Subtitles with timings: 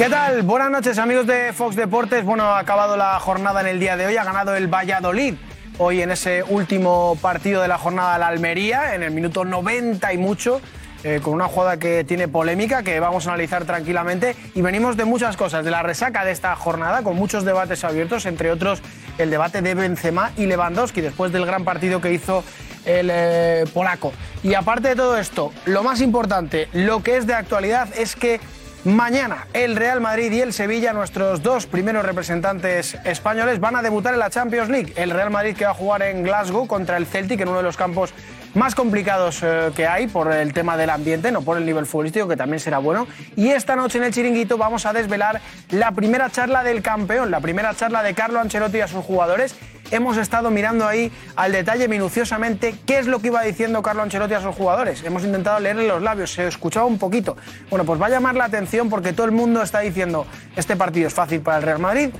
[0.00, 0.40] ¿Qué tal?
[0.44, 2.24] Buenas noches amigos de Fox Deportes.
[2.24, 5.34] Bueno, ha acabado la jornada en el día de hoy, ha ganado el Valladolid.
[5.76, 10.16] Hoy en ese último partido de la jornada la Almería, en el minuto 90 y
[10.16, 10.62] mucho,
[11.04, 14.36] eh, con una jugada que tiene polémica, que vamos a analizar tranquilamente.
[14.54, 18.24] Y venimos de muchas cosas, de la resaca de esta jornada, con muchos debates abiertos,
[18.24, 18.80] entre otros
[19.18, 22.42] el debate de Benzema y Lewandowski, después del gran partido que hizo
[22.86, 24.14] el eh, polaco.
[24.42, 28.40] Y aparte de todo esto, lo más importante, lo que es de actualidad, es que
[28.84, 34.14] Mañana el Real Madrid y el Sevilla, nuestros dos primeros representantes españoles, van a debutar
[34.14, 34.94] en la Champions League.
[34.96, 37.62] El Real Madrid que va a jugar en Glasgow contra el Celtic en uno de
[37.62, 38.14] los campos
[38.54, 42.28] más complicados eh, que hay por el tema del ambiente, no por el nivel futbolístico,
[42.28, 43.06] que también será bueno.
[43.36, 47.40] Y esta noche en el Chiringuito vamos a desvelar la primera charla del campeón, la
[47.40, 49.54] primera charla de Carlo Ancelotti a sus jugadores.
[49.90, 54.34] Hemos estado mirando ahí al detalle minuciosamente qué es lo que iba diciendo Carlo Ancelotti
[54.34, 55.02] a sus jugadores.
[55.02, 57.36] Hemos intentado leerle los labios, se escuchaba un poquito.
[57.70, 61.08] Bueno, pues va a llamar la atención porque todo el mundo está diciendo este partido
[61.08, 62.10] es fácil para el Real Madrid,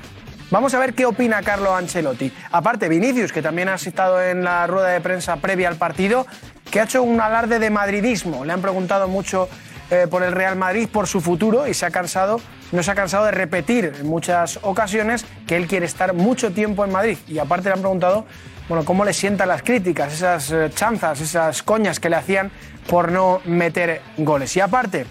[0.51, 2.33] Vamos a ver qué opina Carlo Ancelotti.
[2.51, 6.27] Aparte, Vinicius, que también ha estado en la rueda de prensa previa al partido,
[6.73, 8.45] que ha hecho un alarde de madridismo.
[8.45, 9.48] Le han preguntado mucho
[9.92, 12.41] eh, por el Real Madrid, por su futuro, y se ha cansado,
[12.73, 16.85] no se ha cansado de repetir en muchas ocasiones que él quiere estar mucho tiempo
[16.85, 17.19] en Madrid.
[17.29, 18.27] Y aparte le han preguntado
[18.69, 22.51] bueno, cómo le sientan las críticas, esas eh, chanzas, esas coñas que le hacían
[22.89, 24.57] por no meter goles.
[24.57, 25.07] Y aparte,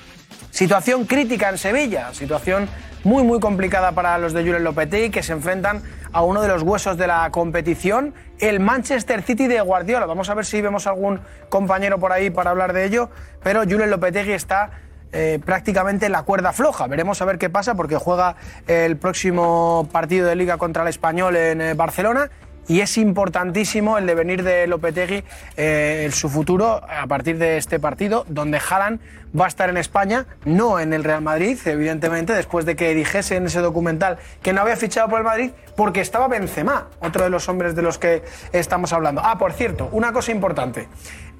[0.52, 2.68] situación crítica en Sevilla, situación
[3.04, 6.64] muy muy complicada para los de Julen Lopetegui que se enfrentan a uno de los
[6.64, 10.06] huesos de la competición, el Manchester City de Guardiola.
[10.06, 11.20] Vamos a ver si vemos algún
[11.50, 13.10] compañero por ahí para hablar de ello,
[13.44, 14.72] pero Julen Lopetegui está
[15.12, 16.88] eh, prácticamente en la cuerda floja.
[16.88, 18.36] Veremos a ver qué pasa porque juega
[18.68, 22.30] el próximo partido de liga contra el Español en eh, Barcelona
[22.68, 25.24] y es importantísimo el devenir de Lopetegui
[25.58, 29.00] eh, su futuro a partir de este partido, donde Haaland
[29.40, 33.36] va a estar en España, no en el Real Madrid, evidentemente, después de que dijese
[33.36, 37.30] en ese documental que no había fichado por el Madrid porque estaba Benzema, otro de
[37.30, 39.22] los hombres de los que estamos hablando.
[39.24, 40.88] Ah, por cierto, una cosa importante.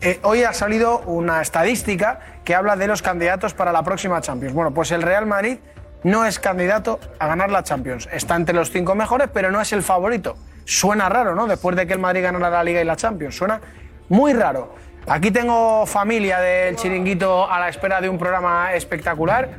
[0.02, 4.54] Eh, hoy ha salido una estadística que habla de los candidatos para la próxima Champions.
[4.54, 5.58] Bueno, pues el Real Madrid
[6.04, 8.08] no es candidato a ganar la Champions.
[8.12, 10.38] Está entre los cinco mejores, pero no es el favorito.
[10.70, 11.48] Suena raro, ¿no?
[11.48, 13.36] Después de que el Madrid ganara la Liga y la Champions.
[13.36, 13.60] Suena
[14.08, 14.76] muy raro.
[15.08, 19.50] Aquí tengo familia del chiringuito a la espera de un programa espectacular.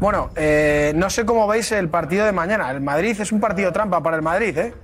[0.00, 2.70] Bueno, eh, no sé cómo veis el partido de mañana.
[2.70, 4.74] El Madrid es un partido trampa para el Madrid, ¿eh?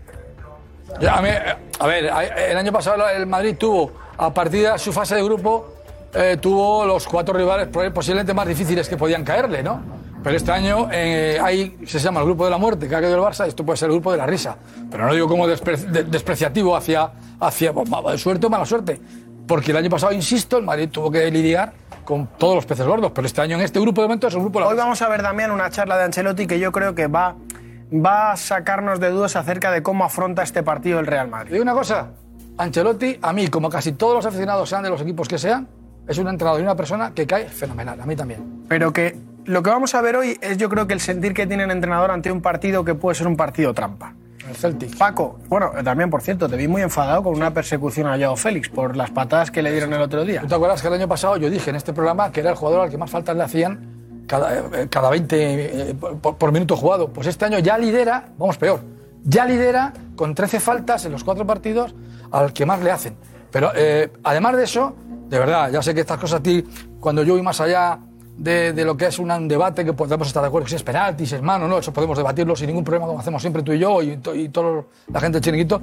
[1.08, 5.76] a, ver, el año pasado el Madrid tuvo, a partir de su fase de grupo,
[6.12, 9.99] eh, tuvo los cuatro rivales posiblemente más difíciles que podían caerle, ¿no?
[10.22, 13.16] Pero este año eh, hay, se llama el grupo de la muerte, que ha caído
[13.16, 14.56] el Barça, esto puede ser el grupo de la risa.
[14.90, 17.10] Pero no digo como despreciativo hacia,
[17.40, 19.00] hacia pues, suerte o mala suerte.
[19.46, 21.72] Porque el año pasado, insisto, el Madrid tuvo que lidiar
[22.04, 24.40] con todos los peces gordos, pero este año en este grupo de momento es el
[24.40, 26.94] grupo de la Hoy vamos a ver también una charla de Ancelotti que yo creo
[26.94, 27.36] que va,
[27.92, 31.56] va a sacarnos de dudas acerca de cómo afronta este partido el Real Madrid.
[31.56, 32.10] Y una cosa,
[32.58, 35.68] Ancelotti, a mí, como casi todos los aficionados sean de los equipos que sean,
[36.06, 38.64] es un entrenador y una persona que cae fenomenal, a mí también.
[38.68, 39.16] Pero que
[39.50, 41.72] lo que vamos a ver hoy es yo creo que el sentir que tiene el
[41.72, 44.14] entrenador ante un partido que puede ser un partido trampa.
[44.48, 44.96] El Celtic.
[44.96, 48.68] Paco, bueno, también por cierto, te vi muy enfadado con una persecución a Joao Félix
[48.68, 50.40] por las patadas que le dieron el otro día.
[50.42, 52.56] ¿Tú te acuerdas que el año pasado yo dije en este programa que era el
[52.56, 57.08] jugador al que más faltas le hacían cada, eh, cada 20 eh, por, minuto jugado?
[57.08, 58.80] Pues este año ya lidera, vamos peor,
[59.24, 61.92] ya lidera con 13 faltas en los cuatro partidos
[62.30, 63.16] al que más le hacen.
[63.50, 64.94] Pero eh, además de eso,
[65.28, 66.64] de verdad, ya sé que estas cosas a ti,
[67.00, 67.98] cuando yo voy más allá
[68.36, 71.34] de, lo que es un debate que podemos estar de acuerdo si es penalti, si
[71.34, 74.02] es mano, no, eso podemos debatirlo sin ningún problema, como hacemos siempre tú y yo
[74.02, 74.82] y, y toda
[75.12, 75.80] la gente del chiringuito,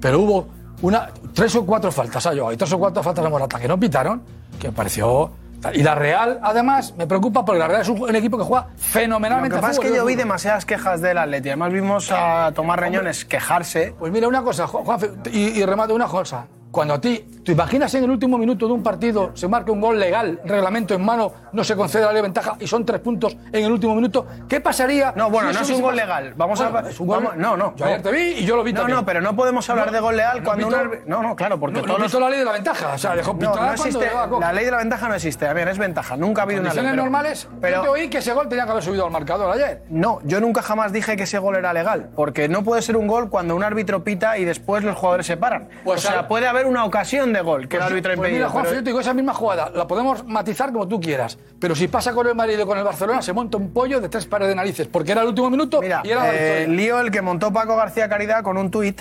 [0.00, 0.46] pero hubo
[0.82, 3.68] una, tres o cuatro faltas a yo, y tres o cuatro faltas a Morata que
[3.68, 4.22] no pitaron,
[4.58, 5.30] que me pareció...
[5.74, 9.56] Y la Real, además, me preocupa porque la Real es un, equipo que juega fenomenalmente.
[9.56, 11.50] Lo que pasa es que yo vi demasiadas quejas del Atleti.
[11.50, 13.94] Además vimos a Tomás Reñones quejarse.
[13.98, 14.98] Pues mira, una cosa, Juan,
[15.30, 16.46] y, y remate una cosa.
[16.70, 19.80] Cuando a ti, ¿Te imaginas en el último minuto de un partido se marca un
[19.80, 23.00] gol legal, reglamento en mano, no se concede la ley de ventaja y son tres
[23.00, 24.24] puntos en el último minuto?
[24.48, 25.12] ¿Qué pasaría?
[25.16, 26.32] No, bueno, si no es un gol legal.
[26.36, 26.88] Vamos Bueno, a.
[26.88, 27.74] es un gol- vamos- no, no.
[27.74, 28.98] Yo ayer te vi y yo lo vi No, también.
[29.00, 31.04] no, pero no podemos hablar No, de gol legal no cuando un pito- árbitro.
[31.08, 32.14] No, no, claro, porque No, todos no los.
[32.14, 32.92] la ley de la ventaja.
[32.94, 34.10] O sea, dejó No, no existe.
[34.40, 35.48] La ley de la ventaja no existe.
[35.48, 36.16] A ver, es ventaja.
[36.16, 36.94] Nunca ha habido una ley.
[36.96, 39.82] normales, Pero yo te oí que ese gol tenía que haber subido al marcador ayer.
[39.90, 43.08] No, yo nunca jamás dije que ese gol era legal, porque no puede ser un
[43.08, 45.68] gol cuando un árbitro pita y después los jugadores se paran.
[45.82, 48.48] Pues o sea, puede haber una ocasión de gol que el árbitro ha Pues mira,
[48.48, 51.38] Juanfe, pero- yo te digo, esa misma jugada la podemos matizar como tú quieras.
[51.58, 54.08] Pero si pasa con el Madrid o con el Barcelona, se monta un pollo de
[54.08, 54.88] tres pares de narices.
[54.88, 58.08] Porque era el último minuto Mira, y era eh, lío el que montó Paco García
[58.08, 59.00] Caridad con un tuit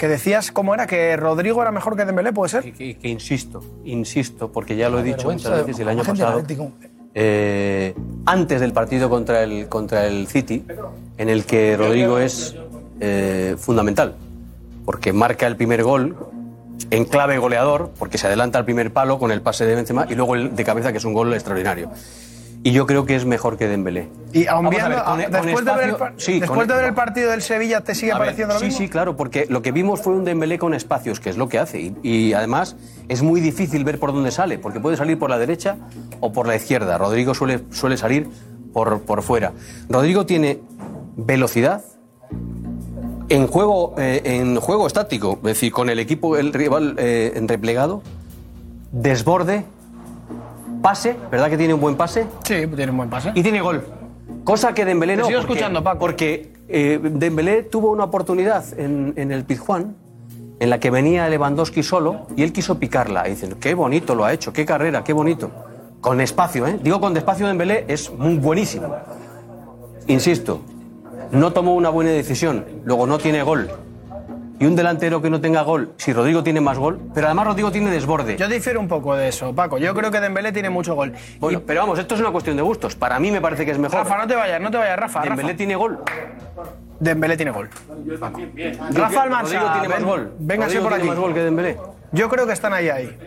[0.00, 2.72] que decías cómo era que Rodrigo era mejor que Dembélé, ¿puede ser?
[2.72, 6.42] Que, que insisto, insisto, porque ya lo he dicho muchas veces el año pasado,
[7.14, 7.94] eh,
[8.24, 10.64] antes del partido contra el, contra el City,
[11.18, 12.56] en el que Rodrigo es
[13.00, 14.14] eh, fundamental,
[14.86, 16.16] porque marca el primer gol
[16.90, 20.14] en clave goleador, porque se adelanta al primer palo con el pase de Benzema y
[20.14, 21.90] luego el de cabeza, que es un gol extraordinario.
[22.62, 24.08] Y yo creo que es mejor que Dembélé.
[24.34, 26.74] Y aun viendo- ver, con- a- con después, de ver el, sí, después con- de
[26.74, 28.78] ver el partido del Sevilla, ¿te sigue pareciendo lo sí, mismo?
[28.80, 31.58] sí, claro, porque lo que vimos fue un Dembélé con espacios, que es lo que
[31.58, 31.80] hace.
[31.80, 32.76] Y, y además
[33.08, 35.76] es muy difícil ver por dónde sale, porque puede salir por la derecha
[36.20, 36.98] o por la izquierda.
[36.98, 38.28] Rodrigo suele, suele salir
[38.74, 39.52] por, por fuera.
[39.88, 40.60] Rodrigo tiene
[41.16, 41.82] velocidad
[43.30, 47.48] en juego, eh, en juego estático, es decir, con el equipo, el rival eh, en
[47.48, 48.02] replegado,
[48.92, 49.64] desborde,
[50.82, 52.26] pase, ¿verdad que tiene un buen pase?
[52.44, 53.32] Sí, tiene un buen pase.
[53.34, 53.84] Y tiene gol.
[54.44, 55.22] Cosa que Dembélé no.
[55.22, 55.98] Te sigo porque- escuchando, Paco.
[56.00, 59.94] Porque eh, Dembélé tuvo una oportunidad en, en el Pizjuán
[60.58, 63.26] en la que venía Lewandowski solo y él quiso picarla.
[63.28, 65.50] Y dicen, qué bonito lo ha hecho, qué carrera, qué bonito.
[66.00, 66.78] Con espacio, ¿eh?
[66.82, 68.94] Digo, con despacio Dembélé es muy buenísimo.
[70.06, 70.60] Insisto,
[71.32, 73.70] no tomó una buena decisión, luego no tiene gol.
[74.58, 77.72] Y un delantero que no tenga gol, si Rodrigo tiene más gol, pero además Rodrigo
[77.72, 78.36] tiene desborde.
[78.36, 79.78] Yo difiero un poco de eso, Paco.
[79.78, 81.14] Yo creo que Dembélé tiene mucho gol.
[81.38, 82.94] Bueno, pero vamos, esto es una cuestión de gustos.
[82.94, 84.00] Para mí me parece que es mejor.
[84.00, 85.22] Rafa, no te vayas, no te vayas, Rafa.
[85.22, 85.56] Dembélé Rafa.
[85.56, 85.98] tiene gol.
[86.98, 87.70] Dembélé tiene gol.
[88.92, 90.32] Rafa Almansa, Rodrigo tiene más gol.
[90.38, 91.08] véngase Rodrigo por tiene aquí.
[91.08, 91.78] más gol que Dembélé.
[92.12, 93.18] Yo creo que están ahí ahí.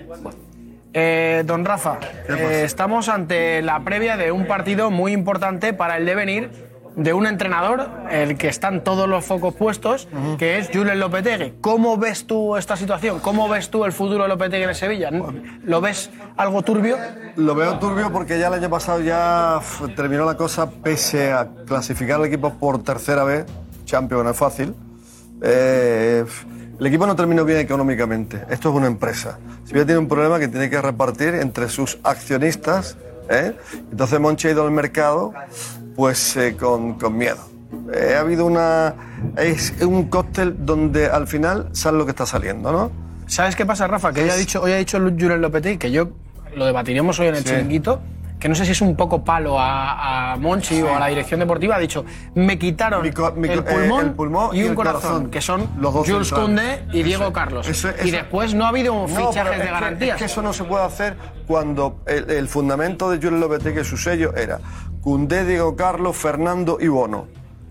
[0.94, 1.98] Eh, don Rafa,
[2.30, 6.52] eh, estamos ante la previa de un partido muy importante para el devenir
[6.96, 10.08] de un entrenador, el que están todos los focos puestos,
[10.38, 11.56] que es Julen Lopetegui.
[11.62, 13.20] ¿Cómo ves tú esta situación?
[13.20, 15.10] ¿Cómo ves tú el futuro de Lopetegui en Sevilla?
[15.64, 16.98] ¿Lo ves algo turbio?
[17.36, 19.60] Lo veo turbio porque ya el año pasado ya
[19.96, 23.46] terminó la cosa pese a clasificar al equipo por tercera vez,
[23.86, 24.76] Champions no es fácil.
[25.42, 26.24] Eh,
[26.80, 28.46] el equipo no terminó bien económicamente.
[28.50, 29.38] Esto es una empresa.
[29.66, 32.98] Sevilla tiene un problema que tiene que repartir entre sus accionistas.
[33.30, 33.56] ¿eh?
[33.92, 35.34] Entonces Monchi ha ido al mercado
[35.96, 37.38] pues eh, con, con miedo.
[37.94, 38.94] Eh, ha habido una...
[39.38, 42.92] Es un cóctel donde al final sale lo que está saliendo, ¿no?
[43.28, 44.12] ¿Sabes qué pasa, Rafa?
[44.12, 46.10] Que hoy ha dicho, hoy ha dicho Julen Lopetegui, que yo
[46.56, 47.50] lo debatiremos hoy en el Sí.
[47.50, 48.02] chiringuito,
[48.40, 51.40] que no sé si es un poco palo a, a Monchi o a la dirección
[51.40, 52.04] deportiva, ha dicho,
[52.36, 55.32] me quitaron Mi co- mi co- el, eh, pulmón el pulmón y, un corazón, corazón.
[55.32, 56.32] que son Los dos Jules.
[56.32, 57.68] Koundé y Diego Eso- Carlos.
[57.70, 60.16] eso- y después no ha habido No, fichajes de es que- garantías.
[60.16, 61.16] es que eso no se puede hacer
[61.48, 64.60] cuando el, el fundamento de Julio Lopetegui, su sello, era
[65.04, 67.26] Cundé, Diego Carlos, Fernando y Bono.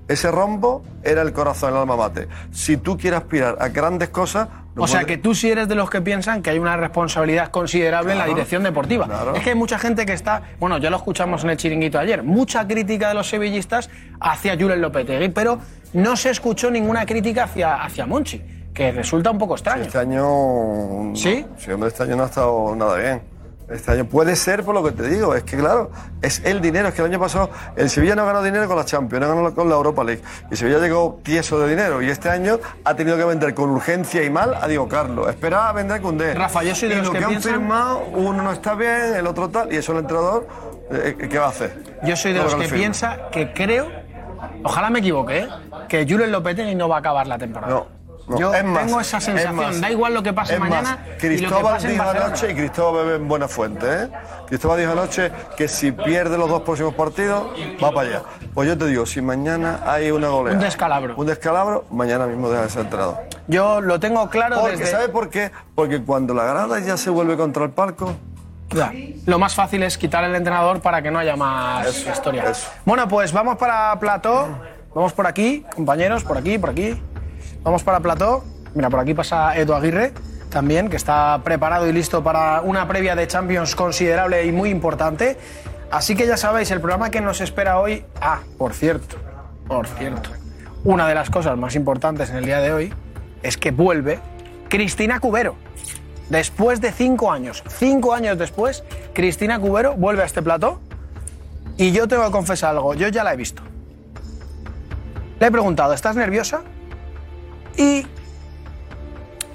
[0.08, 2.29] Ese rombo era el corazón, el alma mate.
[2.50, 4.49] Si tú quieres aspirar a grandes cosas...
[4.75, 6.76] no o sea puedes- que tú sí eres de los que piensan que hay una
[6.76, 9.06] responsabilidad considerable en la Claro, dirección deportiva.
[9.06, 9.34] claro.
[9.34, 12.23] Es que hay mucha gente que está, bueno, ya lo escuchamos en el chiringuito ayer,
[12.23, 13.88] mucha crítica de los sevillistas
[14.20, 15.58] hacia Julen Lopetegui, pero
[15.94, 18.43] no se escuchó ninguna crítica hacia, hacia Monchi,
[18.75, 19.85] que resulta un poco extraño.
[19.85, 21.12] Este año...
[21.14, 21.46] ¿Sí?
[21.56, 23.23] Sí, hombre, este año no ha estado nada bien.
[23.70, 26.88] Este año puede ser por lo que te digo, es que claro, es el dinero,
[26.88, 29.55] es que el año pasado el Sevilla no ganó dinero con la Champions, no ganó
[29.55, 30.23] con la Europa League.
[30.50, 34.23] Y Sevilla llegó tieso de dinero y este año ha tenido que vender con urgencia
[34.23, 35.28] y mal a Diego Carlos.
[35.28, 36.35] Esperaba a vender con D.
[36.35, 39.14] Rafa, yo soy de y los lo que que, han firmado, uno no está bien,
[39.16, 40.47] el otro tal, y eso el entrenador,
[40.90, 41.99] eh, ¿qué va a hacer?
[42.02, 43.88] Yo soy de los lo que piensa que creo,
[44.64, 45.49] ojalá me equivoque, ¿eh?
[45.88, 47.73] que Julen Lopetegui no va a acabar la temporada.
[47.73, 48.01] No.
[48.33, 48.39] No.
[48.39, 50.69] Yo Es más, tengo esa es sensación, más, da igual lo que pase es más,
[50.69, 54.09] mañana y lo que Cristóbal dijo anoche, y Cristóbal bebe en buena fuente, ¿eh?
[54.47, 57.45] Cristóbal dijo anoche que si pierde los dos próximos partidos,
[57.83, 58.23] va para allá.
[58.55, 60.59] Pues yo te digo, si mañana hay una goleada.
[60.59, 61.15] Un descalabro.
[61.17, 63.17] Un descalabro, mañana mismo deja de ser entrenador.
[63.49, 64.91] Yo lo tengo claro Porque, desde...
[64.91, 65.51] ¿sabes por qué?
[65.75, 68.15] Porque cuando la grada ya se vuelve contra el palco,
[68.75, 68.91] Ya.
[69.27, 72.45] Lo más fácil es quitar el entrenador para que no haya más Eso, historia.
[72.51, 72.71] eso.
[72.87, 74.49] Bueno, pues vamos para Plató.
[74.95, 77.01] Vamos por aquí, compañeros, por aquí, por aquí.
[77.62, 78.45] Vamos para Plató.
[78.75, 80.12] Mira, por aquí pasa Edu Aguirre
[80.50, 85.38] también, que está preparado y listo para una previa de Champions considerable y muy importante.
[85.90, 88.04] Así que ya sabéis, el programa que nos espera hoy.
[88.21, 89.16] Ah, por cierto,
[89.69, 90.31] por cierto.
[90.85, 92.95] Una de las cosas más importantes en el día de hoy
[93.42, 94.19] es que vuelve
[94.69, 95.57] Cristina Cubero
[96.33, 100.81] Después de cinco años, cinco años después, Cristina Cubero vuelve a este plató
[101.76, 103.62] y yo tengo que confesar algo, yo ya la he visto.
[105.38, 106.62] Le he preguntado, ¿estás nerviosa?
[107.76, 108.07] Y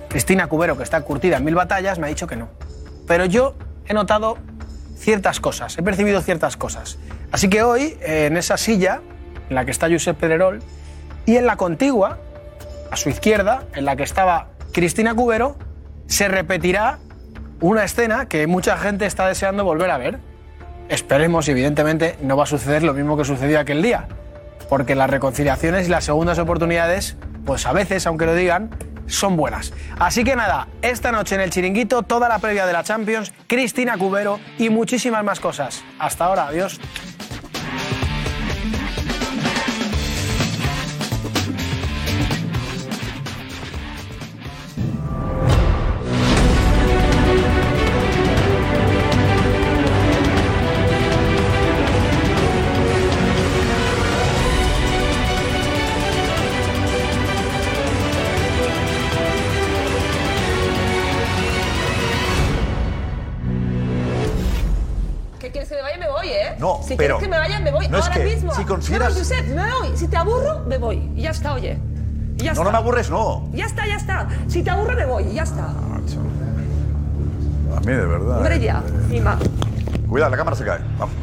[0.09, 2.49] Cristina Cubero, que está curtida en mil batallas, me ha dicho que no.
[3.07, 3.55] Pero yo
[3.87, 4.37] he notado
[4.97, 6.97] ciertas cosas, he percibido ciertas cosas.
[7.31, 9.01] Así que hoy, en esa silla
[9.49, 10.61] en la que está Josep Pedrerol
[11.25, 12.17] y en la contigua,
[12.91, 15.57] a su izquierda, en la que estaba Cristina Cubero,
[16.07, 16.99] se repetirá
[17.59, 20.19] una escena que mucha gente está deseando volver a ver.
[20.89, 24.07] Esperemos, evidentemente, no va a suceder lo mismo que sucedió aquel día,
[24.69, 28.69] porque las reconciliaciones y las segundas oportunidades, pues a veces, aunque lo digan,
[29.07, 29.73] son buenas.
[29.97, 33.97] Así que nada, esta noche en el chiringuito, toda la previa de la Champions, Cristina
[33.97, 35.81] Cubero y muchísimas más cosas.
[35.97, 36.79] Hasta ahora, adiós.
[66.87, 68.53] Si pero quieres que me vaya, me voy no es ahora que mismo.
[68.53, 69.97] si consideras- No, Josep, me voy.
[69.97, 71.11] Si te aburro, me voy.
[71.15, 71.77] Y ya está, oye.
[72.37, 72.63] Y ya No, está.
[72.65, 73.49] no me aburres, no.
[73.53, 74.27] Ya está, ya está.
[74.47, 75.23] Si te aburro, me voy.
[75.23, 75.65] Y ya está.
[77.75, 78.37] A mí, de verdad.
[78.37, 78.81] Hombre, ya.
[79.03, 79.37] Encima.
[80.09, 80.79] Cuidado, la cámara se cae.
[80.97, 81.13] Vamos.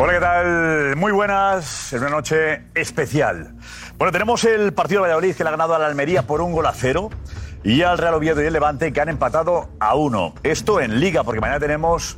[0.00, 0.94] Hola, ¿qué tal?
[0.94, 1.92] Muy buenas.
[1.92, 3.56] Es una noche especial.
[3.96, 6.52] Bueno, tenemos el partido de Valladolid que le ha ganado a la Almería por un
[6.52, 7.10] gol a cero
[7.64, 10.34] y al Real Oviedo y el Levante que han empatado a uno.
[10.44, 12.16] Esto en Liga, porque mañana tenemos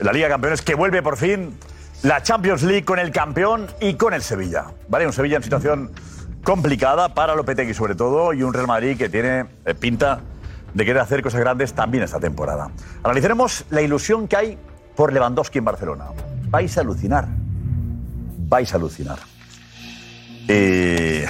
[0.00, 1.56] la Liga de Campeones que vuelve por fin
[2.02, 4.64] la Champions League con el campeón y con el Sevilla.
[4.88, 5.06] ¿Vale?
[5.06, 5.92] Un Sevilla en situación
[6.42, 10.18] complicada para Lopetegui sobre todo y un Real Madrid que tiene eh, pinta
[10.74, 12.72] de querer hacer cosas grandes también esta temporada.
[13.04, 14.58] Analizaremos la ilusión que hay
[14.96, 16.06] por Lewandowski en Barcelona.
[16.50, 17.28] Vais a alucinar.
[18.48, 19.20] Vais a alucinar.
[20.48, 21.24] Eh,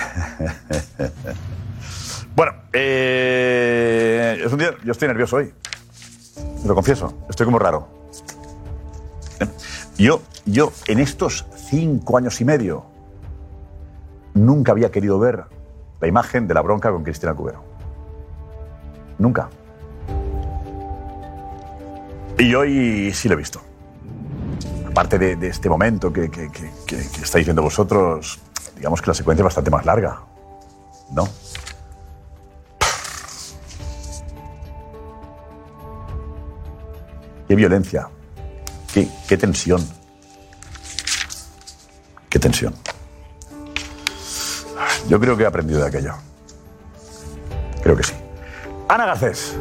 [2.34, 5.52] bueno, eh, es un día, yo estoy nervioso hoy.
[6.64, 7.86] Lo confieso, estoy como raro.
[9.98, 12.86] Yo, yo en estos cinco años y medio
[14.32, 15.44] nunca había querido ver
[16.00, 17.62] la imagen de la bronca con Cristina Cubero.
[19.18, 19.50] Nunca.
[22.38, 23.69] Y hoy sí lo he visto.
[24.90, 26.30] Aparte de, este momento que
[27.22, 28.40] estáis viendo vosotros,
[28.76, 30.20] digamos que la secuencia es bastante más larga.
[31.12, 31.28] ¿No?
[37.46, 38.08] Qué violencia.
[38.94, 39.86] Qué, qué tensión.
[42.28, 42.74] Qué tensión.
[45.08, 46.14] Yo creo que he aprendido de aquello.
[47.82, 48.14] Creo que sí.
[48.88, 49.56] Ana Garcés.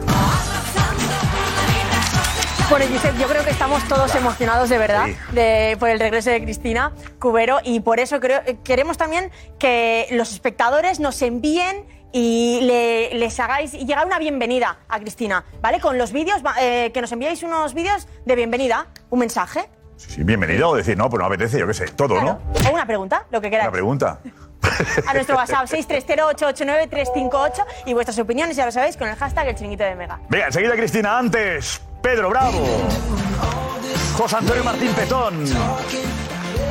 [2.69, 6.41] Bueno, Josep, yo creo que estamos todos emocionados de verdad de- por el regreso de
[6.43, 12.59] Cristina Cubero y por eso creo, eh, queremos también que los espectadores nos envíen y
[12.63, 15.79] le- les hagáis llegar una bienvenida a Cristina, ¿vale?
[15.79, 20.69] Con los vídeos, eh, que nos enviéis unos vídeos de bienvenida, un mensaje Sí, bienvenido
[20.69, 22.69] o decir, no, pues no apetece, yo qué sé, todo, claro, ¿no?
[22.69, 23.65] o una pregunta, lo que queráis.
[23.67, 24.19] Una pregunta.
[25.07, 29.83] A nuestro WhatsApp 630-889-358 y vuestras opiniones, ya lo sabéis, con el hashtag El Chiringuito
[29.83, 30.19] de Mega.
[30.29, 32.65] Venga, enseguida Cristina, antes Pedro Bravo,
[34.17, 35.45] José Antonio Martín Petón,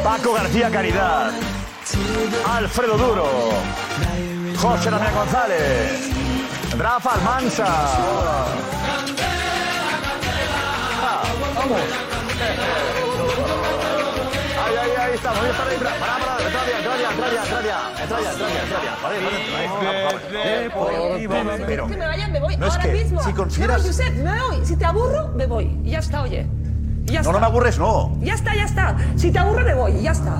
[0.02, 1.32] Paco García Caridad,
[2.46, 3.28] Alfredo Duro,
[4.56, 6.10] José Damián González,
[6.78, 7.66] Rafa Almansa.
[11.02, 11.22] Ah,
[11.54, 11.80] vamos.
[14.64, 16.87] Ahí, ahí, ahí estamos, ahí está la
[17.36, 18.32] entra ya, entra ya.
[19.02, 19.28] Vale, vale,
[21.44, 21.64] vale.
[21.66, 23.22] Pero, que me vaya, me voy no es que mismo.
[23.22, 24.66] si consideras- No, Josep, me voy.
[24.66, 25.78] Si te aburro, me voy.
[25.84, 26.46] Y ya está, oye.
[27.06, 27.32] Y ya No, está.
[27.32, 28.16] no me aburres, no.
[28.20, 28.96] Ya está, ya está.
[29.16, 29.92] Si te aburro, me voy.
[29.92, 30.34] Y ya está.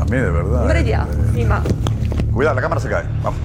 [0.00, 0.60] A mí, de verdad.
[0.62, 1.06] Hombre, ya.
[1.28, 1.62] Encima.
[2.32, 3.04] Cuidado, la cámara se cae.
[3.22, 3.38] Vamos.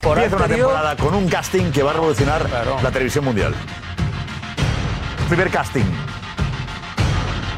[0.00, 2.48] Empieza una temporada con un casting que va a revolucionar
[2.82, 3.52] la televisión mundial.
[5.28, 5.84] Primer casting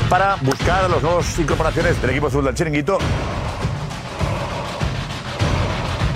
[0.08, 2.98] para buscar a los nuevos incorporaciones del equipo azul del Chiringuito.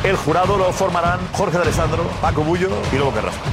[0.03, 3.45] El jurado lo formarán Jorge de Alessandro, Paco Bullo y Lobo Carrasco.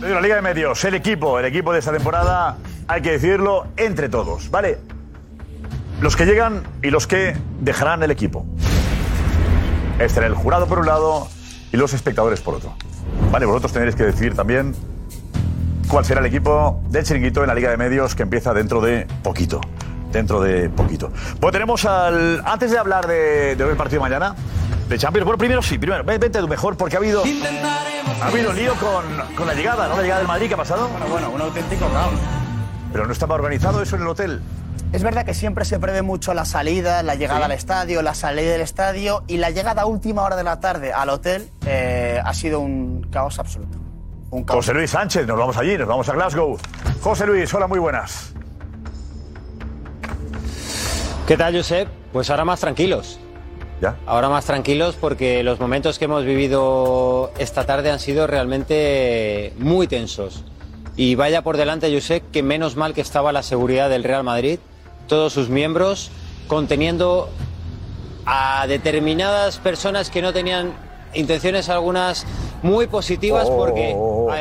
[0.00, 4.08] La Liga de Medios, el equipo, el equipo de esta temporada, hay que decirlo entre
[4.08, 4.78] todos, ¿vale?
[6.00, 8.44] Los que llegan y los que dejarán el equipo.
[9.98, 11.28] Este era el jurado por un lado
[11.72, 12.74] y los espectadores por otro.
[13.30, 14.74] Vale, vosotros tenéis que decir también
[15.88, 19.06] cuál será el equipo del chiringuito en la Liga de Medios que empieza dentro de
[19.22, 19.60] poquito.
[20.12, 21.10] Dentro de poquito.
[21.40, 22.42] Pues tenemos al.
[22.44, 24.34] Antes de hablar de, de hoy el partido de mañana,
[24.88, 25.24] de Champions.
[25.24, 27.22] Bueno, primero sí, primero, ven- vente tú mejor porque ha habido.
[28.22, 29.04] Ha habido lío con,
[29.36, 29.96] con la llegada, ¿no?
[29.96, 30.88] La llegada del Madrid, ¿qué ha pasado?
[30.88, 32.12] Bueno, bueno, un auténtico caos.
[32.92, 34.40] Pero no estaba organizado eso en el hotel.
[34.92, 37.44] Es verdad que siempre se prevé mucho la salida, la llegada Sí.
[37.46, 40.92] al estadio, la salida del estadio y la llegada a última hora de la tarde
[40.92, 43.78] al hotel eh, ha sido un caos absoluto.
[44.30, 44.58] Un caos.
[44.64, 46.58] José Luis Sánchez, nos vamos allí, nos vamos a Glasgow.
[47.00, 48.32] José Luis, hola, muy buenas.
[51.26, 51.88] ¿Qué tal, Josep?
[52.12, 53.18] Pues ahora más tranquilos.
[53.80, 53.96] ¿Ya?
[54.06, 59.86] Ahora más tranquilos porque los momentos que hemos vivido esta tarde han sido realmente muy
[59.88, 60.44] tensos.
[60.96, 64.58] Y vaya por delante, Josep, que menos mal que estaba la seguridad del Real Madrid,
[65.08, 66.10] todos sus miembros,
[66.46, 67.28] conteniendo
[68.26, 70.72] a determinadas personas que no tenían
[71.14, 72.26] intenciones algunas
[72.62, 73.94] muy positivas Oh, porque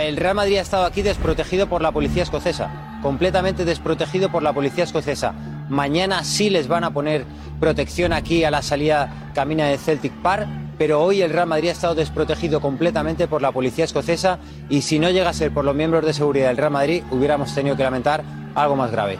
[0.07, 4.53] el Real Madrid ha estado aquí desprotegido por la policía escocesa, completamente desprotegido por la
[4.53, 5.33] policía escocesa.
[5.69, 7.25] Mañana sí les van a poner
[7.59, 11.71] protección aquí a la salida camina de Celtic Park, pero hoy el Real Madrid ha
[11.73, 14.39] estado desprotegido completamente por la policía escocesa
[14.69, 17.53] y si no llega a ser por los miembros de seguridad del Real Madrid hubiéramos
[17.53, 18.23] tenido que lamentar
[18.55, 19.19] algo más grave.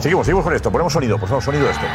[0.00, 0.70] Seguimos, seguimos con esto.
[0.70, 1.86] Ponemos sonido, favor, sonido este.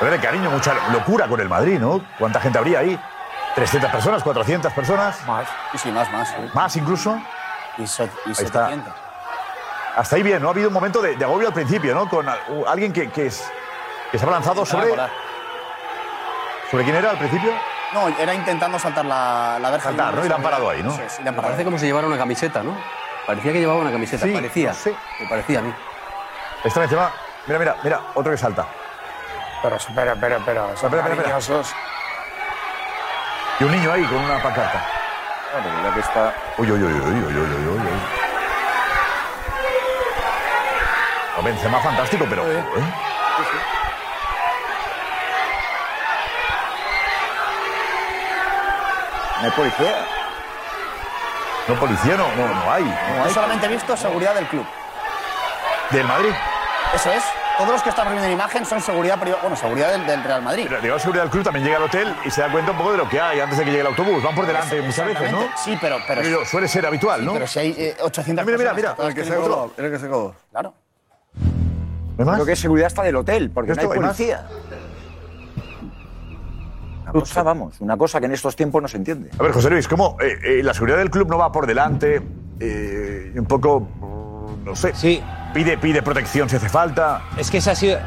[0.00, 2.00] A ver, cariño, mucha locura con el Madrid, ¿no?
[2.18, 2.98] ¿Cuánta gente habría ahí?
[3.56, 4.24] ¿300 personas?
[4.24, 5.26] ¿400 personas?
[5.26, 5.48] Más.
[5.72, 6.32] Sí, sí, más, más.
[6.54, 7.18] ¿Más incluso?
[7.78, 8.66] Y, so- y Ahí está.
[8.68, 8.92] 700.
[9.96, 10.48] Hasta ahí bien, ¿no?
[10.48, 12.08] Ha habido un momento de, de agobio al principio, ¿no?
[12.08, 12.26] Con
[12.68, 13.42] alguien que, que, es,
[14.12, 14.92] que se ha lanzado sobre...
[16.70, 17.52] ¿Sobre quién era al principio?
[17.94, 19.88] No, era intentando saltar la, la verja.
[19.88, 20.24] Saltar, ¿no?
[20.24, 20.92] Y la han parado ahí, ¿no?
[20.92, 21.22] Sí, sí.
[21.22, 22.76] Parece como si llevara una camiseta, ¿no?
[23.26, 24.72] Parecía que llevaba una camiseta, sí, parecía.
[24.72, 24.92] No.
[25.20, 25.74] Me parecía a mí.
[26.64, 27.10] Esta vez va.
[27.46, 28.66] Mira, mira, mira, otro que salta.
[29.62, 30.76] Pero, pero, pero, pero.
[30.76, 31.62] Son pero, pero, pero.
[33.60, 34.86] Y un niño ahí con una pancarta.
[35.50, 36.34] Claro, mira que está.
[36.58, 37.78] Uy, uy, uy, uy, uy, uy, uy, uy.
[41.38, 41.44] uy.
[41.44, 42.44] Benzema fantástico, pero.
[42.44, 43.77] Sí.
[49.40, 49.94] No hay policía.
[51.68, 52.82] No, policía no, no, no hay.
[52.84, 53.30] No Yo hay.
[53.34, 54.66] solamente he visto seguridad del club.
[55.90, 56.30] ¿Del Madrid?
[56.94, 57.22] Eso es.
[57.58, 59.42] Todos los que están viendo en imagen son seguridad privada.
[59.42, 60.66] Bueno, seguridad del, del Real Madrid.
[60.68, 62.92] Pero la seguridad del club también llega al hotel y se da cuenta un poco
[62.92, 64.22] de lo que hay antes de que llegue el autobús.
[64.22, 65.40] Van por delante muchas veces, ¿no?
[65.56, 65.98] Sí, pero.
[66.06, 67.32] pero Aquello suele ser habitual, sí, ¿no?
[67.32, 68.94] pero si hay eh, 800 Mira, mira, mira.
[68.94, 70.34] todas El que se otro- el que se coló.
[70.52, 70.74] Claro.
[71.34, 72.34] ¿No hay más?
[72.36, 74.46] Creo que seguridad está del hotel, porque no ¿Esto hay policía.
[77.12, 79.30] Una cosa, vamos, una cosa que en estos tiempos no se entiende.
[79.38, 82.20] A ver, José Luis, ¿cómo eh, eh, la seguridad del club no va por delante?
[82.60, 83.88] Eh, un poco,
[84.64, 84.94] no sé.
[84.94, 85.22] Sí.
[85.54, 87.22] Pide, pide protección si hace falta.
[87.38, 87.98] Es que ese ha sido,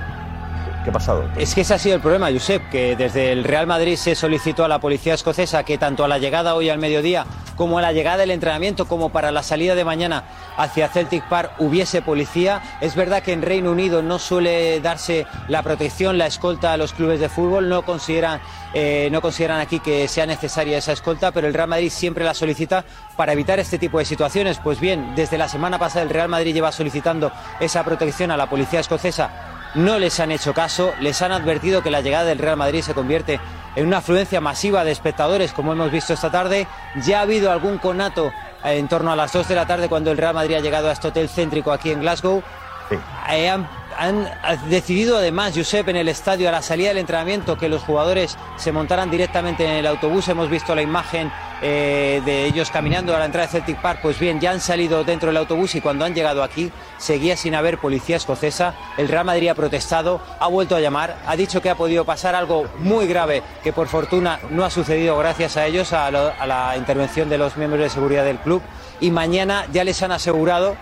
[0.84, 1.34] ¿Qué ha?
[1.38, 4.66] Es que ese ha sido el problema, Josep, que desde el Real Madrid se solicitó
[4.66, 7.92] a la policía escocesa que tanto a la llegada hoy al mediodía como a la
[7.94, 10.24] llegada del entrenamiento como para la salida de mañana
[10.58, 12.64] hacia Celtic Park hubiese policía.
[12.82, 16.94] Es verdad que en Reino Unido no suele darse la protección, la escolta a los
[16.94, 18.42] clubes de fútbol, no consideran,
[18.74, 22.34] eh, no consideran aquí que sea necesaria esa escolta, pero el Real Madrid siempre la
[22.34, 22.84] solicita
[23.16, 24.58] para evitar este tipo de situaciones.
[24.58, 28.50] Pues bien, desde la semana pasada el Real Madrid lleva solicitando esa protección a la
[28.50, 32.58] policía escocesa no les han hecho caso, les han advertido que la llegada del Real
[32.58, 33.40] Madrid se convierte
[33.76, 36.68] en una afluencia masiva de espectadores, como hemos visto esta tarde.
[37.04, 38.32] Ya ha habido algún conato
[38.64, 40.90] eh, en torno a las 2 de la tarde cuando el Real Madrid ha llegado
[40.90, 42.44] a este hotel céntrico aquí en Glasgow.
[43.30, 43.68] Eh, han,
[44.02, 44.28] han
[44.68, 48.72] decidido además, Josep, en el estadio a la salida del entrenamiento que los jugadores se
[48.72, 50.28] montaran directamente en el autobús.
[50.28, 54.00] Hemos visto la imagen eh, de ellos caminando a la entrada de Celtic Park.
[54.02, 57.54] Pues bien, ya han salido dentro del autobús y cuando han llegado aquí seguía sin
[57.54, 58.74] haber policía escocesa.
[58.98, 62.34] El Real Madrid ha protestado, ha vuelto a llamar, ha dicho que ha podido pasar
[62.34, 67.30] algo muy grave que por fortuna no ha sucedido gracias a ellos, a, la intervención
[67.30, 68.64] de los miembros de seguridad del club.
[69.00, 70.76] Y mañana ya les han asegurado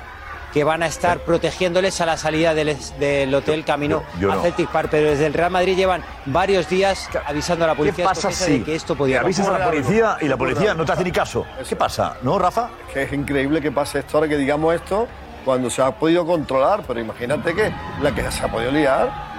[0.53, 4.35] que van a estar protegiéndoles a la salida del, del hotel camino yo- yo a
[4.35, 4.41] no.
[4.41, 8.05] Celtic Park, pero desde el Real Madrid llevan varios días avisando a la ¿Qué policía
[8.05, 10.85] pasa escocesa si de que esto podía avisas a la policía y la policía no
[10.85, 11.45] te hace ni caso?
[11.67, 12.15] ¿Qué pasa?
[12.23, 12.69] ¿No, Rafa?
[12.93, 15.07] Que es increíble que pase esto ahora que digamos esto
[15.45, 19.29] cuando se ha podido controlar, pero imagínate que la que se ha podido liar.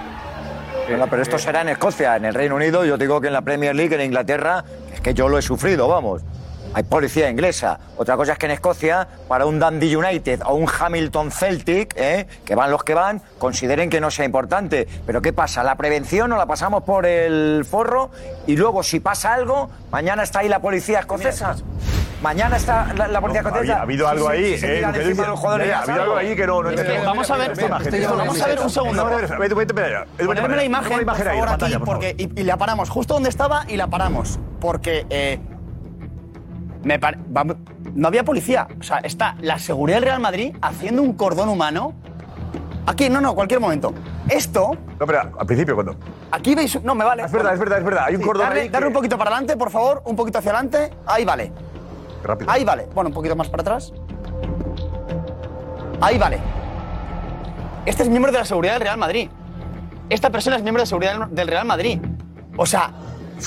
[0.87, 3.41] Bueno, pero esto será en Escocia, en el Reino Unido, yo digo que en la
[3.41, 6.21] Premier League, en Inglaterra, es que yo lo he sufrido, vamos.
[6.73, 7.79] Hay policía inglesa.
[7.97, 12.27] Otra cosa es que en Escocia, para un Dundee United o un Hamilton Celtic, ¿eh?
[12.45, 14.87] que van los que van, consideren que no sea importante.
[15.05, 15.63] Pero ¿qué pasa?
[15.63, 18.09] ¿La prevención o la pasamos por el forro?
[18.47, 21.55] Y luego, si pasa algo, mañana está ahí la policía escocesa.
[22.21, 23.77] Mañana está la, la policía No, escocesa.
[23.79, 24.99] ha habido algo ahí, eh, ha pasa
[25.81, 27.07] habido algo ahí que no, no Es que entendemos.
[27.07, 27.53] vamos a ver,
[28.17, 29.09] vamos a ver un segundo.
[30.25, 33.87] Ponerme la imagen, por favor, aquí, porque, y la paramos justo donde estaba y la
[33.87, 34.39] paramos.
[34.59, 35.39] Porque eh,
[36.83, 37.17] me pare-
[37.95, 38.67] no había policía.
[38.79, 41.93] O sea, está la seguridad del Real Madrid haciendo un cordón humano.
[42.87, 43.93] Aquí, no, no, cualquier momento.
[44.27, 45.95] Esto, No, espera, al principio, cuando.
[46.31, 46.81] aquí veis.
[46.83, 47.23] No, me vale.
[47.23, 48.03] Es verdad, es verdad, es verdad.
[48.07, 48.67] Hay un Sí, cordón darle, ahí.
[48.67, 50.91] que- darle un poquito para adelante, por favor, un poquito hacia adelante.
[51.05, 51.51] Ahí vale.
[52.23, 52.49] Rápido.
[52.51, 52.87] Ahí vale.
[52.93, 53.93] Bueno, un poquito más para atrás.
[56.01, 56.39] Ahí vale.
[57.85, 59.29] Este es miembro de la seguridad del Real Madrid.
[60.09, 61.99] Esta persona es miembro de seguridad del Real Madrid.
[62.57, 62.91] O sea,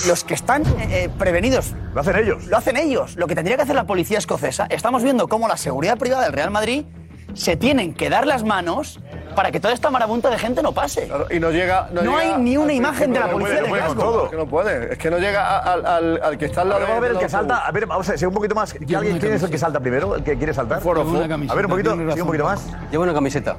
[0.07, 1.73] los que están eh, eh, prevenidos.
[1.93, 2.45] Lo hacen ellos.
[2.47, 3.15] Lo hacen ellos.
[3.15, 4.67] Lo que tendría que hacer la policía escocesa.
[4.69, 6.85] Estamos viendo cómo la seguridad privada del Real Madrid
[7.33, 8.99] se tienen que dar las manos
[9.35, 11.09] para que toda esta marabunta de gente no pase.
[11.29, 11.89] Y no llega.
[11.91, 14.03] No llega hay ni una imagen de la policía no de puede, no puede Glasgow.
[14.05, 14.29] con todo.
[14.29, 14.93] Que no puede.
[14.93, 17.17] Es que no llega al, al, al que está al lado Vamos a ver el
[17.19, 17.57] que salta.
[17.67, 18.73] A ver, vamos a ver, sigue un poquito más.
[18.73, 20.15] ¿Quién, alguien- quién es el que salta primero?
[20.15, 20.79] ¿El que quiere saltar?
[20.81, 21.23] Foro, foro.
[21.23, 22.65] A ver, un poquito, sigue un poquito más.
[22.89, 23.57] Lleva una camiseta.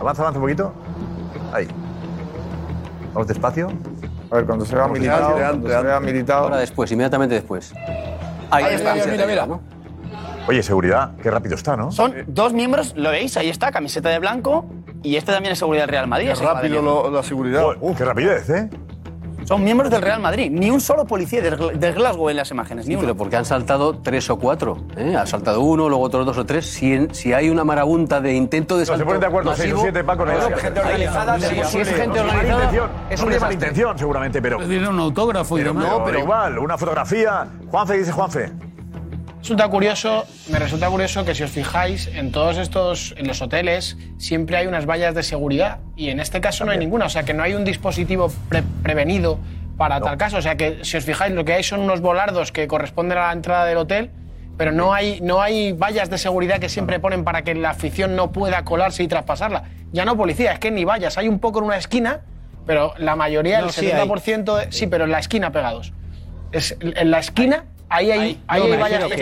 [0.00, 0.72] Avanza, avanza un poquito.
[1.52, 1.68] Ahí.
[3.12, 3.68] Vamos despacio.
[4.30, 6.44] A ver, cuando se vea militado, cuando se vea militado.
[6.44, 7.72] Ahora después, inmediatamente después.
[8.50, 9.46] Ahí, Ahí está, mira, mira.
[9.46, 9.60] ¿no?
[10.48, 11.92] Oye, seguridad, qué rápido está, ¿no?
[11.92, 14.64] Son dos miembros, lo veis, ahí está, camiseta de blanco.
[15.02, 16.30] Y este también es seguridad del Real Madrid.
[16.38, 17.62] Qué rápido lo- la seguridad.
[17.80, 18.68] Uh, qué rapidez, ¿eh?
[19.50, 20.48] Son miembros del Real Madrid.
[20.48, 22.86] Ni un solo policía del Glasgow en las imágenes.
[22.86, 23.00] Ni Sí, uno.
[23.08, 24.78] pero porque han saltado tres o cuatro.
[24.96, 25.16] ¿eh?
[25.16, 26.66] Ha saltado uno, luego otros dos o tres.
[26.66, 29.50] Si, en- si hay una marabunta de intento de No, se salto ponen de acuerdo
[29.56, 30.24] seis o masivo, siete, Paco.
[30.24, 32.90] No, es gente organizada, sí, si- sí, si es gente no, organizada, intención.
[33.10, 34.58] es no un tiene mala intención, seguramente, pero.
[34.58, 35.92] Pedirle un autógrafo y Pero, demás.
[36.04, 37.48] pero igual, una fotografía.
[37.72, 38.52] Juanfe, ¿qué dice Juanfe?
[39.40, 43.96] Resulta curioso, me resulta curioso que si os fijáis, en todos estos, en los hoteles,
[44.18, 45.78] siempre hay unas vallas de seguridad.
[45.96, 48.62] Y en este caso no hay ninguna, o sea que no hay un dispositivo pre-
[48.82, 49.38] prevenido
[49.78, 52.52] para tal caso, o sea que si os fijáis lo que hay son unos volardos
[52.52, 54.10] que corresponden a la entrada del hotel,
[54.58, 58.14] pero no hay, no hay vallas de seguridad que siempre ponen para que la afición
[58.14, 59.64] no pueda colarse y traspasarla.
[59.90, 62.20] Ya no policía, es que ni vallas, hay un poco en una esquina,
[62.66, 65.94] pero la mayoría, No, el sí 70%, de- sí, pero en la esquina pegados.
[66.52, 69.14] Es, en la esquina, ahí hay, ahí no, hay vallas que.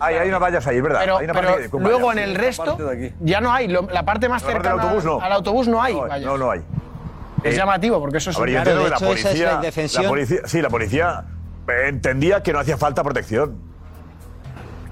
[0.00, 1.00] Hay, hay unas vallas ahí, es ¿verdad?
[1.00, 2.30] Pero, hay una pero parte con luego vallas, en sí.
[2.34, 3.14] el resto parte de aquí.
[3.20, 3.68] ya no hay.
[3.68, 5.20] Lo- la parte más La parte cercana autobús no.
[5.20, 5.94] al autobús no hay.
[5.94, 6.20] No, vallas.
[6.26, 6.60] no, no hay.
[7.44, 9.22] Es Eh, llamativo porque eso es ver, un yo Claro, de la hecho, esa es
[9.24, 10.02] policía, la indefensión.
[10.04, 10.38] la policía.
[10.46, 11.24] Sí, la policía
[11.68, 13.68] eh, entendía que no hacía falta protección.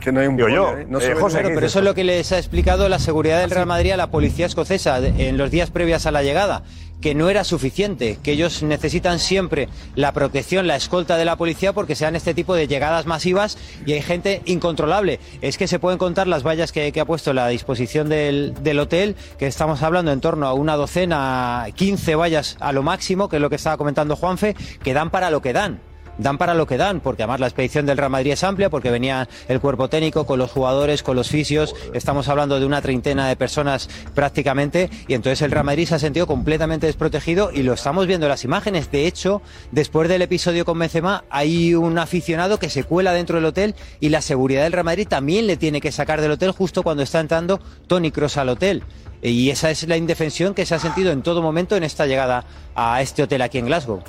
[0.01, 0.66] Que no hay un Digo yo.
[0.66, 1.49] poli ahí, no Eh, José, nada.
[1.49, 1.73] ¿qué Pero dices?
[1.73, 4.47] eso es lo que les ha explicado la seguridad del Real Madrid a la policía
[4.47, 6.62] escocesa en los días previos a la llegada,
[7.00, 11.72] que no era suficiente, que ellos necesitan siempre la protección, la escolta de la policía
[11.72, 15.20] porque sean este tipo de llegadas masivas y hay gente incontrolable.
[15.40, 19.16] Es que se pueden contar las vallas que, ha puesto la disposición del, del hotel,
[19.38, 23.42] que estamos hablando en torno a una docena, 15 vallas a lo máximo, que es
[23.42, 25.80] lo que estaba comentando Juanfe, que dan para lo que dan
[26.18, 28.90] dan para lo que dan, porque además la expedición del Real Madrid es amplia, porque
[28.90, 33.29] venía el cuerpo técnico con los jugadores, con los fisios, estamos hablando de una treintena
[33.29, 37.74] de personas prácticamente, y entonces el Real Madrid se ha sentido completamente desprotegido y lo
[37.74, 38.90] estamos viendo en las imágenes.
[38.90, 43.44] De hecho, después del episodio con Benzema, hay un aficionado que se cuela dentro del
[43.46, 46.83] hotel y la seguridad del Real Madrid también le tiene que sacar del hotel justo
[46.83, 48.83] cuando está entrando Tony Cross al hotel.
[49.22, 52.44] Y esa es la indefensión que se ha sentido en todo momento en esta llegada
[52.74, 54.02] a este hotel aquí en Glasgow.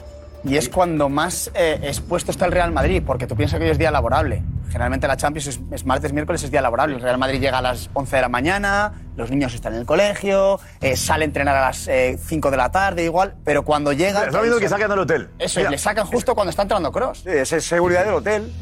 [0.48, 3.72] Y es cuando más eh, expuesto está el Real Madrid, porque tú piensas que hoy
[3.72, 4.42] es día laborable.
[4.70, 6.96] Generalmente la Champions es, es martes, miércoles, es día laborable.
[6.96, 9.86] El Real Madrid llega a las 11 de la mañana, los niños están en el
[9.86, 13.92] colegio, eh, sale a entrenar a las eh, 5 de la tarde igual, pero cuando
[13.94, 14.26] llega...
[14.26, 15.30] Está viendo que sacan del hotel.
[15.40, 15.72] Eso, Mira.
[15.72, 17.24] le sacan justo cuando está entrando Cross.
[17.24, 18.54] Sí, esa es seguridad del hotel.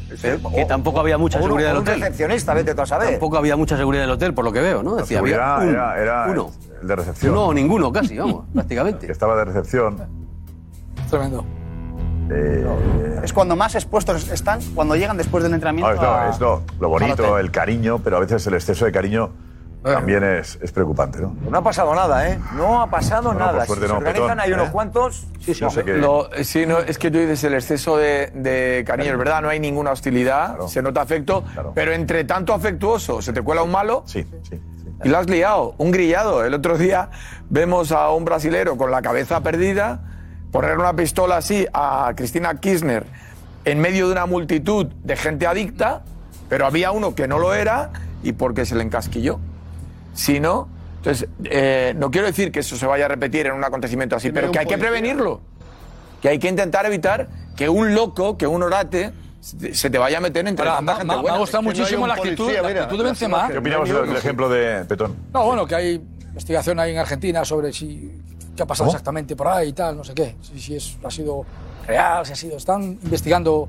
[0.54, 2.00] Que tampoco había mucha O uno- seguridad o del un hotel.
[2.00, 3.10] recepcionista, vete tú a saber.
[3.10, 4.96] Tampoco había mucha seguridad del hotel, por lo que veo, ¿no?
[4.96, 6.50] Decía, había un- era, era uno.
[6.82, 7.32] el de recepción.
[7.32, 9.12] Uno o ninguno, casi, vamos, que prácticamente.
[9.12, 10.26] estaba de recepción.
[11.10, 11.44] Tremendo.
[12.30, 15.90] Eh, Es cuando más expuestos están, cuando llegan después del entrenamiento.
[15.90, 18.92] no, esto, a- esto, lo al bonito, el cariño, pero a veces el exceso de
[18.92, 19.30] cariño
[19.82, 21.36] también es, es preocupante, ¿no?
[21.48, 22.40] No ha pasado nada, ¿eh?
[22.56, 23.58] No ha pasado No, no, nada.
[23.58, 24.72] por suerte si se no, organizan, Petón, hay unos ¿eh?
[24.72, 25.26] cuantos.
[25.38, 25.94] Sí, sí, no sé qué.
[25.98, 29.48] Lo- sí, no, es que tú dices el exceso de, de cariño, es verdad, no
[29.48, 34.02] hay ninguna hostilidad, se nota afecto, pero entre tanto afectuoso, se te cuela un malo
[34.06, 34.60] sí, sí,
[35.04, 36.44] y lo has liado, un grillado.
[36.44, 37.10] El otro día
[37.48, 40.00] vemos a un brasilero con la cabeza perdida
[40.56, 43.04] poner una pistola así a Cristina Kirchner
[43.66, 46.02] en medio de una multitud de gente adicta,
[46.48, 47.90] pero había uno que no lo era
[48.22, 49.38] y porque se le encasquilló.
[50.14, 53.64] Si no, entonces, eh, no quiero decir que eso se vaya a repetir en un
[53.64, 55.42] acontecimiento así, pero que hay que prevenirlo.
[56.22, 60.20] Que hay que intentar evitar que un loco, que un orate, se te vaya a
[60.22, 62.82] meter entre Ahora, tanta me- ha gustado Es que muchísimo la actitud, policía, la mira,
[62.84, 63.48] actitud de las Benzema.
[63.48, 65.14] ¿Qué opinamos del ejemplo de Petón?
[65.34, 68.10] No, bueno, que hay investigación ahí en Argentina sobre si
[68.56, 68.96] qué ha pasado ¿Cómo?
[68.96, 70.36] exactamente por ahí y tal, no sé qué.
[70.42, 71.44] Si, si es, ha sido
[71.86, 72.56] real, si ha sido.
[72.56, 73.68] Están investigando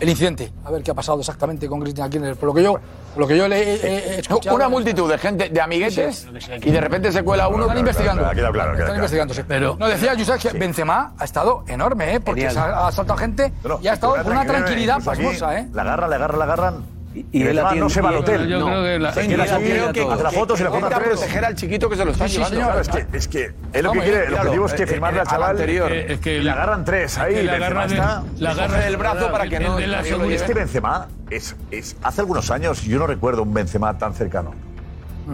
[0.00, 0.52] el incidente.
[0.64, 2.34] A ver qué ha pasado exactamente con Cristina Kirchner.
[2.36, 4.56] Por lo que yo, por lo que yo le he, he- he escuchado.
[4.56, 6.26] Una multitud de gente, de amiguetes,
[6.62, 7.62] y de repente se cuela uno.
[7.64, 8.22] Están investigando.
[8.30, 9.76] Queda claro, queda Están sí.
[9.78, 12.20] No, decía Josep que Benzema ha estado enorme, ¿eh?
[12.20, 15.68] Porque se ha, ha saltado gente y ha estado con una tranquilidad pasmosa, ¿eh?
[15.72, 17.01] La agarra, la agarra, la agarran.
[17.14, 18.48] Y, él Benzema atiende- no se va al y- hotel.
[18.48, 18.66] yo no.
[18.66, 21.04] creo que la- Se Sí, yo creo que- hace la foto, se le intenta pone
[21.04, 22.60] a proteger al chiquito que se lo está Sí, sí, llevando.
[22.62, 22.80] señor.
[22.80, 25.18] Es que, es que él lo que quiere, el míralo, objetivo es que eh, firmarle
[25.18, 25.42] eh, al chaval.
[25.44, 25.92] al anterior.
[25.92, 27.34] eh, Es que le agarran tres ahí.
[27.34, 28.22] que la agarra está.
[28.38, 30.34] la agarra del brazo para que no- la lleve.
[30.34, 31.96] Este Benzema es, es.
[32.02, 34.54] Hace algunos años yo no recuerdo un Benzema tan cercano.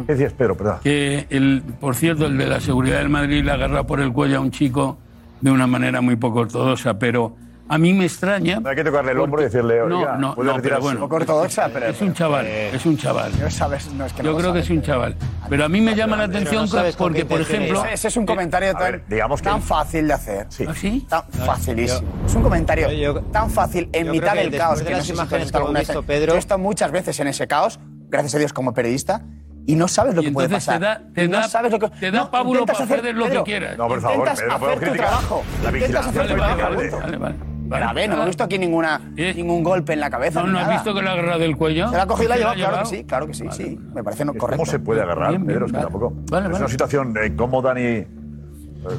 [0.06, 0.56] ¿Qué decías, Pedro?
[0.56, 0.78] Perdón.
[0.82, 4.38] Que el, por cierto, el de la seguridad del Madrid le agarra por el cuello
[4.38, 4.98] a un chico
[5.40, 7.36] de una manera muy poco ortodoxa, pero
[7.68, 8.60] a mí me extraña.
[8.60, 11.00] No hay que tocarle el hombro y decirle, No, no, no, pero bueno.
[11.00, 11.86] Poco ortodoxa, pero.
[11.86, 13.32] Es un chaval, eh, es un chaval.
[13.38, 15.16] Yo sabes, no es que no Yo lo creo que sabes, es un chaval.
[15.48, 17.84] Pero a mí me llama la atención porque, por ejemplo.
[17.84, 20.46] Ese es un comentario tan, digamos tan fácil de hacer.
[20.66, 21.06] ¿Ah, sí?
[21.08, 22.08] Tan facilísimo.
[22.26, 24.82] es un comentario tan fácil en mitad que del caos.
[24.82, 27.46] que no las imágenes que hemos visto, Pedro- Yo he estado muchas veces en ese
[27.46, 27.78] caos,
[28.08, 29.22] gracias a Dios como periodista,
[29.66, 30.78] y no sabes lo que puede pasar.
[30.78, 33.04] te da- te Y no da- sabes lo que te da no, pábulo para hacer
[33.14, 33.76] lo que Pedro, quieras.
[33.78, 34.96] No, por favor, Pedro, hacer tu criticar.
[35.08, 35.42] trabajo.
[35.62, 36.90] La Intentas vigilancia hacer impecable.
[36.90, 37.34] Vale, vale.
[37.68, 40.40] Grave, no hemos visto aquí ninguna, ningún golpe en la cabeza.
[40.40, 40.76] No, ni ¿no has nada.
[40.78, 41.88] visto que le ha agarrado del cuello?
[41.90, 43.44] Se la ha cogido y la ha ¿Se llevado, claro que sí, claro que sí,
[43.52, 43.78] sí.
[43.94, 44.62] Me parece no correcto.
[44.62, 45.66] ¿Cómo se puede agarrar, Bien, bien, Pedro?
[45.66, 45.90] Es que vale.
[45.90, 46.12] tampoco.
[46.30, 46.64] Vale, es vale.
[46.64, 47.82] una situación eh, cómoda ni.
[47.82, 48.06] eh,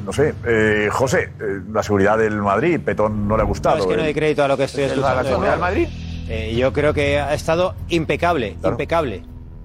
[0.04, 0.34] no sé.
[0.46, 3.76] Eh, José, eh, la seguridad del Madrid, Petón no le ha gustado.
[3.76, 4.06] No, es que no eh.
[4.06, 5.28] hay crédito a lo que estoy ¿Es la escuchando.
[5.28, 5.88] seguridad del Madrid?
[6.28, 9.22] Eh, yo creo que ha estado impecable, impecable,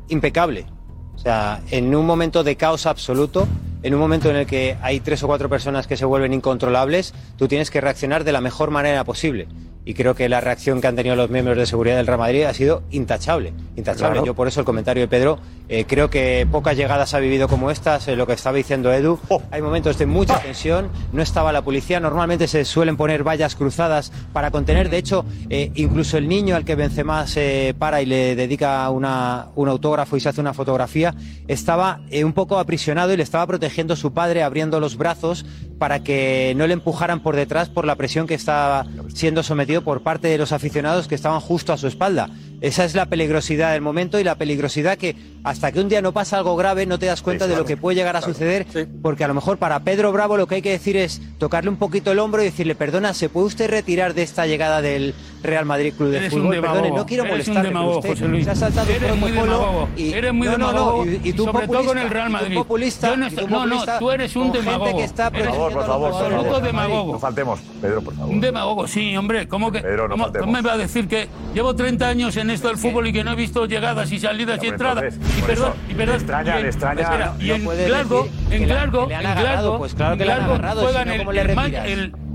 [0.09, 0.65] impecable.
[1.13, 3.47] O sea, en un momento de caos absoluto,
[3.85, 7.13] en un momento en el que hay tres o cuatro personas que se vuelven incontrolables,
[7.37, 9.47] tú tienes que reaccionar de la mejor manera posible.
[9.85, 12.43] Y creo que la reacción que han tenido los miembros de seguridad del Real Madrid
[12.43, 13.53] ha sido intachable.
[13.75, 14.13] Intachable.
[14.13, 14.25] Claro.
[14.25, 15.37] Yo por eso el comentario de Pedro,
[15.69, 19.19] eh, creo que pocas llegadas ha vivido como estas, eh, lo que estaba diciendo Edu.
[19.51, 24.11] Hay momentos de mucha tensión, no estaba la policía, normalmente se suelen poner vallas cruzadas
[24.33, 28.35] para contener, de hecho, eh, incluso el niño al que Benzema se para y le
[28.35, 31.13] dedica una, un autógrafo y se hace una fotografía,
[31.47, 35.45] estaba un poco aprisionado y le estaba protegiendo su padre abriendo los brazos
[35.77, 40.01] para que no le empujaran por detrás por la presión que estaba siendo sometido por
[40.01, 42.29] parte de los aficionados que estaban justo a su espalda.
[42.61, 46.13] Esa es la peligrosidad del momento y la peligrosidad que hasta que un día no
[46.13, 48.65] pasa algo grave no te das cuenta Sí, de lo que puede llegar a suceder,
[49.01, 51.77] porque a lo mejor para Pedro Bravo lo que hay que decir es tocarle un
[51.77, 55.13] poquito el hombro y decirle, perdona, ¿se puede usted retirar de esta llegada del
[55.45, 56.61] Real Madrid Club de Eres un Fútbol?
[56.61, 58.45] Perdone, no quiero Eres un molestarle, demagogo, pero usted José Luis.
[58.45, 59.89] se ha saltado Eres muy protocolo demagogo.
[59.97, 61.05] y- Eres muy no, no, no, demagogo.
[61.05, 62.55] y, y tú sobre todo con el populista, Real Madrid.
[62.55, 64.97] populista, no tú no, no, tú eres un demagogo.
[64.97, 66.63] que está Por favor, por favor, por Absoluto favor.
[66.63, 67.13] demagogo.
[67.13, 68.33] No faltemos, Pedro, por favor.
[68.33, 69.47] Un demagogo, sí, hombre.
[69.47, 72.67] ¿Cómo que Pedro, no cómo, me va a decir que llevo 30 años en esto
[72.67, 75.15] del fútbol y que no he visto llegadas y salidas y entradas?
[75.37, 76.13] Y perdón, y perdón.
[76.15, 77.33] le extraña, y en- le extraña.
[77.39, 81.09] y en Glasgow, en Glasgow, en Glasgow, pues claro que en le han agarrado, juegan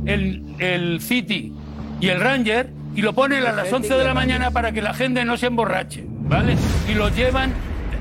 [0.06, 1.52] el, el City
[2.00, 4.72] y el Ranger y lo ponen a las Celtic 11 y de la mañana para
[4.72, 6.56] que la gente no se emborrache, ¿vale?
[6.90, 7.50] Y los llevan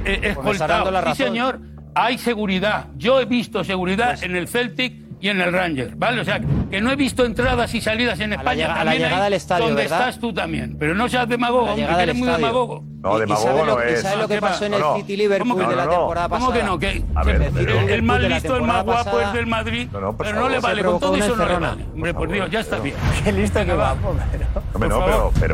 [0.05, 1.17] eh, Pues escoltados.
[1.17, 1.59] Sí, señor,
[1.95, 2.87] hay seguridad.
[2.97, 6.21] Yo he visto seguridad en el Celtic y en el Ranger, ¿vale?
[6.21, 6.39] O sea,
[6.71, 9.81] que no he visto entradas y salidas en España a la llegada al estadio, donde
[9.83, 9.99] ¿verdad?
[9.99, 10.77] estás tú también.
[10.79, 12.83] Pero no seas demagogo, La hombre, llegada que al eres muy demagogo.
[13.01, 14.01] No, ¿Y- y demagogo lo- no y es.
[14.01, 14.81] sabe lo que pasó en el.
[14.97, 15.91] City Liverpool ¿Cómo que de la no?
[15.91, 16.59] temporada ¿Cómo pasada?
[16.59, 16.79] que no?
[16.79, 19.87] Que A ver, el- la listo, el más guapo es del Madrid.
[19.91, 21.85] No, no, por pero no le vale, con todo eso no le vale.
[21.93, 22.95] Hombre, por Dios, ya está bien.
[23.23, 23.95] Qué listo que va.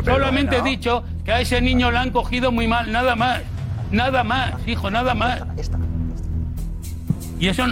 [0.04, 3.42] Solamente he dicho que a ese niño le han cogido muy mal, nada más.
[3.90, 5.42] Nada más, hijo, nada más.
[7.38, 7.64] Y eso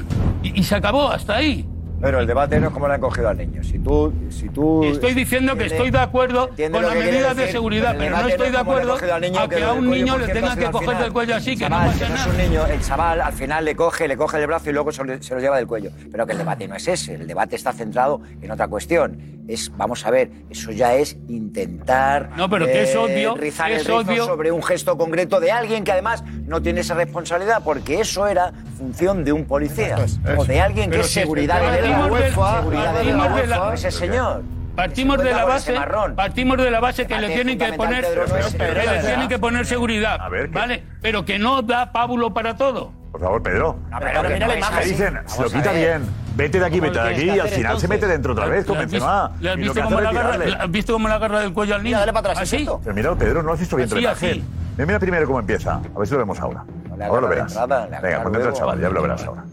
[0.42, 1.66] y, y se acabó hasta ahí.
[2.05, 3.64] Pero el debate no es cómo le han cogido al niño.
[3.64, 4.12] Si tú.
[4.29, 7.97] Si tú Y estoy diciendo que estoy de acuerdo con las que medidas de seguridad,
[7.99, 10.29] pero no estoy es de acuerdo cogido al niño a que a un niño le
[10.29, 12.27] tengan si que coger del cuello así, que no chaval, pasa eso nada.
[12.27, 14.93] es un niño, el chaval al final le coge, le coge el brazo y luego
[14.93, 15.90] se lo, se lo lleva del cuello.
[16.12, 19.35] Pero que el debate no es ese, el debate está centrado en otra cuestión.
[19.49, 23.81] Es, vamos a ver, eso ya es intentar No, pero que es obvio, rizar es
[23.81, 24.25] el rizo obvio.
[24.25, 28.53] sobre un gesto concreto de alguien que además no tiene esa responsabilidad porque eso era
[28.79, 29.97] función de un policía
[30.38, 33.61] o de alguien que es si seguridad de la partimos de- la partimos de la-
[33.62, 34.42] UEFA, ese señor.
[34.76, 35.74] Partimos de la base,
[36.16, 39.66] partimos de la base que le tienen que poner, no que le tienen que poner
[39.66, 40.18] seguridad,
[40.52, 40.83] ¿vale?
[41.00, 42.92] Pero que no da pábulo para todo.
[43.12, 43.76] Por favor, Pedro.
[44.00, 44.78] pero Porque mira la imagen.
[44.80, 46.02] le dicen, se lo quita bien,
[46.35, 48.64] vete de aquí, ¿Cómo vete de aquí, y al final se mete dentro otra vez
[48.64, 49.28] con ¿Le has Benzema.
[49.28, 51.52] visto- ¿Le has Y lo visto que cómo agarra, has visto cómo le agarra del
[51.52, 51.90] cuello al niño?
[51.90, 52.57] Mira, dale para atrás, Así.
[52.57, 52.80] exacto.
[52.83, 54.44] Pero mira, Pedro, no has visto bien tu imagen.
[54.76, 55.74] Mira, primero cómo empieza.
[55.74, 56.64] A ver si lo vemos ahora.
[56.96, 57.54] No Ahora lo verás.
[57.54, 59.44] Venga, agarra pon dentro el chaval, ya lo verás ahora.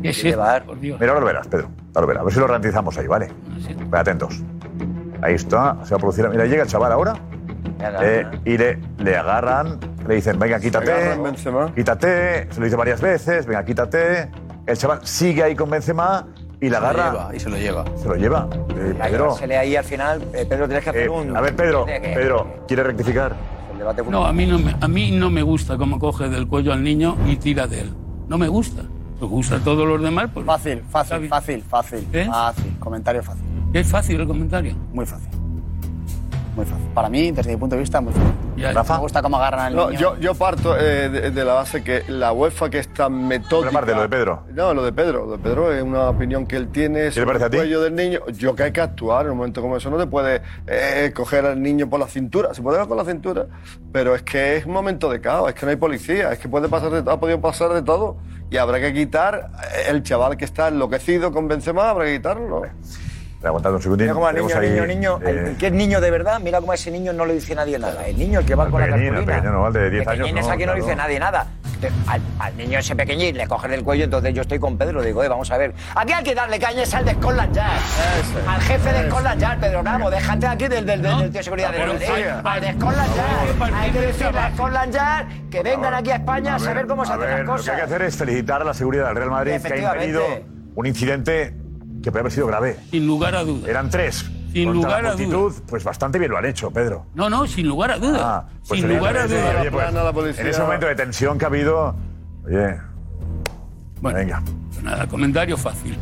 [0.00, 0.56] ¿Qué es llevar.
[0.62, 0.68] esto?
[0.68, 1.00] Por Dios.
[1.00, 1.68] Mira, ahora lo verás, Pedro.
[1.94, 2.20] Ahora lo verás.
[2.20, 3.28] A ver si lo ralentizamos ahí, ¿vale?
[3.90, 4.40] Ve atentos.
[5.20, 6.28] Ahí está, se va a producir.
[6.28, 7.14] Mira, llega el chaval ahora
[7.78, 8.06] Le agarra.
[8.06, 9.78] eh, y le, le agarran,
[10.08, 14.30] le dicen, venga, quítate, agarran quítate, se lo dice varias veces, venga, quítate.
[14.66, 16.26] El chaval sigue ahí con Benzema
[16.60, 17.10] y la Se lo agarra.
[17.12, 17.84] lleva, y se lo lleva.
[17.96, 18.48] Se lo lleva.
[18.76, 19.34] Eh, Pedro.
[19.34, 21.36] Se lee ahí al final, eh, Pedro, tienes que hacer eh, un...
[21.36, 23.34] a ver, Pedro, Pedro, ¿quiere rectificar?
[24.08, 26.82] No, a mí no, me, a mí no me gusta cómo coge del cuello al
[26.84, 27.92] niño y tira de él.
[28.28, 28.82] No me gusta.
[29.22, 30.28] Me gusta a todos los demás.
[30.34, 32.08] Pues, Fácil, fácil, fácil, fácil.
[32.12, 32.26] ¿Eh?
[32.26, 33.44] Fácil, comentario fácil.
[33.72, 34.74] Es fácil el comentario.
[34.92, 35.28] Muy fácil.
[36.54, 36.84] Muy fácil.
[36.92, 38.74] Para mí, desde mi punto de vista, muy fácil.
[38.74, 38.94] Rafa.
[38.96, 39.98] Me gusta cómo agarran al No, niño.
[39.98, 43.70] yo, yo parto eh, de, de la base que la UEFA que es tan metódica...
[43.70, 44.44] Aparte, lo de Pedro.
[44.52, 45.24] No, lo de Pedro.
[45.24, 47.56] Lo de Pedro es una opinión que él tiene sobre parece a el ti?
[47.56, 48.20] cuello del niño.
[48.34, 49.88] Yo que hay que actuar en un momento como eso.
[49.90, 52.52] No te puede eh, coger al niño por la cintura.
[52.52, 53.46] Se puede ver con la cintura,
[53.90, 55.48] pero es que es un momento de caos.
[55.48, 56.32] Es que no hay policía.
[56.32, 58.18] Es que puede pasar de, ha podido pasar de todo.
[58.50, 61.88] Y habrá que quitar eh, el chaval que está enloquecido con Benzema.
[61.88, 62.62] Habrá que quitarlo.
[63.44, 64.04] Aguantad un segundín.
[64.06, 66.60] Mira cómo al niño, ahí, niño, niño, eh, el que es niño de verdad, mira
[66.60, 68.06] cómo a ese niño no le dice nadie nada.
[68.06, 69.18] El niño, el que va con la cartulina.
[69.18, 70.74] el pequeño no, el de 10 años no, aquí no le claro.
[70.76, 71.46] dice nadie nada.
[72.06, 75.24] Al, al niño ese pequeñín le coges del cuello, entonces yo estoy con Pedro, digo,
[75.24, 75.74] eh, vamos a ver.
[75.96, 77.80] Aquí hay que darle cañas al de Scotland Yard.
[78.46, 81.42] Al jefe de Scotland Yard, Pedro Ramos, déjate aquí del, del, del, del tío de
[81.42, 83.74] seguridad del Al de Scotland Yard.
[83.74, 87.04] Hay que decirle a Scotland Yard que vengan aquí a España a, ver, saber cómo
[87.04, 87.68] se hacen las Lo que cosas.
[87.70, 90.22] hay que hacer es felicitar a la seguridad del Real Madrid que ha impedido
[90.76, 91.54] un incidente
[92.02, 92.76] que puede haber sido grave.
[92.90, 93.68] Sin lugar a dudas.
[93.68, 94.24] Eran tres.
[94.52, 97.06] Sin Contra lugar la a multitud, pues bastante bien lo han hecho, Pedro.
[97.14, 98.20] No, no, sin lugar a dudas.
[98.22, 99.56] Ah, pues sin lugar a dudas.
[99.60, 100.42] oye, pues, plana la policía.
[100.42, 101.94] en ese momento de tensión que ha habido,
[102.44, 102.76] oye,
[104.02, 104.42] Bueno, venga.
[104.72, 105.96] pues nada, comentario fácil.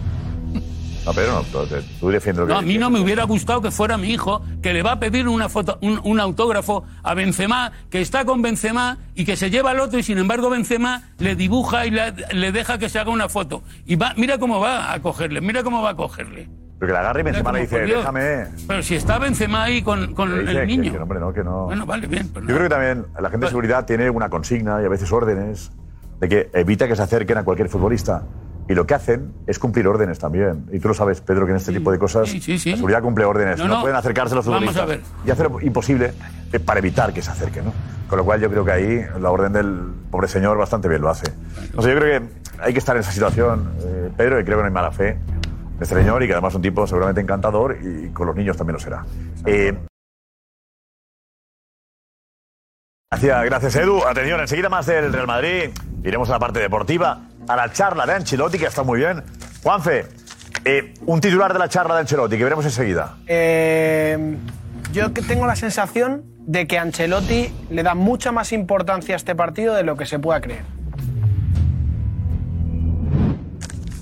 [1.07, 1.59] No, Pedro, no, tú,
[1.99, 4.43] tú defiendes lo que No, a mí no me hubiera gustado que fuera mi hijo,
[4.63, 8.43] que le va a pedir una foto, un, un autógrafo a Benzema, que está con
[8.43, 12.13] Benzema y que se lleva al otro y sin embargo Benzema le dibuja y le,
[12.33, 13.63] le deja que se haga una foto.
[13.87, 16.49] Y va, mira cómo va a cogerle, mira cómo va a cogerle.
[16.79, 18.47] Pero que la agarre y Benzema le dice, déjame.
[18.69, 20.93] Pero si está Benzema ahí con, el que- niño.
[20.93, 21.65] Que, hombre, no, que no.
[21.65, 22.29] Bueno, vale, bien.
[22.29, 25.11] pues Yo creo que también la gente de seguridad tiene una consigna y a veces
[25.13, 25.73] órdenes
[26.21, 28.23] de que evita que se acerquen a cualquier futbolista.
[28.71, 30.67] Y lo que hacen es cumplir órdenes también.
[30.71, 32.71] Y tú lo sabes, Pedro, que en este tipo de cosas sí, sí, sí.
[32.71, 33.59] la seguridad cumple órdenes.
[33.59, 33.81] No, No, no.
[33.81, 35.01] pueden acercarse a los futbolistas.
[35.27, 36.13] Y hacer lo imposible
[36.65, 37.65] para evitar que se acerquen.
[37.65, 37.73] ¿no?
[38.09, 41.11] Con lo cual yo creo que ahí la orden del pobre señor bastante bien lo
[41.11, 41.33] hace.
[41.75, 42.29] No sé, yo creo que
[42.63, 45.05] hay que estar en esa situación, eh, Pedro, y creo que no hay mala fe
[45.17, 45.19] de
[45.83, 48.75] este señor y que además es un tipo seguramente encantador y con los niños también
[48.75, 49.05] lo será.
[49.47, 49.77] Eh,
[53.11, 54.05] Gracias, gracias Edu.
[54.07, 55.71] Atención, enseguida más del Real Madrid.
[56.05, 59.23] Iremos a la parte deportiva, a la charla de Ancelotti, que está muy bien.
[59.63, 60.07] Juanfe,
[60.65, 63.17] eh, un titular de la charla de Ancelotti, que veremos enseguida.
[63.27, 64.37] Eh,
[64.93, 69.35] yo que tengo la sensación de que Ancelotti le da mucha más importancia a este
[69.35, 70.65] partido de lo que se pueda creer.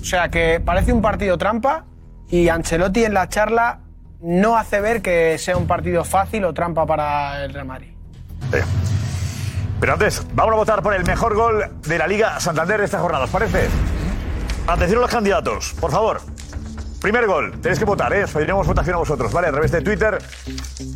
[0.01, 1.85] O sea, que parece un partido trampa
[2.29, 3.81] y Ancelotti en la charla
[4.21, 7.89] no hace ver que sea un partido fácil o trampa para el Real Madrid.
[8.53, 8.63] Eh,
[9.79, 12.99] Pero antes, vamos a votar por el mejor gol de la Liga Santander de esta
[12.99, 13.69] jornada, ¿os parece?
[14.67, 16.21] Atención a los candidatos, por favor.
[17.01, 18.25] Primer gol, tenéis que votar, ¿eh?
[18.25, 19.47] Os pediremos votación a vosotros, ¿vale?
[19.47, 20.17] A través de Twitter.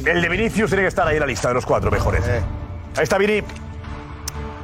[0.05, 2.25] El de Vinicius tiene que estar ahí en la lista de los cuatro mejores.
[2.97, 3.41] Ahí está Vini.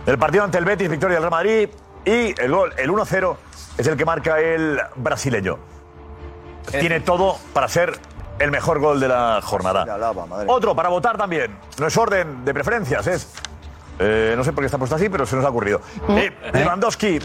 [0.05, 1.69] El partido ante el Betis, victoria del Real Madrid.
[2.03, 3.35] Y el gol, el 1-0,
[3.77, 5.57] es el que marca el brasileño.
[6.71, 7.97] Tiene todo para ser
[8.37, 9.85] el mejor gol de la jornada.
[10.47, 11.57] Otro para votar también.
[11.77, 13.29] No es orden de preferencias, es.
[13.99, 15.81] Eh, no sé por qué está puesto así, pero se nos ha ocurrido.
[16.09, 17.19] Eh, Lewandowski,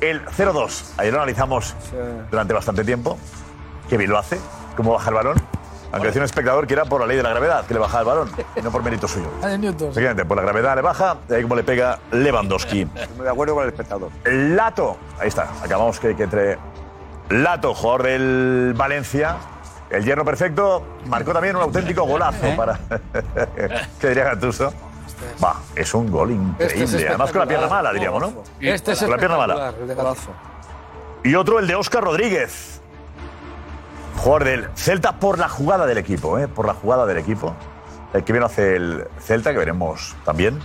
[0.00, 0.92] el 0-2.
[0.98, 1.74] Ayer lo analizamos
[2.30, 3.18] durante bastante tiempo.
[3.88, 4.38] Qué bien lo hace,
[4.76, 5.42] cómo baja el balón.
[5.90, 8.00] Aunque decía un espectador que era por la ley de la gravedad, que le bajaba
[8.00, 9.28] el balón, y no por mérito suyo.
[9.88, 12.82] Efectivamente, por la gravedad le baja, y ahí como le pega Lewandowski.
[12.82, 14.10] Estoy de acuerdo con el espectador.
[14.24, 16.58] Lato, ahí está, acabamos que, que entre
[17.30, 19.36] Lato, jugador del Valencia,
[19.88, 22.78] el hierro perfecto, marcó también un auténtico golazo para.
[24.00, 24.72] ¿Qué diría Gattuso?
[25.42, 26.84] Va, es un gol increíble.
[26.84, 28.42] Este es Además con la pierna mala, diríamos, ¿no?
[28.60, 29.68] Este es Con la pierna mala.
[29.80, 29.96] el de.
[31.24, 32.80] Y otro, el de Óscar Rodríguez.
[34.16, 36.48] Jugador del Celta por la jugada del equipo, ¿eh?
[36.48, 37.54] Por la jugada del equipo.
[38.12, 40.58] El que bien hace el Celta, que veremos también.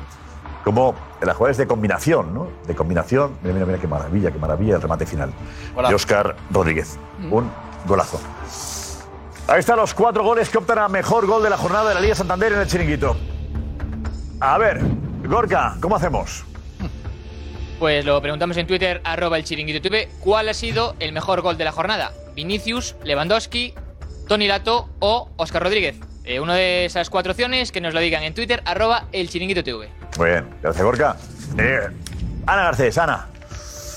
[0.63, 2.47] Como las jugadas de combinación, ¿no?
[2.65, 3.37] De combinación.
[3.41, 5.33] Mira, mira, mira qué maravilla, qué maravilla el remate final.
[5.75, 5.89] Golazo.
[5.89, 6.97] De Óscar Rodríguez.
[7.29, 7.51] Un
[7.85, 8.19] golazo.
[9.47, 12.01] Ahí están los cuatro goles que optan a mejor gol de la jornada de la
[12.01, 13.15] Liga Santander en el chiringuito.
[14.45, 14.81] A ver,
[15.23, 16.43] Gorka, ¿cómo hacemos?
[17.79, 21.57] Pues lo preguntamos en Twitter, arroba el chiringuito TV, ¿cuál ha sido el mejor gol
[21.57, 22.11] de la jornada?
[22.35, 23.73] ¿Vinicius, Lewandowski,
[24.27, 25.95] Tony Lato o Oscar Rodríguez?
[26.25, 29.63] Eh, una de esas cuatro opciones que nos lo digan en Twitter, arroba el chiringuito
[29.63, 29.87] TV.
[30.17, 31.15] Muy bien, gracias Gorka.
[31.57, 31.87] Eh,
[32.45, 33.27] Ana Garcés, Ana.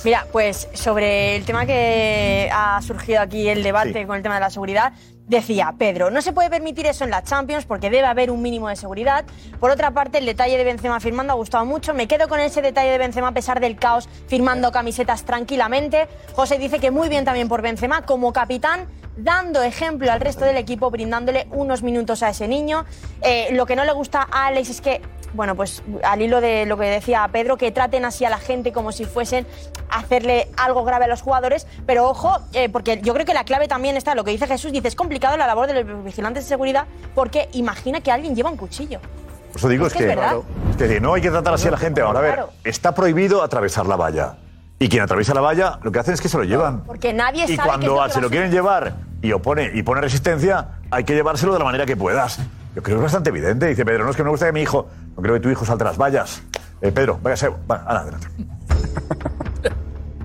[0.04, 4.42] Mira, pues sobre el tema que ha surgido aquí el debate con el tema de
[4.42, 4.92] la seguridad,
[5.28, 8.68] Decía Pedro, no se puede permitir eso en la Champions porque debe haber un mínimo
[8.68, 9.24] de seguridad.
[9.58, 11.94] Por otra parte, el detalle de Benzema firmando ha gustado mucho.
[11.94, 16.06] Me quedo con ese detalle de Benzema a pesar del caos, firmando camisetas tranquilamente.
[16.36, 20.58] José dice que muy bien también por Benzema como capitán, dando ejemplo al resto del
[20.58, 22.84] equipo, brindándole unos minutos a ese niño.
[23.22, 25.00] Eh, lo que no le gusta a Alex es que,
[25.32, 28.72] bueno, pues al hilo de lo que decía Pedro, que traten así a la gente
[28.72, 29.46] como si fuesen
[29.88, 31.66] a hacerle algo grave a los jugadores.
[31.86, 34.70] Pero ojo, eh, porque yo creo que la clave también está, lo que dice Jesús,
[34.70, 38.56] dice, complicado la labor de los vigilantes de seguridad porque imagina que alguien lleva un
[38.56, 39.00] cuchillo.
[39.00, 40.36] Por eso digo, Es es, que que, es verdad.
[40.70, 42.00] es decir, no hay que tratar así a la gente.
[42.02, 44.36] Ahora, a ver, está prohibido atravesar la valla.
[44.78, 46.82] Y quien atraviesa la valla, lo que hacen es que se lo llevan.
[46.84, 48.94] Porque nadie Y sabe qué es cuando lo que se va lo a quieren llevar
[49.22, 52.38] y opone y pone resistencia, hay que llevárselo de la manera que puedas.
[52.74, 53.66] Yo creo que es bastante evidente.
[53.68, 54.86] Dice Pedro, no es que me gusta que mi hijo,
[55.16, 56.42] no creo que tu hijo salte las vallas.
[56.82, 57.48] Eh, Pedro, váyase.
[57.48, 58.26] Va, Ana, adelante.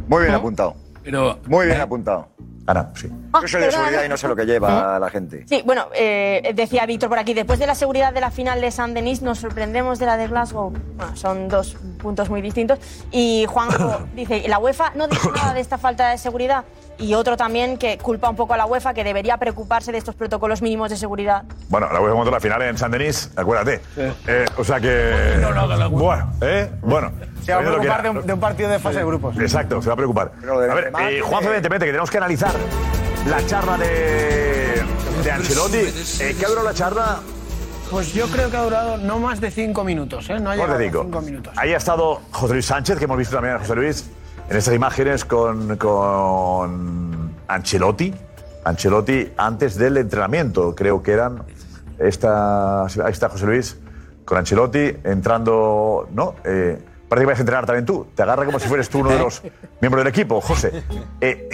[0.07, 0.75] Muy bien apuntado.
[1.01, 2.27] Pero, Muy bien apuntado.
[2.71, 3.09] Ana, sí.
[3.41, 4.05] Yo soy de seguridad no.
[4.05, 5.45] y no sé lo que lleva la gente.
[5.47, 8.71] Sí, bueno, eh, decía Víctor por aquí, después de la seguridad de la final de
[8.71, 10.71] San Denis, nos sorprendemos de la de Glasgow.
[10.95, 12.79] Bueno, son dos puntos muy distintos.
[13.11, 16.63] Y Juanjo dice, la UEFA no dice nada de esta falta de seguridad.
[17.01, 20.15] Y otro también que culpa un poco a la UEFA, que debería preocuparse de estos
[20.15, 21.43] protocolos mínimos de seguridad.
[21.69, 23.81] Bueno, la voy a montar la final en San Denis, acuérdate.
[24.27, 25.37] Eh, o sea que.
[25.91, 26.69] Bueno, ¿eh?
[26.81, 27.11] Bueno.
[27.43, 29.35] Se va a preocupar de un, de un partido de fase de grupos.
[29.39, 30.31] Exacto, se va a preocupar.
[30.47, 32.51] A ver, eh, tiene- Juanfe, vente, vente, que tenemos que analizar
[33.27, 34.83] la charla de,
[35.23, 35.77] de Ancelotti.
[36.23, 37.19] Eh, ¿Qué ha durado la charla?
[37.89, 40.39] Pues yo creo que ha durado no más de cinco minutos, ¿eh?
[40.39, 41.03] No ha Más llegado de a cinco.
[41.03, 41.53] cinco minutos.
[41.57, 44.09] Ahí ha estado José Luis Sánchez, que hemos visto también a José Luis
[44.51, 48.13] en estas imágenes con, con Ancelotti.
[48.63, 51.43] Ancelotti antes del entrenamiento, creo que eran.
[51.97, 53.77] Esta, ahí está José Luis
[54.25, 56.07] con Ancelotti entrando.
[56.11, 56.35] ¿No?
[56.43, 56.77] Eh,
[57.07, 58.07] parece que vas a entrenar también tú.
[58.15, 59.41] Te agarra como si fueres tú uno de los
[59.81, 60.83] miembros del equipo, José.
[61.21, 61.49] Eh,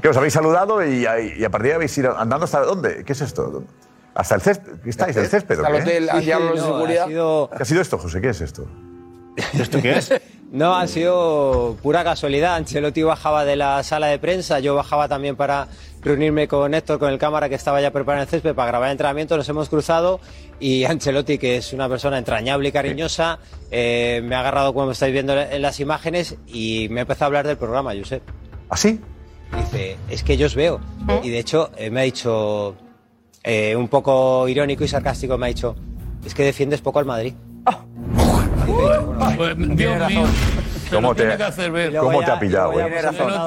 [0.00, 1.04] que os habéis saludado y,
[1.36, 3.02] y a partir de ahí habéis ido andando hasta dónde?
[3.04, 3.64] ¿Qué es esto?
[4.14, 4.72] ¿Hasta el césped?
[4.82, 5.16] ¿Qué estáis?
[5.16, 5.58] ¿El césped?
[5.60, 5.90] o Hasta el qué?
[5.90, 7.04] hotel, allá los de no, seguridad.
[7.04, 8.20] ha sido- ¿Qué ha sido esto, José?
[8.20, 8.66] ¿Qué es esto?
[9.58, 10.12] ¿Esto qué es?
[10.50, 12.54] No, ha sido pura casualidad.
[12.54, 15.68] Ancelotti bajaba de la sala de prensa, yo bajaba también para
[16.00, 18.92] reunirme con Héctor, con el cámara que estaba ya preparando el césped para grabar el
[18.92, 20.20] entrenamiento, nos hemos cruzado
[20.58, 25.12] y Ancelotti, que es una persona entrañable y cariñosa, eh, me ha agarrado como estáis
[25.12, 28.22] viendo en las imágenes y me ha empezado a hablar del programa, Josep.
[28.70, 29.00] ¿Ah, sí?
[29.54, 30.80] Dice, es que yo os veo.
[31.22, 32.74] Y de hecho eh, me ha dicho,
[33.42, 35.76] eh, un poco irónico y sarcástico, me ha dicho,
[36.24, 37.34] es que defiendes poco al Madrid.
[39.36, 40.24] Pues, Dios mío.
[40.90, 41.36] ¿Cómo te-.
[42.00, 42.86] ¿Cómo te ha pillado, güey?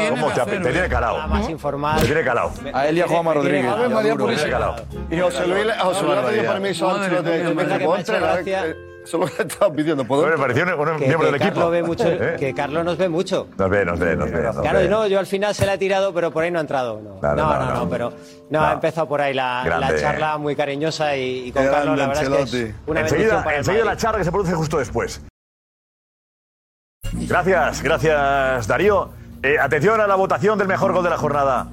[0.09, 0.63] ¿Cómo te ha pillado?
[0.63, 1.27] Te tiene calado.
[1.27, 2.01] Más.
[2.01, 2.51] Te tiene calado.
[2.73, 3.65] A él y a Juanma Rodríguez.
[3.89, 4.75] María tiene calado.
[5.09, 8.90] Y José Luis, José Luis le pidió permiso a Madre Ancelotti.
[9.03, 10.05] Eso es lo que estaba pidiendo.
[10.05, 11.53] ¿Puedo Bueno, me pareció un, un Que, miembro que del equipo.
[11.55, 12.35] Carlos ve mucho, ¿Eh?
[12.39, 13.47] que Carlos nos ve mucho.
[13.57, 14.41] Nos ve, nos ve, nos ve.
[14.43, 14.87] nos Claro, ve.
[14.89, 17.01] no, yo al final se la he tirado, pero por ahí no ha entrado.
[17.01, 17.75] No, Claro, no, no, no, no.
[17.85, 18.65] no, pero no, No.
[18.65, 19.99] ha empezado por ahí la, la Grande.
[20.01, 23.01] charla muy cariñosa y, y con Qué Carlos la grande verdad es que es una
[23.01, 25.21] bendición Enseguida, para enseguida la charla que se produce justo después.
[27.13, 29.09] Gracias, gracias Darío.
[29.43, 31.67] Eh, atención a la votación del mejor gol de la jornada.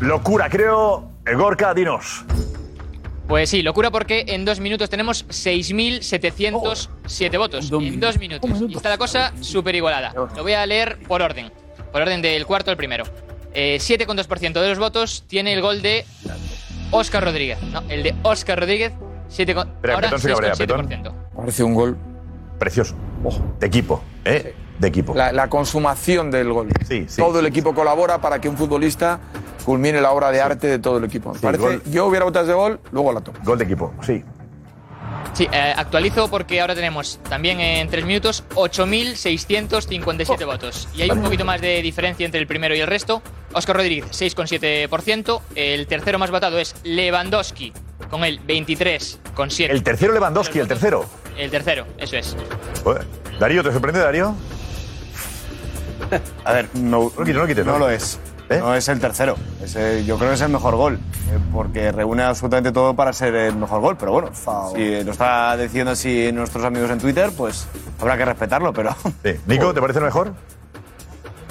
[0.00, 1.10] Locura, creo.
[1.36, 2.24] Gorka, dinos.
[3.28, 7.70] Pues sí, locura porque en dos minutos tenemos 6.707 votos.
[7.70, 8.50] En dos minutos.
[8.68, 10.12] Y está la cosa súper igualada.
[10.14, 11.52] Lo voy a leer por orden.
[11.92, 13.04] Por orden del cuarto al primero.
[13.54, 16.04] Eh, 7,2% de los votos tiene el gol de
[16.90, 17.60] Óscar Rodríguez.
[17.64, 18.92] No, el de Óscar Rodríguez.
[19.28, 21.12] 7, con- ahora Petón se cabrea, 6,7%.
[21.36, 21.96] Parece un gol.
[22.58, 22.94] Precioso.
[23.60, 24.54] De equipo, ¿eh?
[24.78, 25.14] De equipo.
[25.14, 26.68] La, la consumación del gol.
[26.86, 29.18] Sí, sí, todo el sí, equipo colabora para que un futbolista
[29.64, 31.34] culmine la obra de arte de todo el equipo.
[31.34, 31.82] Me parece, gol.
[31.86, 33.38] yo hubiera votado ese gol, luego la tomo.
[33.44, 34.22] Gol de equipo, sí.
[35.34, 40.88] Sí, eh, actualizo porque ahora tenemos también en tres minutos 8.657 votos.
[40.94, 43.22] Y hay un poquito más de diferencia entre el primero y el resto.
[43.52, 45.40] Óscar Rodríguez, 6,7%.
[45.54, 47.72] El tercero más votado es Lewandowski,
[48.10, 49.70] con el 23,7%.
[49.70, 51.04] El tercero Lewandowski, el tercero.
[51.36, 52.36] El tercero, eso es.
[53.38, 54.34] Darío, ¿te sorprende, Darío?
[56.44, 57.78] A ver, no, No lo quites, no lo quites, no ¿no?
[57.78, 58.18] lo es.
[58.50, 58.58] ¿Eh?
[58.60, 59.36] No es el tercero.
[59.62, 60.94] Es, eh, yo creo que es el mejor gol.
[60.94, 63.96] eh, porque reúne absolutamente todo para ser el mejor gol.
[63.98, 64.30] Pero bueno,
[64.74, 67.66] si lo está diciendo así nuestros amigos en Twitter, pues
[68.00, 68.72] habrá que respetarlo.
[68.72, 68.96] Pero.
[69.22, 69.32] Sí.
[69.46, 70.32] Nico, ¿te parece el mejor?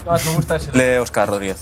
[0.05, 0.71] me gusta ese.
[0.71, 1.57] De Oscar Rodríguez,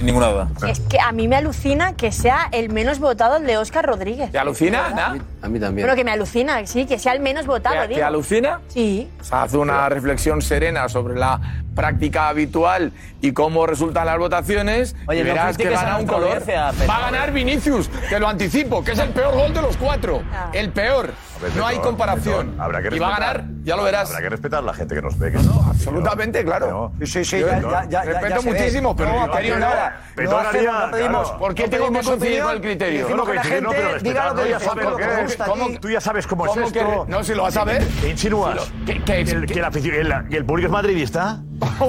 [0.00, 0.48] sin ninguna duda.
[0.66, 4.32] Es que a mí me alucina que sea el menos votado el de Óscar Rodríguez.
[4.32, 5.18] ¿Te alucina, Ana?
[5.42, 5.86] A mí también.
[5.86, 8.06] Bueno, que me alucina, sí, que sea el menos votado, ¿Te, te digo.
[8.06, 8.60] alucina?
[8.68, 9.10] Sí.
[9.20, 11.38] O sea, hace una reflexión serena sobre la
[11.74, 15.98] práctica habitual y cómo resultan las votaciones Oye, y no verás que critiques a gana
[15.98, 16.42] un color.
[16.48, 20.22] Va a ganar Vinicius, te lo anticipo, que es el peor gol de los cuatro.
[20.32, 20.50] Ah.
[20.52, 21.10] El peor.
[21.40, 22.56] ver, No hay comparación.
[22.58, 23.36] Habrá que y va a respetar.
[23.42, 24.08] ganar Ya lo verás.
[24.10, 25.30] Habrá que respetar a la gente que nos ve.
[25.32, 26.92] Que Absolutamente, claro.
[27.00, 28.58] Sí, sí, sí, Yo- ya, ya, ya, respeto ya se ve.
[28.58, 29.30] muchísimo, pero no,
[29.90, 30.90] el pero no.
[30.90, 31.22] pedimos.
[31.22, 31.38] claro.
[31.38, 32.98] ¿Por qué no tengo que coincidir con el criterio?
[33.06, 34.32] decimos No, que la no, gente pero diga
[34.90, 35.36] lo que es.
[35.36, 35.66] ¿Cómo?
[35.80, 37.04] Tú ya sabes cómo es ¿Cómo esto.
[37.06, 37.86] que- no, si lo vas a ver.
[38.00, 38.70] ¿Qué insinúas?
[38.86, 39.60] Que- que- ¿Que el, que-
[40.00, 41.40] el- que el público es madridista?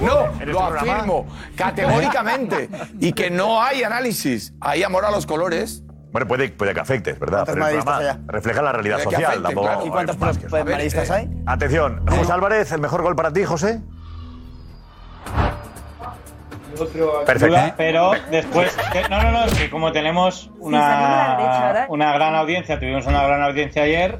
[0.00, 2.68] No, ¿En lo este afirmo categóricamente.
[3.00, 4.52] Y que no hay análisis.
[4.60, 5.82] Hay amor a los colores.
[6.12, 7.44] Bueno, puede, puede que afecte, es verdad.
[7.44, 9.24] ¿Cuántos Pero el programa refleja la realidad Puede social.
[9.32, 9.86] afecte, tampoco claro.
[9.86, 10.18] ¿Y cuántos
[10.50, 11.30] madridistas hay?
[11.46, 13.80] Atención, José Álvarez, el mejor gol para ti, José.
[17.24, 17.46] Perfecto.
[17.54, 18.76] duda, pero después.
[18.92, 21.36] que- no, no, no, es que como tenemos una,
[21.88, 24.18] una gran audiencia, tuvimos una gran audiencia ayer,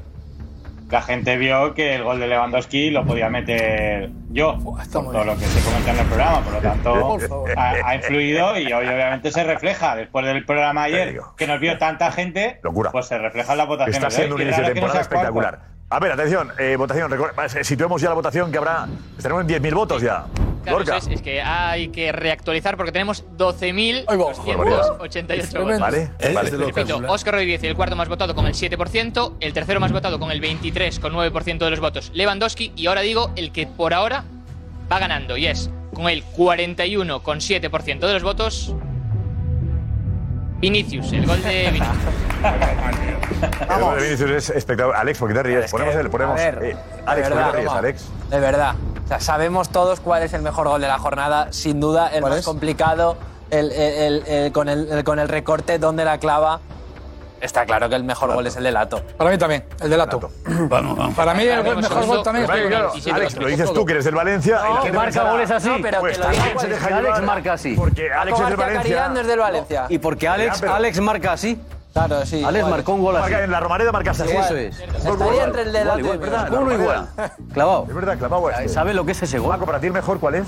[0.89, 4.79] la gente vio que el gol de Lewandowski lo podía meter yo, por
[5.11, 7.17] todo lo que se comentó en el programa, por lo tanto
[7.57, 11.77] ha, ha influido y hoy obviamente se refleja, después del programa ayer, que nos vio
[11.77, 12.59] tanta gente,
[12.93, 13.95] pues se refleja en la votación.
[13.95, 15.76] Está siendo un inicio de temporada espectacular.
[15.89, 17.09] A ver, atención, eh, votación.
[17.61, 18.89] Situemos ya la votación que habrá.
[19.15, 20.25] Estaremos en 10.000 votos ya.
[20.63, 25.79] Claro, eso es, es que hay que reactualizar porque tenemos 12.288 votos.
[25.79, 26.49] Vale, vale.
[26.49, 30.29] Repito, Óscar Rodríguez, el cuarto más votado con el 7%, el tercero más votado con
[30.29, 34.25] el 23,9% de los votos, Lewandowski, y ahora digo el que por ahora
[34.91, 38.75] va ganando, y es con el 41,7% de los votos,
[40.59, 41.97] Vinicius, el gol de Vinicius.
[43.69, 44.99] El gol de Vinicius es espectacular.
[45.01, 45.71] Alex, ¿por qué te ríes?
[45.71, 46.09] Ponemos el.
[46.09, 47.79] Ponemos, ver, eh, de Alex, ¿por qué verdad, te ríes, toma.
[47.79, 48.05] Alex?
[48.29, 48.75] De verdad.
[49.05, 51.51] O sea, sabemos todos cuál es el mejor gol de la jornada.
[51.53, 53.17] Sin duda, el más complicado,
[53.51, 56.59] el, el- el- el- con, el, el- con el recorte, donde la clava.
[57.39, 59.01] Está claro que el mejor gol es el de Lato.
[59.17, 60.31] Para mí también, el de Lato.
[60.45, 61.15] Vamos, vamos.
[61.15, 64.05] Para mí el mejor gol también es el claro, Alex, lo dices tú, que eres
[64.05, 64.55] del Valencia.
[64.55, 65.67] y la No, gente que marca pensará, goles así.
[65.69, 67.01] no, pero pues que lo también diga se deja cualquiera.
[67.01, 67.13] llevar.
[67.15, 67.73] Alex marca así.
[67.75, 68.81] Porque Alex es del Valencia.
[68.81, 69.85] Caridad es del Valencia.
[69.89, 71.61] Y porque Alex, pero- Alex marca así.
[72.05, 72.43] Claro, sí.
[72.43, 72.71] Alex igual.
[72.71, 73.31] marcó un gol así.
[73.31, 74.35] Marca en la Romareda marcaste así.
[74.35, 74.79] Eso es.
[74.79, 76.53] Estaría entre el de Igual, ¿verdad?
[76.53, 77.09] Uno igual.
[77.53, 77.85] Clavado.
[77.89, 78.49] Es verdad, clavado.
[78.49, 78.69] este.
[78.69, 79.49] ¿Sabe lo que es ese gol?
[79.49, 80.47] Paco, para ti el mejor, ¿cuál es?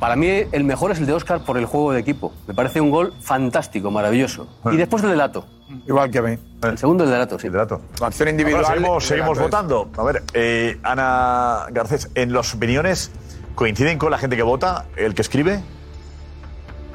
[0.00, 2.32] Para mí el mejor es el de Oscar por el juego de equipo.
[2.46, 4.46] Me parece un gol fantástico, maravilloso.
[4.70, 5.46] Y después el de Lato.
[5.86, 6.38] Igual que a mí.
[6.62, 7.46] El segundo el de Lato, sí.
[7.46, 7.54] El.
[7.54, 8.64] La acción individual.
[8.64, 9.88] Ahora seguimos, el es- votando.
[9.96, 13.10] A ver, eh, Ana Garcés, en las opiniones
[13.54, 15.60] coinciden con la gente que vota, el que escribe.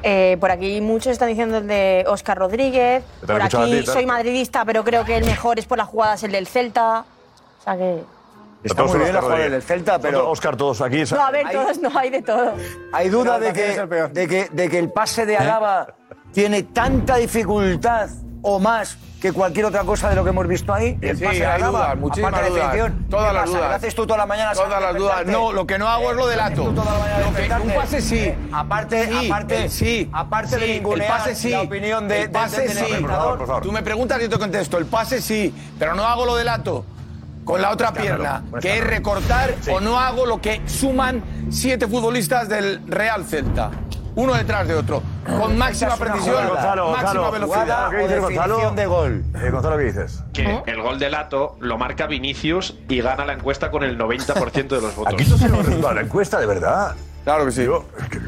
[0.02, 3.04] Eh, por aquí muchos están diciendo el de Óscar Rodríguez.
[3.26, 6.46] Por aquí soy madridista, pero creo que el mejor es por las jugadas el del
[6.46, 7.04] Celta.
[7.60, 8.02] O sea que.
[8.64, 11.02] Está muy bien la jugada del Celta, pero Oscar, todos aquí.
[11.10, 12.54] No, a ver, todos no hay de todo.
[12.92, 15.94] hay duda de que, de, que, de que el pase de Alaba
[16.32, 18.08] tiene tanta dificultad
[18.42, 20.98] o más que cualquier otra cosa de lo que hemos visto ahí.
[21.00, 22.72] El Sí, pase de hay Alaba, dudas, muchísimas aparte de dudas.
[22.72, 23.06] definición.
[23.08, 23.56] Todas ¿Qué las pasa?
[23.56, 23.68] dudas.
[23.70, 24.52] ¿Lo haces tú toda la mañana?
[24.52, 25.26] Todas las dudas.
[25.26, 26.62] No, lo que no hago es lo de Lato.
[26.64, 28.34] Tú toda la mañana Lo que- un pase sí.
[28.52, 30.10] Aparte, Sí, aparte, sí.
[30.12, 31.50] aparte de Sí, ningunear el pase sí.
[31.50, 33.06] la opinión de, el pase de- de- del sí.
[33.62, 34.76] Tú me preguntas y yo te contesto.
[34.78, 36.84] El pase sí, pero no hago lo de Lato.
[37.44, 39.70] Con la otra pierna, que es recortar Sí.
[39.72, 43.70] o no hago lo que suman siete futbolistas del Real Celta.
[44.14, 45.02] Uno detrás de otro.
[45.24, 47.90] Con máxima precisión, Gonzalo, máxima Gonzalo, velocidad.
[47.90, 48.70] ¿qué dices, Gonzalo?
[48.72, 49.24] de gol.
[49.34, 50.22] Eh, Gonzalo, ¿qué dices?
[50.32, 54.68] Que el gol de Lato lo marca Vinicius y gana la encuesta con el 90%
[54.68, 55.14] de los votos.
[55.14, 56.94] Aquí esto se lo resulta la encuesta, de verdad.
[57.24, 57.62] Claro que sí.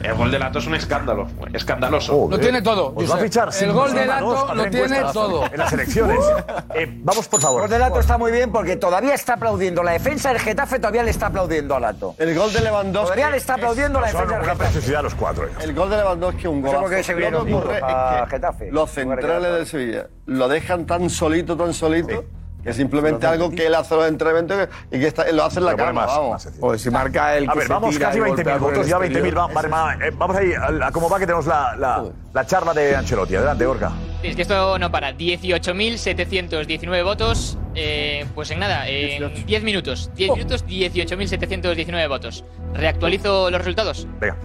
[0.02, 2.28] El gol de Lato es un escándalo, escandaloso.
[2.30, 2.92] Lo tiene todo.
[2.94, 3.22] Os va a Josep.
[3.24, 5.44] fichar el gol de Lato lo tiene todo.
[5.46, 6.18] En las elecciones.
[6.76, 7.62] Eh, vamos, por favor.
[7.62, 9.82] El gol de Lato está muy bien porque todavía está aplaudiendo.
[9.84, 12.16] La defensa del Getafe todavía le está aplaudiendo a Lato.
[12.18, 13.04] El gol de Lewandowski.
[13.12, 14.70] Todavía le está aplaudiendo la Son defensa del una Getafe.
[14.72, 15.44] preciosidad los cuatro.
[15.46, 15.62] ellos.
[15.62, 16.82] El gol de Lewandowski, un No sé gol.
[16.84, 18.70] por qué se vinieron Lo que ocurre es a que Getafe.
[18.72, 22.24] los centrales del Sevilla lo dejan tan solito, tan solito,
[22.64, 25.58] que es simplemente algo que él hace en los entrenamientos y que está- lo hace
[25.60, 26.48] en la pone cama, más- vamos.
[26.58, 28.74] Pues si marca el A ver, se vamos tira casi y 20.000 golpea por el
[28.78, 29.22] votos, ya exterior.
[29.22, 29.38] 20.000.
[29.38, 32.46] va- vale, va, eh, Vamos ahí, a, a cómo va que tenemos la, la, la
[32.46, 33.36] charla de Ancelotti.
[33.36, 33.92] Adelante, Gorka.
[34.22, 35.12] Es que esto no para.
[35.12, 37.58] 18.719 votos.
[37.76, 40.10] eh, pues en nada, en 10 minutos.
[40.14, 42.44] 10 minutos, 18.719 votos.
[42.72, 44.06] ¿Reactualizo los resultados?
[44.20, 44.36] Venga.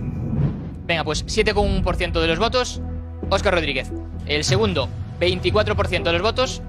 [0.86, 2.82] Venga, pues 7,1% de los votos,
[3.30, 3.92] Óscar Rodríguez.
[4.26, 4.90] El segundo,
[5.20, 6.62] 24% de los votos,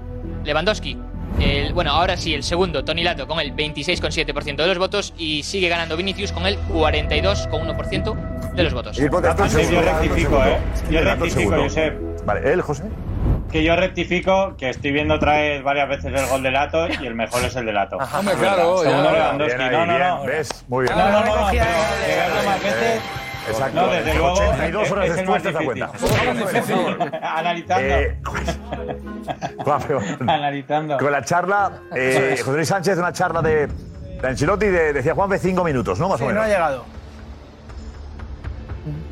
[0.43, 0.97] Lewandowski.
[1.39, 5.13] El, bueno, ahora sí, el segundo, Tony Lato, con el 26,7% de los votos.
[5.17, 8.95] Y sigue ganando Vinicius con el 42,1% de los votos.
[8.97, 10.57] Sí, yo rectifico, ¿eh?
[10.89, 12.25] Yo rectifico, Josep.
[12.25, 12.83] Vale, él, José.
[13.51, 17.05] Que yo rectifico que estoy viendo otra vez varias veces el gol de Lato y
[17.05, 17.97] el mejor es el de Lato.
[17.97, 19.11] Hombre, claro, Segundo.
[19.11, 19.57] Lewandowski.
[19.57, 20.23] No, no, no.
[20.23, 20.65] ¿Ves?
[20.69, 20.97] Muy bien.
[20.97, 23.01] No, no, no, verlo más veces.
[23.49, 23.81] Exacto.
[23.81, 24.33] No, desde luego.
[24.33, 25.91] 82 es- horas es después te das cuenta.
[27.37, 27.95] Analizando.
[27.95, 28.17] Eh,
[30.27, 30.97] Analizando.
[30.97, 35.39] Con la charla, eh, José Luis Sánchez, una charla de, de Ancelotti, de, decía Juanfe,
[35.39, 36.09] cinco minutos, ¿no?
[36.09, 36.45] Más Sí, o no menos.
[36.45, 36.85] ha llegado.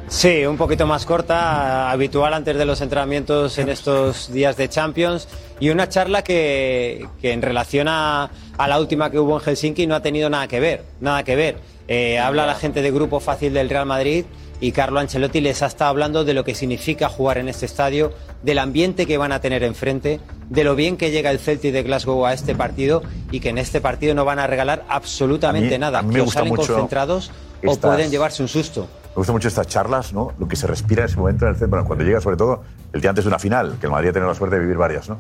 [0.10, 5.28] Sí, un poquito más corta, habitual antes de los entrenamientos en estos días de Champions
[5.60, 9.86] y una charla que, que en relación a, a la última que hubo en Helsinki
[9.86, 11.58] no ha tenido nada que ver, nada que ver.
[11.88, 14.26] Eh, habla la gente de grupo fácil del Real Madrid
[14.60, 18.12] y Carlo Ancelotti les ha estado hablando de lo que significa jugar en este estadio,
[18.42, 21.84] del ambiente que van a tener enfrente, de lo bien que llega el Celtic de
[21.84, 25.78] Glasgow a este partido y que en este partido no van a regalar absolutamente A
[25.78, 27.32] mí- nada, a mí me gusta salen mucho concentrados
[27.66, 28.88] o pueden llevarse un susto.
[29.10, 30.32] Me gustan mucho estas charlas, ¿no?
[30.40, 32.64] Lo que se respira en ese momento en el centro, bueno, cuando llega sobre todo
[32.94, 34.78] el día antes de una final, que el Madrid ha tenido la suerte de vivir
[34.78, 35.18] varias, ¿no?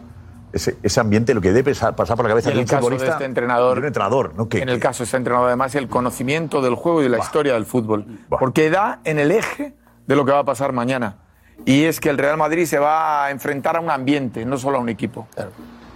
[0.51, 2.77] Ese, ese ambiente, lo que debe pasar por la cabeza en de el un caso
[2.77, 3.11] de futbolista.
[3.13, 4.49] este entrenador, de un entrenador, ¿no?
[4.49, 7.19] Que, en el caso de este entrenador, además, el conocimiento del juego y de la
[7.19, 8.05] historia del fútbol.
[8.29, 9.75] Porque da en el eje
[10.07, 11.17] de lo que va a pasar mañana.
[11.65, 14.77] Y es que el Real Madrid se va a enfrentar a un ambiente, no solo
[14.77, 15.27] a un equipo.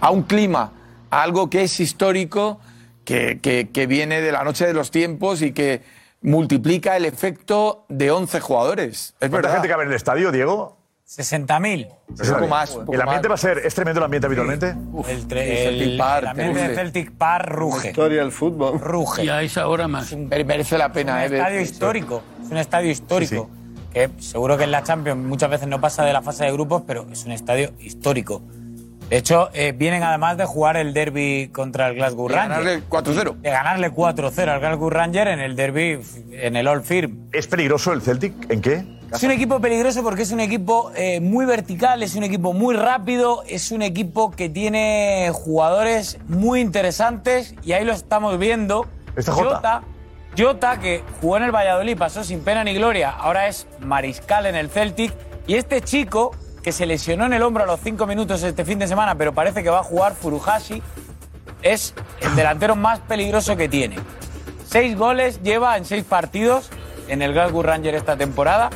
[0.00, 0.70] A un clima,
[1.10, 2.60] a algo que es histórico,
[3.04, 5.82] que, que- que viene de la noche de los tiempos y que
[6.24, 9.14] multiplica el efecto de 11 jugadores.
[9.20, 9.52] Es ¿Cuánta verdad.
[9.52, 10.78] gente cabe en el estadio, Diego?
[11.06, 11.88] 60.000.
[12.08, 12.78] Un poco más.
[12.90, 14.68] ¿El ambiente va a ser, es tremendo el ambiente habitualmente?
[14.70, 16.74] El, tre- el, Celtic Park, el ambiente de ruge.
[16.76, 17.88] Celtic Park ruge.
[17.88, 18.80] Historia del fútbol.
[18.80, 19.24] Ruge.
[19.24, 20.16] Y a esa hora más.
[20.16, 21.24] Merece la Es pena, un ¿eh?
[21.26, 22.22] estadio histórico.
[22.42, 23.50] Es un estadio histórico.
[23.92, 26.82] Que seguro que en la Champions muchas veces no pasa de la fase de grupos,
[26.86, 28.42] pero es un estadio histórico.
[29.10, 32.64] De hecho, eh, vienen además de jugar el derby contra el Glasgow De Rangers.
[32.64, 33.36] ganarle 4-0.
[33.40, 36.00] De ganarle 4-0 al Glasgow Rangers en el derby,
[36.32, 37.28] en el Old Firm.
[37.32, 38.32] ¿Es peligroso el Celtic?
[38.50, 38.84] ¿En qué?
[39.12, 42.74] Es un equipo peligroso porque es un equipo eh, muy vertical, es un equipo muy
[42.74, 48.86] rápido, es un equipo que tiene jugadores muy interesantes y ahí lo estamos viendo.
[49.14, 49.54] Esta Jota.
[49.54, 49.82] Jota,
[50.36, 54.56] Jota, que jugó en el Valladolid, pasó sin pena ni gloria, ahora es mariscal en
[54.56, 55.12] el Celtic.
[55.46, 56.34] Y este chico,
[56.64, 59.34] que se lesionó en el hombro a los cinco minutos este fin de semana, pero
[59.34, 60.82] parece que va a jugar Furuhashi,
[61.62, 63.96] es el delantero más peligroso que tiene.
[64.66, 66.70] Seis goles lleva en seis partidos
[67.06, 68.70] en el Glasgow Rangers esta temporada.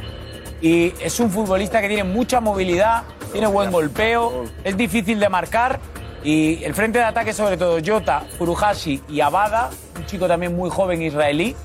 [0.60, 5.80] Y es un futbolista que tiene mucha movilidad, tiene buen golpeo, es difícil de marcar.
[6.22, 10.68] Y el frente de ataque, sobre todo, Jota, Furuhashi y Abada, un chico también muy
[10.68, 11.56] joven israelí,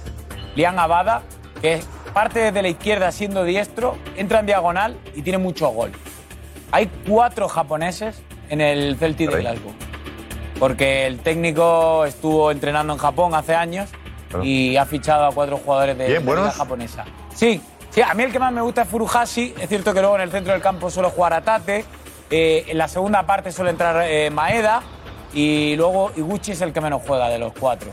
[0.55, 1.23] Lian Abada,
[1.61, 1.81] que
[2.13, 5.91] parte desde la izquierda siendo diestro, entra en diagonal y tiene mucho gol.
[6.73, 9.73] Hay cuatro japoneses en el Celtic de Glasgow.
[10.59, 13.91] Porque el técnico estuvo entrenando en Japón hace años
[14.41, 17.05] y ha fichado a cuatro jugadores de, Bien, de la japonesa.
[17.35, 17.61] Sí,
[17.91, 19.53] sí, a mí el que más me gusta es Furuhashi.
[19.61, 21.85] Es cierto que luego en el centro del campo suele jugar Atate.
[22.31, 24.81] Eh, en la segunda parte suele entrar eh, Maeda.
[25.31, 27.91] Y luego Iguchi es el que menos juega de los cuatro.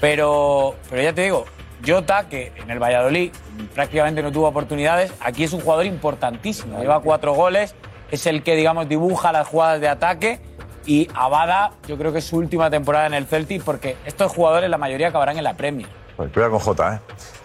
[0.00, 1.44] Pero, pero ya te digo,
[1.86, 3.30] Jota, que en el Valladolid
[3.72, 6.80] prácticamente no tuvo oportunidades, aquí es un jugador importantísimo.
[6.80, 7.74] Lleva cuatro goles,
[8.10, 10.40] es el que, digamos, dibuja las jugadas de ataque.
[10.86, 14.70] Y Abada, yo creo que es su última temporada en el Celtic, porque estos jugadores,
[14.70, 15.88] la mayoría acabarán en la Premier.
[16.16, 17.02] Pues cuidado con Jota,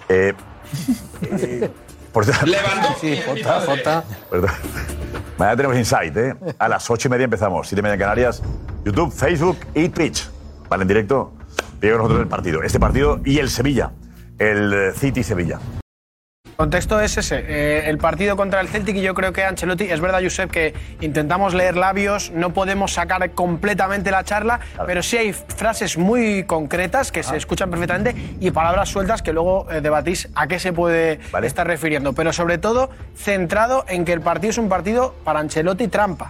[0.09, 0.29] ¿eh?
[0.29, 0.33] eh
[1.23, 1.69] eh,
[2.11, 4.03] por Sí, Jota, Jota.
[4.29, 4.51] Perdón.
[5.37, 6.35] Mañana tenemos Insight, ¿eh?
[6.59, 7.67] A las ocho y media empezamos.
[7.67, 8.43] Siete y media en Canarias.
[8.85, 10.29] YouTube, Facebook y Twitch.
[10.69, 11.33] Vale, en directo.
[11.79, 12.63] Digo nosotros el partido.
[12.63, 13.91] Este partido y el Sevilla.
[14.37, 15.59] El eh, City-Sevilla.
[16.61, 19.85] El contexto es ese, eh, el partido contra el Celtic y yo creo que Ancelotti,
[19.85, 25.17] es verdad Josep que intentamos leer labios, no podemos sacar completamente la charla, pero sí
[25.17, 30.29] hay frases muy concretas que se escuchan perfectamente y palabras sueltas que luego eh, debatís
[30.35, 34.59] a qué se puede estar refiriendo, pero sobre todo centrado en que el partido es
[34.59, 36.29] un partido para Ancelotti trampa.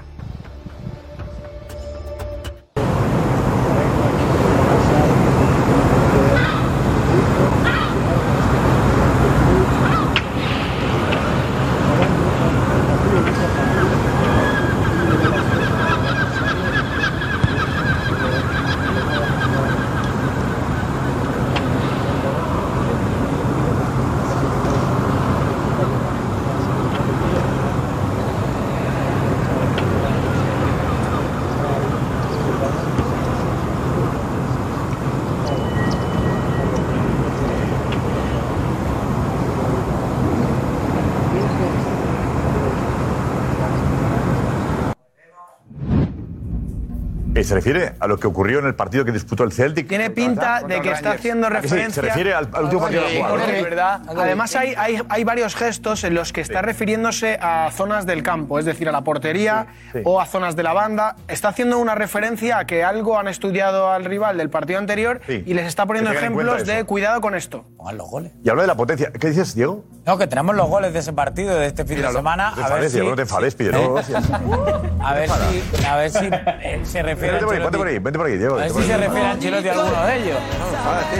[47.41, 49.87] Eh, ¿Se refiere a lo que ocurrió en el partido que disputó el Celtic?
[49.87, 51.61] Tiene pinta de que está haciendo ¿A que sí?
[51.75, 52.01] referencia.
[52.01, 53.37] Se refiere al, al último partido ha jugado.
[53.37, 53.43] ¿no?
[53.43, 58.23] Porque, Además, hay, hay, hay varios gestos en los que está refiriéndose a zonas del
[58.23, 60.01] campo, es decir, a la portería Sí, sí.
[60.05, 61.15] o a zonas de la banda.
[61.27, 65.53] Está haciendo una referencia a que algo han estudiado al rival del partido anterior y
[65.53, 67.65] les está poniendo ejemplos de cuidado con esto.
[67.77, 68.31] pongan los goles.
[68.43, 69.11] Y habla de la potencia.
[69.11, 69.83] ¿Qué dices, Diego?
[70.05, 72.51] No, que tenemos los goles de ese partido de este fin de semana.
[72.51, 73.55] No te a ver si, no te enfades,
[75.01, 76.25] a ver si, a ver si
[76.61, 78.55] eh, se refiere Vente por ahí, vente por ahí, vente por ahí, Diego.
[78.55, 80.39] A ver si se refiere a Ancelotti a alguno de ellos.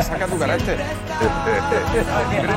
[0.04, 0.80] saca tu carácter.
[2.32, 2.50] El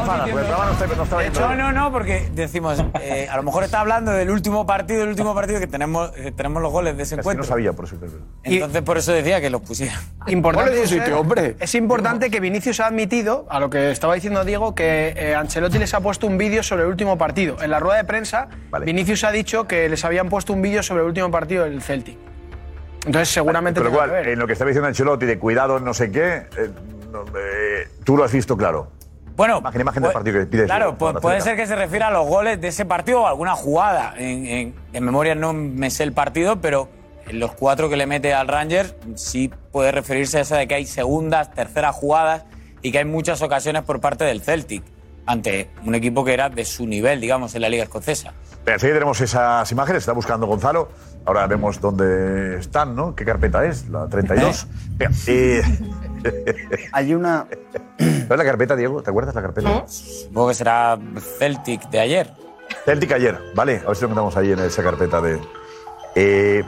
[1.02, 4.66] está De hecho, no, no, porque decimos, eh, a lo mejor está hablando del último
[4.66, 7.44] partido, del último partido que tenemos, eh, tenemos los goles de ese Es que encuentro.
[7.44, 7.96] no sabía, por eso.
[8.42, 10.00] Entonces, por eso decía que los pusiera.
[10.26, 11.57] Importante, hombre.
[11.61, 15.78] Es importante que Vinicius ha admitido, a lo que estaba diciendo Diego, que eh, Ancelotti
[15.78, 17.57] les ha puesto un vídeo sobre el último partido.
[17.62, 18.48] En la rueda de prensa,
[18.84, 22.34] Vinicius ha dicho que les habían puesto un vídeo sobre el último partido del Celtic.
[23.07, 24.28] Entonces, seguramente que ver.
[24.28, 26.70] en lo que estaba diciendo Ancelotti de cuidado, no sé qué, eh,
[27.12, 28.90] no, eh, tú lo has visto claro.
[29.36, 30.66] Bueno, imagen, imagen del pu- partido que pides.
[30.66, 33.26] Claro, Diego, pu- puede ser que se refiera a los goles de ese partido o
[33.26, 34.14] a alguna jugada.
[34.16, 36.88] En, en- de memoria no me sé el partido, pero
[37.26, 40.74] en los cuatro que le mete al Rangers sí puede referirse a esa de que
[40.76, 42.44] hay segundas, terceras jugadas
[42.80, 44.84] y que hay muchas ocasiones por parte del Celtic
[45.26, 48.34] ante un equipo que era de su nivel, digamos, en la Liga Escocesa.
[48.64, 50.90] Venga, enseguida tenemos esas imágenes, está buscando Gonzalo.
[51.27, 53.14] Ahora vemos dónde están, ¿no?
[53.14, 53.89] ¿Qué carpeta es?
[53.89, 54.66] La 32.
[54.97, 55.62] Venga, eh,
[56.93, 57.47] Hay una.
[57.97, 59.03] ¿Cuál es la carpeta, Diego?
[59.03, 59.87] ¿Te acuerdas la carpeta?
[59.87, 60.99] Supongo que será
[61.39, 62.35] Celtic de ayer.
[62.85, 63.81] Celtic ayer, vale.
[63.85, 65.41] A ver si lo metemos ahí en esa carpeta de.
[66.14, 66.62] Eh,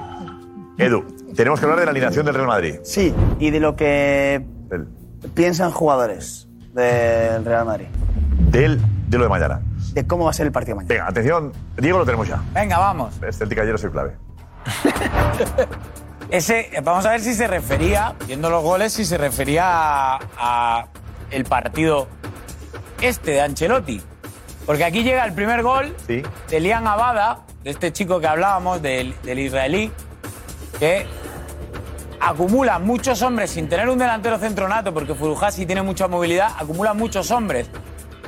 [0.79, 1.05] Edu,
[1.35, 2.77] tenemos que hablar de la alineación del Real Madrid.
[2.83, 4.45] Sí, y de lo que
[5.35, 7.87] piensan jugadores del Real Madrid.
[8.51, 9.61] Del, de lo de mañana.
[9.93, 10.95] De cómo va a ser el partido mañana.
[10.95, 12.43] Venga, atención, Diego lo tenemos ya.
[12.53, 13.15] Venga, vamos.
[13.33, 14.17] Celtic ayer es el clave.
[16.31, 20.87] Ese, vamos a ver si se refería, viendo los goles, si se refería a, a
[21.31, 22.09] el partido
[23.01, 24.03] este de Ancelotti.
[24.65, 26.23] Porque aquí llega el primer gol Sí.
[26.51, 29.93] de Lian Abada, de este chico que hablábamos, del, del israelí,
[30.81, 31.07] que
[32.19, 36.93] acumula muchos hombres sin tener un delantero centro nato, porque Furuhasi tiene mucha movilidad, acumula
[36.95, 37.69] muchos hombres.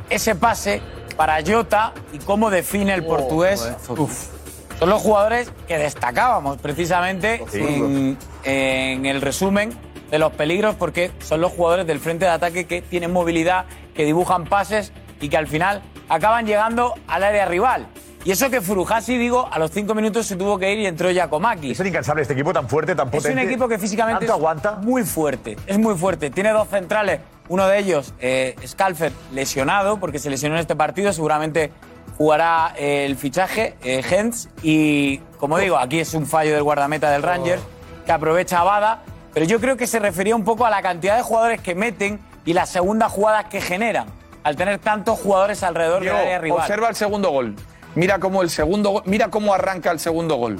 [0.08, 0.80] Ese pase
[1.16, 3.68] para Jota y cómo define el portugués.
[3.88, 4.37] Uf.
[4.78, 9.70] Son los jugadores que destacábamos precisamente en, en el resumen
[10.10, 13.64] de los peligros, porque son los jugadores del frente de ataque que tienen movilidad,
[13.94, 17.88] que dibujan pases y que al final acaban llegando al área rival.
[18.24, 21.10] Y eso que Furuhasi, digo, a los cinco minutos se tuvo que ir y entró
[21.10, 21.78] Giacomakis.
[21.80, 23.32] Es incansable este equipo tan fuerte, tan Es potente.
[23.32, 24.72] un equipo que físicamente ¿Tanto es aguanta?
[24.82, 25.56] muy fuerte.
[25.66, 26.30] Es muy fuerte.
[26.30, 27.20] Tiene dos centrales.
[27.48, 31.12] Uno de ellos, eh, Scalfer, lesionado, porque se lesionó en este partido.
[31.12, 31.72] Seguramente
[32.18, 34.48] jugará el fichaje, eh, Hens.
[34.62, 37.62] Y como digo, aquí es un fallo del guardameta del Rangers,
[38.04, 39.02] que aprovecha a Bada.
[39.32, 42.18] Pero yo creo que se refería un poco a la cantidad de jugadores que meten
[42.44, 44.06] y las segundas jugadas que generan.
[44.42, 46.60] Al tener tantos jugadores alrededor del área rival.
[46.60, 47.54] observa el segundo gol.
[47.94, 50.58] Mira cómo el segundo mira cómo arranca el segundo gol.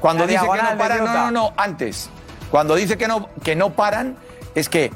[0.00, 2.10] Cuando La dice que no paran, no, no, no, antes.
[2.50, 4.16] Cuando dice que no, que no paran,
[4.54, 4.92] es que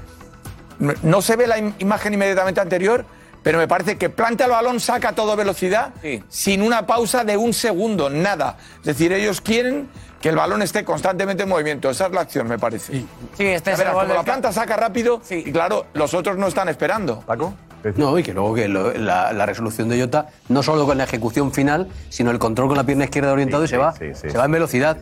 [1.03, 3.07] no se ve la im- imagen inmediatamente anterior,
[3.47, 5.90] pero me parece que planta el balón, saca a toda velocidad,
[6.28, 8.57] sin una pausa de un segundo, nada.
[8.80, 9.86] Es decir, ellos quieren
[10.20, 11.88] que el balón esté constantemente en movimiento.
[11.88, 12.92] Esa es la acción, me parece.
[13.38, 16.49] Sí, este es el gol como la planta saca rápido, y claro, los otros no
[16.49, 17.20] están esperando.
[17.20, 17.55] ¿Paco?
[17.94, 21.05] No, y que luego que lo- la, la resolución de Jota, no solo con la
[21.05, 23.92] ejecución final, sino el control con la pierna izquierda orientado y se va.
[23.92, 24.97] se va en velocidad.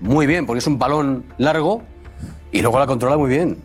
[0.00, 1.82] Muy bien, porque es un balón largo
[2.50, 3.58] y luego la controla muy bien.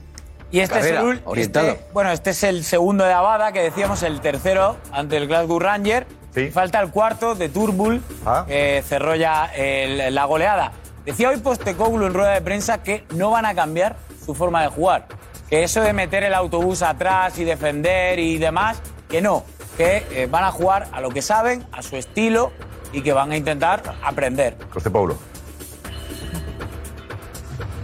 [0.52, 1.68] Y este Carrera, es el ul- orientado.
[1.70, 5.60] este- bueno, este es el segundo de Abada, que decíamos el tercero ante el Glasgow
[5.60, 6.06] Ranger.
[6.54, 8.45] Falta el cuarto de Turbul, Ah.
[8.47, 10.72] que cerró ya el- la goleada.
[11.06, 13.95] Decía hoy Postecoglou en rueda de prensa que no van a cambiar
[14.26, 15.08] su forma de jugar.
[15.49, 19.43] Que eso de meter el autobús atrás y defender y demás, que no.
[19.78, 22.52] Que eh, van a jugar a lo que saben, a su estilo
[22.93, 24.56] y que van a intentar aprender.
[24.72, 25.18] Coste Paulo.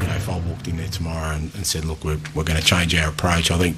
[0.01, 2.59] You know, if I walked in there tomorrow and, and said, look, we're, we're going
[2.59, 3.77] to change our approach, I think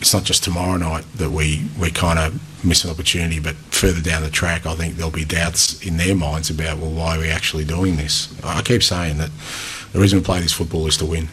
[0.00, 4.00] it's not just tomorrow night that we, we kind of miss an opportunity, but further
[4.00, 7.20] down the track, I think there'll be doubts in their minds about, well, why are
[7.20, 8.28] we actually doing this?
[8.44, 9.30] I keep saying that
[9.92, 11.28] the reason we play this football is to win.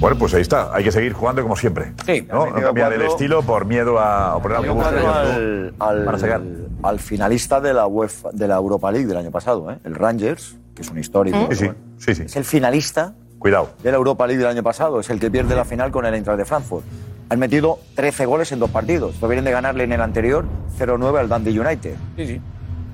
[0.00, 0.74] Bueno, pues ahí está.
[0.74, 1.92] Hay que seguir jugando como siempre.
[2.04, 2.26] Sí.
[2.28, 2.46] ¿no?
[2.50, 6.42] No cambiar el estilo por miedo a al, al- para sacar.
[6.82, 9.78] al finalista de la UEFA, de la Europa League del año pasado, ¿eh?
[9.84, 11.48] el Rangers, que es un histórico.
[11.50, 12.22] Sí, sí, bueno, sí, sí.
[12.24, 13.70] Es el finalista Cuidado.
[13.82, 16.14] de la Europa League del año pasado, es el que pierde la final con el
[16.14, 16.84] Eintracht de Frankfurt.
[17.30, 19.20] Han metido 13 goles en dos partidos.
[19.20, 20.44] No vienen de ganarle en el anterior
[20.78, 21.96] 0-9 al Dundee United.
[22.16, 22.40] Sí, sí.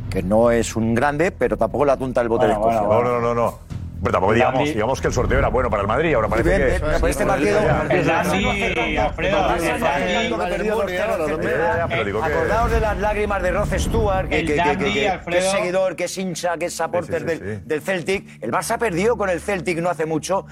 [0.08, 2.80] Que no es un grande, pero tampoco la punta del bote de Escocia.
[2.82, 3.58] No, no, no, no.
[4.02, 6.14] Pero tampoco digamos, digamos que el sorteo era bueno para el Madrid.
[6.14, 6.80] Ahora parece bien, que.
[6.80, 9.58] pero este partido- El Alfredo, el
[12.24, 16.04] Acordaos de las lágrimas de Roth Stewart, que, El que- que- que- es seguidor, que
[16.04, 17.62] es hincha, que es supporter sí, del, sí.
[17.66, 18.42] del Celtic.
[18.42, 20.46] El Barça perdió con el Celtic no hace mucho.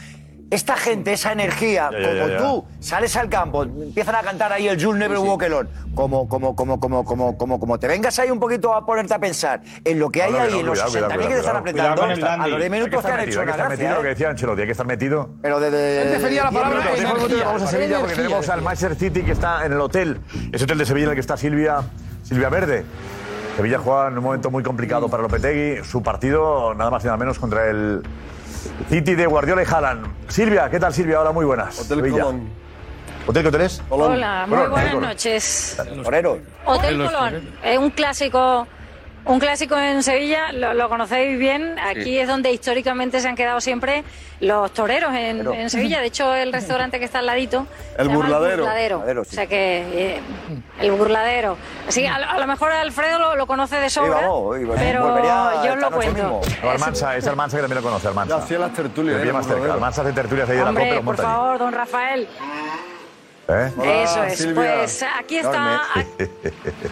[0.51, 2.39] Esta gente, esa energía, Ya, ya, como ya, ya.
[2.39, 6.57] tú sales al campo, empiezan a cantar ahí el Jules Never Walk Alone, como, como,
[6.57, 9.99] como, como, como, como, como te vengas ahí un poquito a ponerte a pensar en
[9.99, 11.57] lo que hay No, no, ahí, no, en los cuidado, 60.000 cuidado, que te están
[11.57, 13.69] apretando, a los 10 Hay que minutos te han metido, hecho hay que una estar
[13.69, 13.97] metido, gracia.
[13.97, 14.11] lo que ¿eh?
[14.11, 15.31] decía Ancelotti, hay que estar metido.
[15.43, 16.03] Pero desde...
[16.03, 17.45] Él prefería la palabra energía.
[17.45, 20.21] Vamos a Sevilla porque Energía, tenemos al Manchester City que está en el hotel.
[20.53, 21.81] Ese hotel de Sevilla en el que está Silvia,
[22.23, 22.85] Silvia Verde.
[23.57, 25.85] Sevilla juega en un momento muy complicado para Lopetegui.
[25.85, 28.03] Su partido, nada más y nada menos, contra el
[28.89, 30.07] City de Guardiola y Haaland.
[30.29, 31.21] Silvia, ¿qué tal Silvia?
[31.21, 31.79] Hola, muy buenas.
[31.81, 32.27] Hotel Sevilla.
[33.27, 33.83] ¿Hotel qué hotel es?
[33.91, 35.09] Hola, muy Colón, buenas Colón.
[35.11, 35.77] noches.
[36.65, 38.67] Hotel Colón, es un clásico,
[39.25, 41.79] un clásico en Sevilla, lo, lo conocéis bien.
[41.79, 42.19] Aquí Sí.
[42.19, 44.05] es donde históricamente se han quedado siempre
[44.41, 46.01] los toreros en, Pero- en Sevilla.
[46.01, 47.67] De hecho, el restaurante que está al ladito.
[47.99, 48.53] El burladero.
[48.55, 48.99] El burladero.
[49.01, 50.21] Burladero, O sea que eh,
[50.81, 51.57] el burladero.
[51.87, 54.65] Así que a, lo- a lo mejor Alfredo lo, lo conoce de sobra, vamos, y
[54.65, 56.41] bueno, pero yo os lo cuento.
[56.63, 58.39] No, Almansa, es Almansa que también lo conoce, Almansa.
[58.39, 59.33] Ya hacía las tertulias, ¿eh?
[59.33, 59.73] más cerca.
[59.75, 62.29] Almansa hace tertulias ahí de la los por favor, don Rafael.
[63.49, 63.73] ¿Eh?
[64.05, 64.47] Eso es.
[64.55, 65.83] Pues aquí está.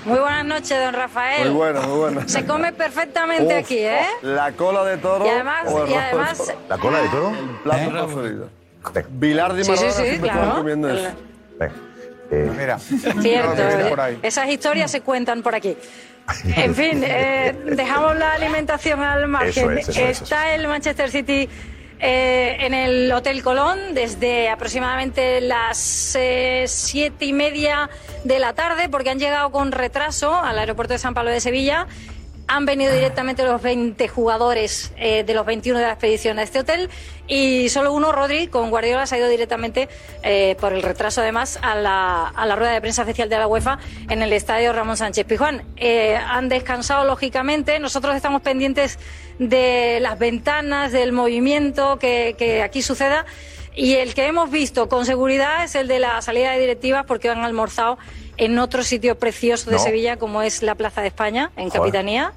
[0.06, 1.48] Muy buenas noches, don Rafael.
[1.50, 2.28] Muy buena, muy buena.
[2.28, 4.06] Se come perfectamente Uf, aquí, ¿eh?
[4.22, 5.26] La cola de toro.
[5.26, 6.58] Y además- o el y rabo de además- toro.
[6.68, 7.32] ¿La cola de toro?
[7.62, 8.48] Plato preferido.
[9.10, 10.40] Vilar de Sí, sí, sí, claro.
[10.40, 11.10] estaban comiendo eso.
[12.30, 12.78] Mira.
[12.78, 15.76] Cierto, eh, esas historias se cuentan por aquí.
[16.56, 19.50] En fin, eh, dejamos la alimentación al margen.
[19.50, 21.48] Eso es, eso es, Está el Manchester City
[21.98, 27.88] eh, en el Hotel Colón desde aproximadamente las eh, siete y media
[28.24, 31.86] de la tarde, porque han llegado con retraso al aeropuerto de San Pablo de Sevilla.
[32.48, 36.60] Han venido directamente los 20 jugadores eh, de los 21 de la expedición a este
[36.60, 36.88] hotel
[37.26, 39.88] y solo uno, Rodri, con Guardiola, se ha ido directamente,
[40.22, 43.48] eh, por el retraso además, a la, a la rueda de prensa oficial de la
[43.48, 43.78] UEFA
[44.08, 45.64] en el estadio Ramón Sánchez Pizjuán.
[45.76, 47.80] Eh, han descansado, lógicamente.
[47.80, 49.00] Nosotros estamos pendientes
[49.40, 53.26] de las ventanas, del movimiento que, que aquí suceda.
[53.74, 57.28] Y el que hemos visto con seguridad es el de la salida de directivas porque
[57.28, 57.98] han almorzado
[58.36, 59.82] en otro sitio precioso de No.
[59.82, 61.80] Sevilla como es la Plaza de España, en Joder.
[61.80, 62.32] Capitanía.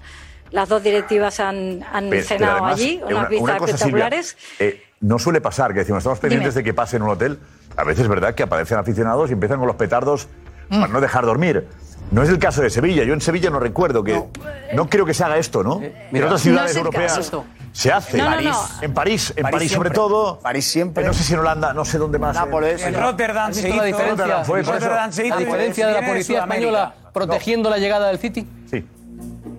[0.51, 3.57] Las dos directivas han, han Pero- pero cenado además, allí, eh, unas una- vistas una
[3.57, 4.37] cosa, Silvia, espectaculares.
[4.59, 6.61] eh, no suele pasar, que decimos, estamos pendientes Dime.
[6.61, 7.39] de que pase en un hotel.
[7.77, 10.27] A veces es verdad que aparecen aficionados y empiezan con los petardos
[10.69, 10.79] Mm.
[10.81, 11.67] para no dejar dormir.
[12.11, 13.03] No es el caso de Sevilla.
[13.03, 14.19] Yo en Sevilla no recuerdo que.
[14.73, 15.79] No, creo que se haga esto, ¿no?
[15.83, 17.45] en otras No ciudades es el europeas caso.
[17.79, 18.17] Se hace.
[18.17, 18.81] No, no, París, no.
[18.83, 19.95] En París, en París París, sobre siempre.
[19.95, 20.39] todo.
[20.39, 21.03] París siempre.
[21.03, 22.35] Eh, No sé si en Holanda, no sé dónde más.
[22.35, 22.39] eh.
[22.39, 22.83] Nápoles.
[22.83, 23.97] En Rotterdam ¿Has se visto la hizo.
[23.97, 24.85] diferencia, Rotterdam fue, la por eso.
[24.85, 26.67] Rotterdam se hizo, A diferencia de la viene de policía Sudamérica.
[26.69, 28.47] española protegiendo la llegada del City?
[28.69, 28.85] Sí.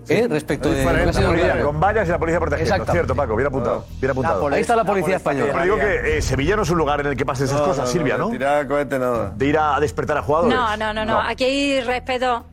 [0.09, 0.27] ¿Eh?
[0.29, 0.85] Respecto de...
[0.85, 2.75] Lo que ha sido con vallas y la policía protegiendo.
[2.75, 2.93] Exacto.
[2.93, 3.87] Cierto, Paco, bien apuntado.
[4.01, 4.49] Bien apuntado.
[4.49, 5.53] Ahí está la policía española.
[5.53, 7.67] Pero digo que eh, Sevilla no es un lugar en el que pasen esas No,
[7.67, 8.29] cosas, no, Silvia, no,
[8.69, 9.33] cohete nada.
[9.37, 10.57] De ir a despertar a jugadores.
[10.57, 11.21] No, no, no, no.
[11.21, 12.45] Aquí hay respeto.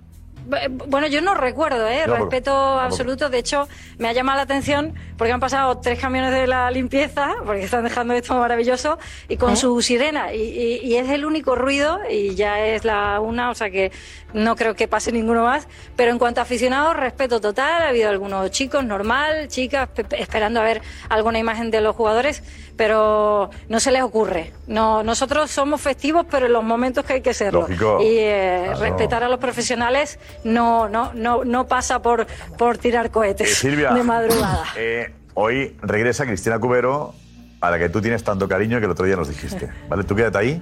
[0.45, 2.03] B- Bueno, yo no recuerdo, ¿eh?
[2.05, 3.29] Yo tampoco, Respeto absoluto.
[3.29, 7.33] De hecho, me ha llamado la atención porque han pasado tres camiones de la limpieza,
[7.45, 8.97] porque están dejando esto maravilloso,
[9.27, 9.55] y con ¿Eh?
[9.55, 10.33] su sirena.
[10.33, 13.91] Y, y- y es el único ruido, y ya es la una, o sea que
[14.33, 15.67] no creo que pase ninguno más.
[15.95, 17.81] Pero en cuanto a aficionados, respeto total.
[17.83, 21.95] Ha habido algunos chicos, normal, chicas, pe- pe- esperando a ver alguna imagen de los
[21.95, 22.43] jugadores,
[22.75, 24.53] pero no se les ocurre.
[24.67, 27.61] No, nosotros somos festivos, pero en los momentos que hay que serlo.
[27.61, 27.99] Lógico.
[28.01, 28.79] Y eh, Claro.
[28.81, 33.91] respetar a los profesionales no, no, no, no pasa por, por tirar Eh, cohetes Silvia,
[33.93, 34.63] de madrugada.
[34.75, 35.06] eh,
[35.39, 37.13] hoy regresa Cristina Cubero,
[37.61, 39.69] a la que tú tienes tanto cariño que el otro día nos dijiste.
[39.89, 40.03] ¿Vale?
[40.03, 40.53] Tú quédate ahí.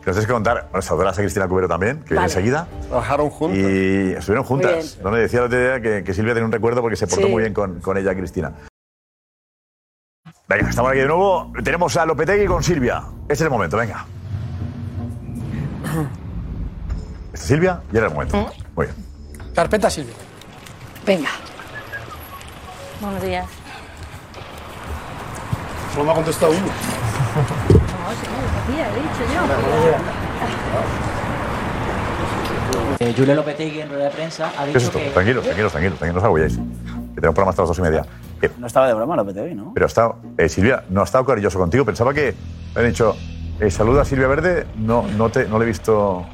[0.00, 0.68] Que nos tienes que contar.
[0.70, 2.68] Bueno, saludarás a Cristina Cubero también, que viene enseguida.
[2.88, 3.58] Trabajaron juntos.
[3.58, 4.98] Y estuvieron juntas.
[5.02, 7.26] No me decía el otro día que, que Silvia tenía un recuerdo porque se portó
[7.26, 7.32] Sí.
[7.32, 8.52] muy bien con, con ella, Cristina.
[10.48, 11.52] Venga, estamos aquí de nuevo.
[11.64, 13.02] Tenemos a Lopetegui con Silvia.
[13.22, 14.06] Este es el momento, venga.
[17.32, 17.80] ¿Está Silvia?
[17.92, 18.50] Ya era el momento.
[18.76, 18.96] Muy bien.
[19.54, 20.14] Carpeta Silvia.
[21.04, 21.28] Venga.
[23.00, 23.46] Buenos días.
[25.92, 26.66] Solo me ha contestado uno.
[33.00, 34.98] Eh, Julio Lopetegui en rueda de prensa ha ¿Qué es dicho esto?
[34.98, 35.10] que...
[35.10, 36.52] Tranquilos, tranquilos, tranquilos, tranquilos, no os.
[36.56, 38.04] Que tenemos programa hasta las dos y media.
[38.42, 39.72] Eh, No estaba de broma Lopetegui, ¿no?
[39.74, 41.84] Pero ha estado, eh, Silvia, no ha estado cariñoso contigo.
[41.84, 42.34] Pensaba que
[42.74, 43.16] me han dicho,
[43.60, 44.66] eh, saluda a Silvia Verde.
[44.76, 46.24] No, no, te, no le he visto.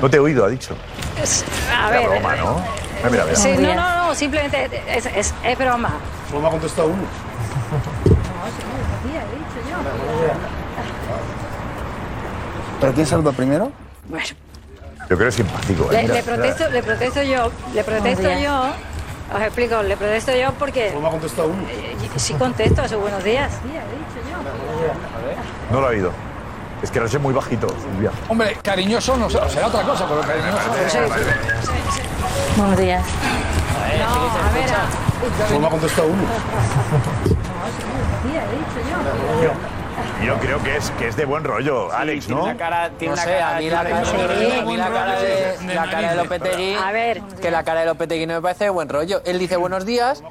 [0.00, 0.74] No te he oído, ha dicho.
[1.20, 2.08] Es- a Era ver.
[2.20, 2.54] broma, ¿no?
[2.98, 3.36] Mira, mira, mira.
[3.36, 5.90] Sí, no, no, no, simplemente es, es, es broma.
[6.30, 7.02] Solo me ha contestado uno.
[12.80, 13.70] ¿Pero quién saluda primero?
[14.08, 14.24] Bueno,
[15.00, 15.92] Yo creo que es simpático.
[15.92, 16.02] ¿eh?
[16.06, 18.42] le, le protesto, le protesto yo, le protesto Buenos días.
[18.42, 18.72] yo.
[19.36, 21.62] Os explico, le protesto yo porque Solo me ha contestado uno.
[21.70, 23.50] eh, sí contesto a sus buenos días.
[25.70, 26.10] No lo ha oído.
[26.82, 28.10] Es que no es muy bajito, Silvia.
[28.28, 30.58] Hombre, cariñoso no sé, será otra cosa, pero cariñoso.
[32.56, 33.04] Buenos días.
[33.98, 36.22] No, a ver, a- me ha contestado uno.
[39.42, 39.50] Yo
[40.40, 42.46] creo que es, que es de buen rollo, Alex, tiene ¿no?
[42.46, 44.10] una cara- tiene No una sé, cara a mí de la cara, Sí.
[44.58, 47.22] a mí la cara de, la cara de Lopetegui, A ver.
[47.40, 49.22] que la cara de Lopetegui no me parece de buen rollo.
[49.24, 50.22] Él dice buenos días,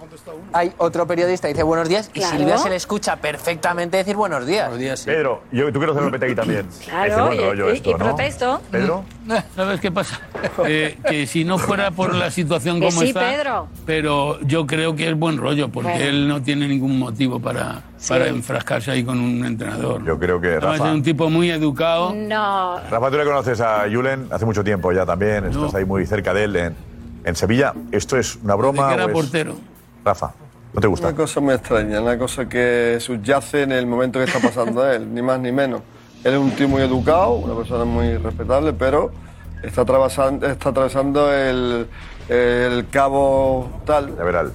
[0.54, 2.38] hay otro periodista que dice buenos días y Claro.
[2.38, 4.72] Silvia se le escucha perfectamente decir buenos días.
[5.06, 6.68] Pedro, yo, tú quieres hacer Lopetegui también.
[6.86, 8.00] Claro, es de buen y- rollo y- esto, y ¿no?
[8.00, 8.62] protesto.
[8.72, 9.04] Pedro.
[9.56, 10.20] ¿Sabes qué pasa?
[10.66, 13.68] Eh, que si no fuera por la situación como sí, está, Pedro.
[13.86, 16.06] pero yo creo que es buen rollo porque Bueno.
[16.06, 20.04] él no tiene ningún motivo para, para enfrascarse ahí con un entrenador.
[20.06, 20.90] Yo creo que Además, Rafa.
[20.90, 22.14] es un tipo muy educado.
[22.16, 22.80] No.
[22.90, 26.34] Rafa, tú le conoces a Julen hace mucho tiempo ya también, estás ahí muy cerca
[26.34, 26.76] de él en,
[27.24, 27.74] en Sevilla.
[27.92, 28.88] ¿Esto es una broma?
[28.90, 29.56] que era o es- portero.
[30.04, 30.32] Rafa,
[30.74, 31.08] ¿no te gusta?
[31.10, 35.14] Una cosa muy extraña, una cosa que subyace en el momento que está pasando él,
[35.14, 35.82] ni más ni menos.
[36.24, 39.12] Él es un tío muy educado, una persona muy respetable, pero
[39.64, 41.88] está atravesando, está atravesando el,
[42.30, 44.16] el cabo tal.
[44.16, 44.52] De veral,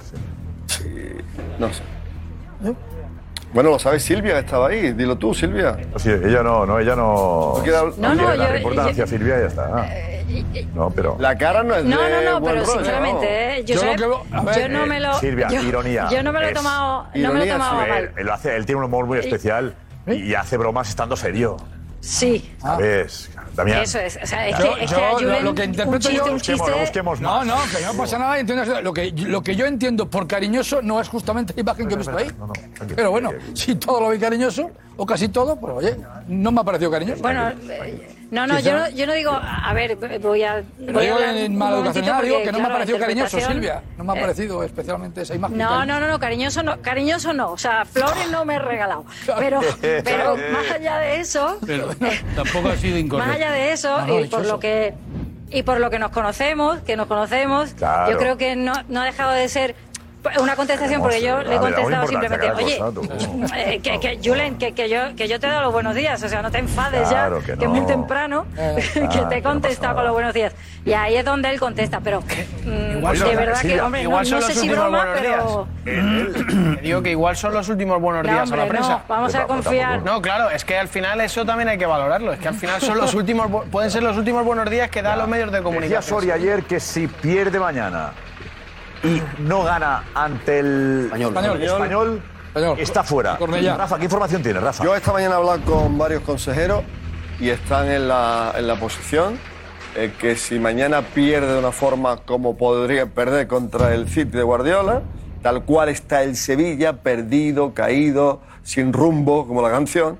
[1.59, 1.83] No sé.
[3.57, 4.93] Bueno, lo sabe Silvia, que estaba ahí.
[4.93, 5.75] Dilo tú, Silvia.
[5.95, 7.55] Sí, ella no, no, ella no.
[7.57, 9.87] No quiere No, yo- importancia, yo- Silvia, ya está.
[10.75, 11.15] No, pero.
[11.19, 13.25] La cara no es No, de no, no, pero rollo, sinceramente,
[13.57, 13.63] ¿eh?
[13.65, 15.13] yo, Yo lo sé- que ver, yo no me lo.
[15.15, 16.07] Silvia, yo, ironía.
[16.11, 18.11] Yo no me lo he tomado, no me lo he tomado Él, mal.
[18.15, 19.73] él lo hace, él tiene un humor muy especial
[20.05, 21.57] y hace bromas estando serio.
[22.07, 22.49] Sí.
[22.61, 23.29] ¿Sabes?
[23.53, 23.81] Damián.
[23.81, 24.17] Eso es.
[24.23, 26.31] O sea, es Yo- que, es yo que a lo- que un interpreto chiste, yo-
[26.33, 26.71] un chiste.
[27.19, 28.39] No, no, que no pasa nada.
[28.39, 31.95] entiendo- lo, que, lo que yo entiendo por cariñoso no es justamente la imagen que
[31.95, 32.31] he visto ahí.
[32.95, 35.95] Pero bueno, si todo lo ve cariñoso, o casi todo, pues oye,
[36.27, 37.21] no me ha parecido cariñoso.
[37.21, 40.63] Bueno, eh, no, no, yo no, yo no digo, a ver, voy a.
[40.79, 43.39] Voy a digo hablar en un mala educación, digo que no me ha parecido cariñoso,
[43.39, 43.83] Silvia.
[43.97, 45.57] No me ha eh, parecido especialmente esa imagen.
[45.57, 47.51] No, no, no, no, cariñoso no, cariñoso no.
[47.51, 49.05] O sea, flores no me he regalado.
[49.39, 51.89] Pero, pero más allá de eso, Pero
[52.35, 53.27] tampoco ha sido incorrecto.
[53.27, 54.51] más allá de eso, No, no, y por eso.
[54.53, 54.93] lo que
[55.49, 58.11] y por lo que nos conocemos, que nos conocemos, Claro.
[58.11, 59.75] yo creo que no, no ha dejado de ser
[60.39, 62.79] una contestación porque yo le he a ver, contestado damos simplemente, oye,
[63.55, 66.21] eh, que, que, Julen, que, que yo, que yo te he dado los buenos días,
[66.21, 67.85] o sea, no te enfades Claro ya, que es muy no.
[67.87, 70.53] temprano, que Ah, te que he no contestado con los buenos días.
[70.85, 74.09] Y ahí es donde él contesta, pero mm, Igual de son- verdad que, hombre, no,
[74.09, 75.67] igual no son sé los si últimos broma, buenos pero...
[76.77, 79.03] Te digo que igual son los últimos buenos No, días a la no, prensa.
[79.07, 80.01] vamos a confiar.
[80.03, 82.33] No, claro, es que al final eso también hay que valorarlo.
[82.33, 85.17] Es que al final son los últimos, pueden ser los últimos buenos días que dan
[85.19, 86.19] los medios de Decía comunicación.
[86.19, 88.11] Soria ayer que si pierde mañana
[89.03, 91.61] y no gana ante el Español.
[91.63, 92.21] español,
[92.77, 93.37] está fuera.
[93.37, 94.83] Rafa, ¿qué información tienes, Rafa?
[94.83, 96.83] Yo esta mañana he hablado con varios consejeros
[97.39, 99.37] y están en la, en la posición
[99.95, 104.43] eh, que si mañana pierde de una forma como podría perder contra el City de
[104.43, 105.01] Guardiola,
[105.41, 110.19] tal cual está el Sevilla, perdido, caído, sin rumbo, como la canción,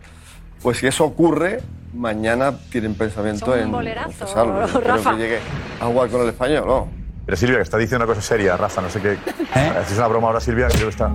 [0.63, 1.59] pues si eso ocurre,
[1.93, 4.63] mañana tienen pensamiento Son un en bolerazo, cesarlo.
[4.63, 5.11] Espero Rafa.
[5.11, 5.39] que llegue
[5.79, 7.06] a jugar con el español, ¿no?
[7.27, 9.17] Pero Silvia, que está diciendo una cosa seria, Rafa, no sé qué.
[9.85, 11.11] Es una broma ahora, Silvia, creo que está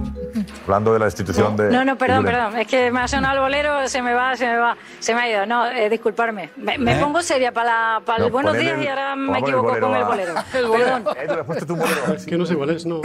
[0.64, 1.70] hablando de la destitución de.
[1.70, 2.58] No, no, perdón, perdón.
[2.58, 5.22] Es que me ha sonado el bolero, se me va, se me va, se me
[5.22, 5.46] ha ido.
[5.46, 6.50] No, eh, disculparme.
[6.56, 7.00] Me, me ¿Eh?
[7.00, 9.94] pongo seria para, la- para No, el buenos días el- y ahora me equivoco con
[9.94, 10.34] el a- bolero.
[10.54, 10.84] El bolero.
[10.86, 11.16] Perdón.
[11.16, 12.14] Eh, tú le has puesto tu bolero.
[12.14, 13.00] Es que no sé cuál es, no.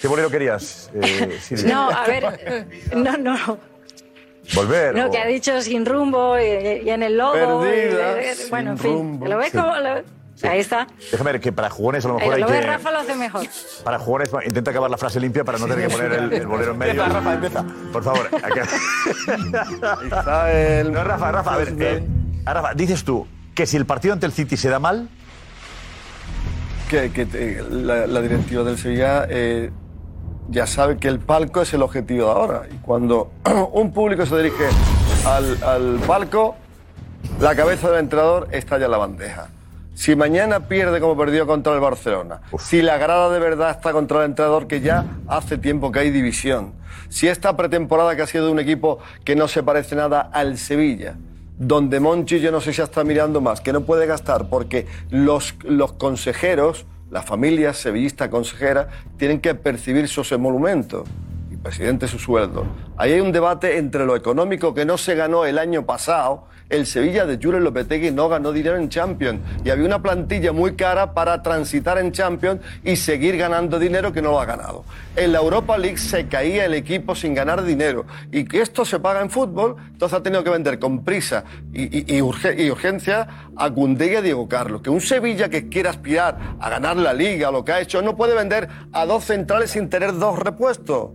[0.00, 1.74] ¿Qué bolero querías, eh, Silvia?
[1.74, 2.66] No, a ver,
[2.96, 3.58] no, no.
[4.54, 4.94] ¿Volver?
[4.96, 6.42] No, o- que ha dicho sin rumbo y,
[6.86, 7.66] y en el logo.
[7.66, 8.92] y- Perdida, y- bueno, en sin fin.
[8.98, 9.26] rumbo.
[9.26, 9.58] ¿Lo ves Sí.
[9.58, 9.76] como.?
[9.76, 10.86] lo- Ahí está.
[11.10, 12.60] Déjame ver que para jugones a lo Ahí mejor hay lo que.
[12.62, 13.46] Rafa lo hace mejor.
[13.84, 16.72] Para jugones intenta acabar la frase limpia para no tener que poner el, el bolero
[16.72, 17.02] en medio.
[17.04, 17.64] Empieza, Rafa, empieza.
[17.92, 18.28] Por favor.
[20.90, 21.74] No, Rafa, Rafa, a ver.
[21.78, 22.02] eh,
[22.46, 25.08] a Rafa, dices tú que si el partido ante el City se da mal,
[26.88, 29.70] que, que te- la, la directiva del Sevilla eh,
[30.48, 32.62] ya sabe que el palco es el objetivo de ahora.
[32.70, 33.32] Y cuando
[33.72, 34.64] un público se dirige
[35.26, 36.56] al, al palco,
[37.40, 39.48] la cabeza del entrenador está ya en la bandeja.
[39.94, 44.20] Si mañana pierde como perdió contra el Barcelona, si la grada de verdad está contra
[44.20, 46.72] el entrenador, que ya hace tiempo que hay división,
[47.08, 50.58] si esta pretemporada que ha sido de un equipo que no se parece nada al
[50.58, 51.16] Sevilla,
[51.58, 55.54] donde Monchi yo no sé si está mirando más, que no puede gastar porque los,
[55.64, 58.88] los consejeros, la familia sevillista consejera,
[59.18, 61.06] tienen que percibir sus emolumentos
[61.50, 62.64] y presidente su sueldo.
[62.96, 66.46] Ahí hay un debate entre lo económico que no se ganó el año pasado.
[66.70, 70.76] El Sevilla de Julen Lopetegui no ganó dinero en Champions y había una plantilla muy
[70.76, 74.84] cara para transitar en Champions y seguir ganando dinero que no lo ha ganado.
[75.16, 79.00] En la Europa League se caía el equipo sin ganar dinero y que esto se
[79.00, 82.70] paga en fútbol, entonces ha tenido que vender con prisa y, y- y urge- y
[82.70, 84.80] urgencia a Gunde y a Diego Carlos.
[84.80, 88.16] Que un Sevilla que quiera aspirar a ganar la liga, lo que ha hecho, no
[88.16, 91.10] puede vender a dos centrales sin tener dos repuestos.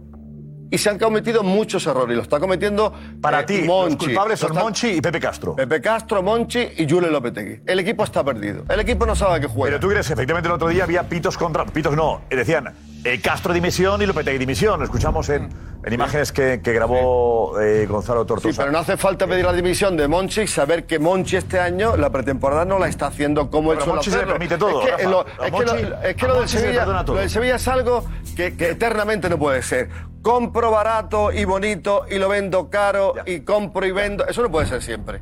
[0.71, 2.91] Y se han cometido muchos errores y lo está cometiendo
[3.21, 4.05] para eh, ti, los Monchi.
[4.07, 5.55] culpables Lo son Monchi y Pepe Castro.
[5.55, 7.61] Pepe Castro, Monchi y Julen Lopetegui.
[7.65, 8.63] El equipo está perdido.
[8.69, 9.77] El equipo no sabe a qué juega.
[9.77, 11.65] Pero tú crees, efectivamente, el otro día había pitos contra.
[11.65, 12.21] Pitos no.
[12.29, 12.73] eh, Decían,
[13.05, 14.79] Eh, Castro dimisión y Lopetegui dimisión.
[14.79, 15.47] Lo escuchamos en,
[15.83, 18.51] en imágenes que, que grabó eh, Gonzalo Tortosa.
[18.51, 21.95] Sí, pero no hace falta pedir la dimisión de Monchi saber que Monchi este año
[21.97, 24.33] la pretemporada no la está haciendo como él suele Monchi se le hacerlo.
[24.33, 25.09] permite todo, Es que, Rafa.
[25.09, 27.15] lo, A es que Monchi- lo- es que a lo del Sevilla, perdona todo.
[27.15, 29.89] lo del Sevilla es algo que, que eternamente no puede ser.
[30.23, 34.25] Compro barato y bonito y lo vendo caro y compro y vendo.
[34.25, 35.21] Eso no puede ser siempre.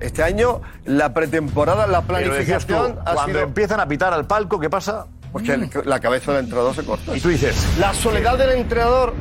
[0.00, 3.40] Este año la pretemporada, la tú, planificación ha cuando sido...
[3.40, 5.06] empiezan a pitar al palco, ¿qué pasa?
[5.32, 7.16] Porque el- la cabeza del entrenador se corta.
[7.16, 7.66] Y tú dices...
[7.78, 9.14] La soledad del entrenador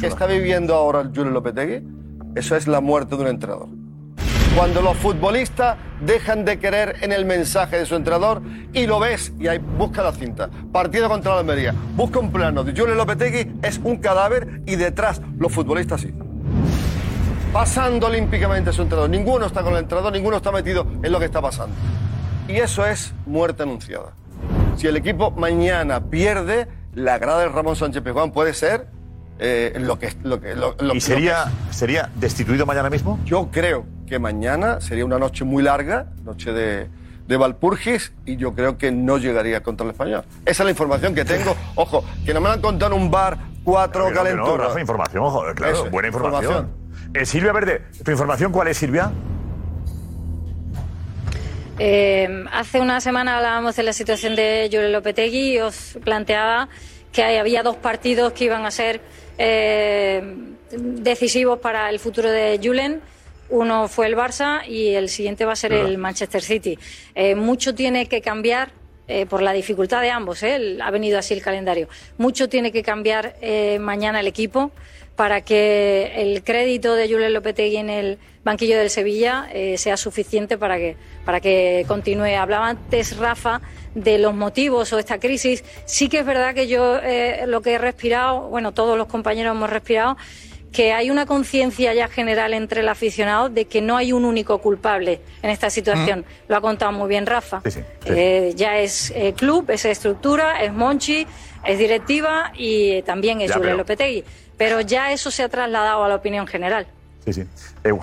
[0.00, 1.82] que está viviendo ahora Julio Lopetegui,
[2.36, 3.68] eso es la muerte de un entrenador.
[4.56, 8.42] Cuando los futbolistas dejan de querer en el mensaje de su entrenador
[8.72, 12.64] y lo ves, y ahí busca la cinta, partido contra la Almería, busca un plano
[12.64, 16.12] de Julio Lopetegui, es un cadáver y detrás los futbolistas sí.
[17.52, 19.10] Pasando olímpicamente a su entrenador.
[19.10, 21.74] Ninguno está con el entrenador, ninguno está metido en lo que está pasando.
[22.48, 24.12] Y eso es muerte anunciada.
[24.80, 28.86] Si el equipo mañana pierde, la grada del Ramón Sánchez Pizjuán puede ser
[29.38, 33.18] eh, lo que lo que lo- lo- ¿Y sería, sería destituido mañana mismo?
[33.26, 36.88] Yo creo que mañana sería una noche muy larga, noche de,
[37.28, 40.24] de Valpurgis, y yo creo que no llegaría contra el español.
[40.46, 41.54] Esa es la información que tengo.
[41.74, 44.68] Ojo, que no me la han contado en un bar cuatro Pero no, calenturas.
[44.68, 46.68] Rafa, información, joder, claro, Eso, buena información.
[47.12, 49.12] Eh, Silvia Verde, ¿tu información cuál es, Silvia?
[51.82, 56.68] Eh, hace una semana hablábamos de la situación de Julio Lopetegui y os planteaba
[57.10, 59.00] que había dos partidos que iban a ser
[59.38, 60.22] eh,
[60.70, 63.00] decisivos para el futuro de Julen.
[63.48, 66.78] Uno fue el Barça y el siguiente va a ser el Manchester City.
[67.14, 68.72] Eh, mucho tiene que cambiar
[69.08, 70.42] eh, por la dificultad de ambos.
[70.42, 70.76] ¿eh?
[70.82, 71.88] Ha venido así el calendario.
[72.18, 73.36] Mucho tiene que cambiar
[73.80, 74.70] mañana el equipo
[75.20, 80.56] para que el crédito de Julen Lopetegui en el banquillo del Sevilla eh, sea suficiente
[80.56, 80.96] para que,
[81.26, 82.38] para que continúe.
[82.38, 83.60] Hablaba antes Rafa
[83.94, 85.62] de los motivos o esta crisis.
[85.84, 89.54] Sí que es verdad que yo eh, lo que he respirado, bueno, todos los compañeros
[89.54, 90.16] hemos respirado,
[90.72, 94.58] que hay una conciencia ya general entre el aficionado de que no hay un único
[94.58, 96.24] culpable en esta situación.
[96.48, 97.60] Lo ha contado muy bien Rafa.
[98.06, 101.26] Eh, ya es eh, club, es estructura, es Monchi,
[101.64, 104.24] es directiva y eh, también es Julen Lopetegui.
[104.60, 106.86] Pero ya eso se ha trasladado a la opinión general.
[107.24, 107.40] Sí, sí.
[107.82, 107.94] Eh,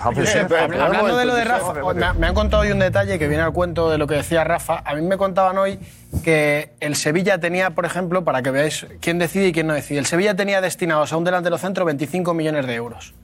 [0.48, 3.44] pero hablando de lo de Rafa, me, me han contado hoy un detalle que viene
[3.44, 4.82] al cuento de lo que decía Rafa.
[4.84, 5.78] A mí me contaban hoy
[6.24, 10.00] que el Sevilla tenía, por ejemplo, para que veáis quién decide y quién no decide,
[10.00, 13.14] el Sevilla tenía destinados a un delantero centro 25 millones de euros.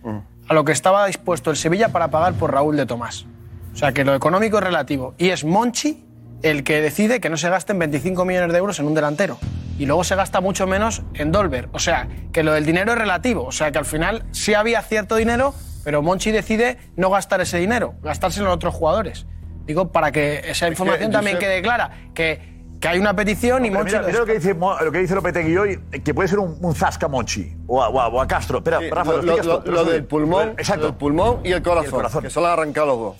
[0.47, 3.27] A lo que estaba dispuesto el Sevilla para pagar por Raúl de Tomás.
[3.73, 5.15] O sea que lo económico es relativo.
[5.19, 6.05] Y es Monchi
[6.43, 9.39] el que decide que no se gasten 25 millones de euros en un delantero.
[9.79, 11.69] Y luego se gasta mucho menos en Dolber.
[11.73, 13.45] O sea, que lo del dinero es relativo.
[13.45, 15.53] O sea, que al final sí había cierto dinero,
[15.83, 19.27] pero Monchi decide no gastar ese dinero, gastárselo en otros jugadores.
[19.67, 21.91] Digo, para que esa información también Josep- quede clara.
[22.15, 23.95] Que, que hay una petición y Pero Monchi...
[23.97, 26.75] mira, mira lo que dice, lo que dice Lopetegui hoy, que puede ser un, un
[26.75, 28.59] Zasca Monchi o a, o a- o a Castro.
[28.59, 30.87] Espera, Sí, Rafa, lo, lo, lo- lo del pulmón, Exacto.
[30.87, 32.23] del pulmón y el corazón, Y el corazón.
[32.23, 33.17] que solo han arrancado los dos.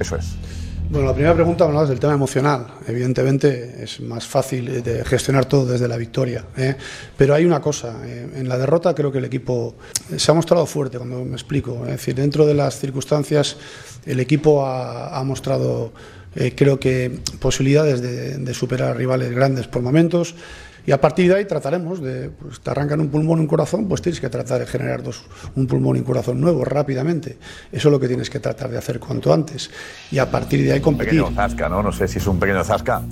[0.00, 0.36] Eso es.
[0.90, 2.66] Bueno, la primera pregunta hablabas del tema emocional.
[2.86, 6.44] Evidentemente es más fácil eh, gestionar todo desde la victoria.
[6.56, 6.76] ¿eh?
[7.16, 9.76] Pero hay una cosa, eh, en la derrota creo que el equipo
[10.16, 11.84] se ha mostrado fuerte, cuando me explico.
[11.86, 13.56] Es decir, dentro de las circunstancias
[14.06, 15.92] el equipo ha, mostrado,
[16.34, 20.34] eh, creo que, posibilidades de, superar rivales grandes por momentos.
[20.86, 23.88] Y a partir de ahí trataremos de, pues te arrancan un pulmón y un corazón,
[23.88, 25.24] pues tienes que tratar de generar dos,
[25.56, 27.38] un pulmón y un corazón nuevo rápidamente.
[27.72, 29.70] Eso es lo que tienes que tratar de hacer cuanto antes.
[30.10, 31.20] Y a partir de ahí Un competir.
[31.22, 31.82] pequeño Zasca, ¿no?
[31.82, 33.02] No sé si es un pequeño Zasca.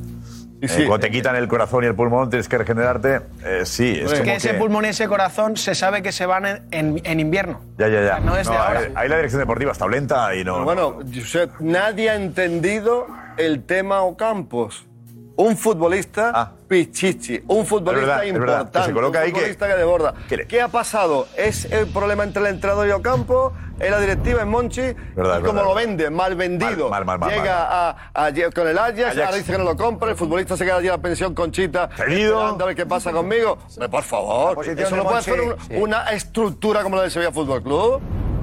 [0.61, 0.85] Eh, sí.
[0.87, 3.21] cuando te quitan el corazón y el pulmón, tienes que regenerarte.
[3.45, 6.25] Eh, sí, es Es como que ese pulmón y ese corazón se sabe que se
[6.25, 7.61] van en, en- en invierno.
[7.79, 8.01] Ya, ya, ya.
[8.01, 8.83] O sea, no es de ahora.
[8.83, 10.53] eh, Ahí la dirección deportiva está lenta y no.
[10.53, 13.09] Pero bueno, Josep, nadie ha entendido
[13.39, 14.87] el tema Ocampos.
[15.35, 19.75] Un futbolista pichichi, un futbolista verdad, importante, que se coloca un ahí que- futbolista que,
[19.75, 20.15] desborda.
[20.27, 21.29] que ¿Qué ha pasado?
[21.37, 23.53] ¿Es el problema entre el entrenador y Ocampo?
[23.79, 24.81] ¿Es la directiva en Monchi?
[25.15, 26.09] Verdad, ¿Y cómo lo vende?
[26.09, 26.89] Mal vendido.
[26.89, 29.19] Mal, mal, mal, mal, Llega A, a- con el Ajax, Ajax.
[29.19, 31.91] ahora dice que no lo compra, el futbolista se queda allí a la pensión conchita.
[31.93, 33.59] esperando A ver qué pasa conmigo.
[33.91, 35.75] Por favor, eso no puede Monchi, hacer un- sí.
[35.77, 38.01] una estructura como la del Sevilla Fútbol Club.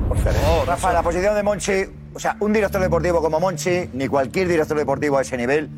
[0.07, 0.67] Por favor.
[0.67, 4.77] Rafa, la posición de Monchi, o sea, un director deportivo como Monchi, ni cualquier director
[4.77, 5.69] deportivo a ese nivel,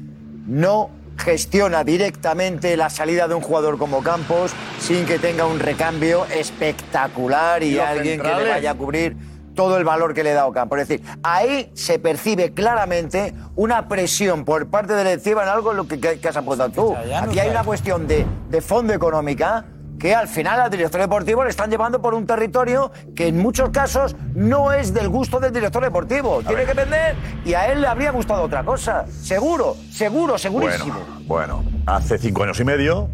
[0.47, 6.25] no gestiona directamente la salida de un jugador como Campos sin que tenga un recambio
[6.33, 9.15] espectacular y alguien que le vaya a cubrir
[9.55, 10.77] todo el valor que le da Ocampo.
[10.77, 15.11] Es decir, ahí se percibe claramente una presión por parte de la
[15.43, 16.95] en algo que, que- que has apuntado tú.
[17.23, 19.65] Aquí hay una cuestión de, de fondo económica
[20.01, 23.69] que al final al director deportivo le están llevando por un territorio que en muchos
[23.69, 26.41] casos no es del gusto del director deportivo.
[26.41, 27.15] Tiene que vender
[27.45, 29.05] y a él le habría gustado otra cosa.
[29.07, 30.95] Seguro, seguro, segurísimo.
[31.27, 33.09] Bueno, bueno, hace cinco años y medio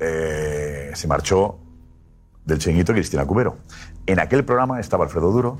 [0.00, 1.58] eh, se marchó
[2.44, 3.58] del chiringuito Cristina Cubero.
[4.06, 5.58] En aquel programa estaba Alfredo Duro.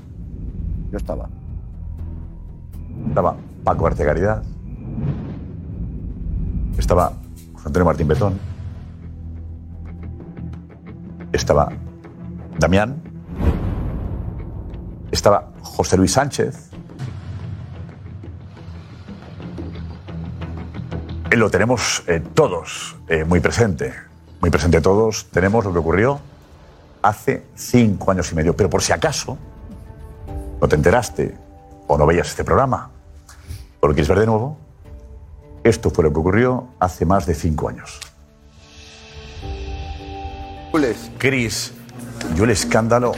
[0.91, 1.29] Yo estaba.
[3.07, 4.43] Estaba Paco Arte Caridad.
[6.77, 7.13] Estaba
[7.53, 8.52] José Antonio Martín Betón.
[11.33, 11.71] Estaba
[12.59, 13.01] Damián.
[15.11, 16.69] Estaba José Luis Sánchez.
[21.31, 23.93] Eh, Lo tenemos eh, todos eh, muy presente.
[24.41, 25.25] Muy presente todos.
[25.31, 26.19] Tenemos lo que ocurrió
[27.01, 28.55] hace cinco años y medio.
[28.55, 29.37] Pero por si acaso
[30.61, 31.35] no te enteraste
[31.87, 32.91] o no veías este programa,
[33.79, 34.57] o lo quieres ver de nuevo,
[35.63, 37.99] esto fue lo que ocurrió hace más de cinco años.
[41.19, 41.71] Cris,
[42.35, 43.11] yo el escándalo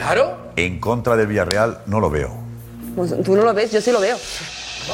[0.56, 2.30] en contra del Villarreal no lo veo.
[2.94, 4.18] Pues tú no lo ves, yo sí lo veo.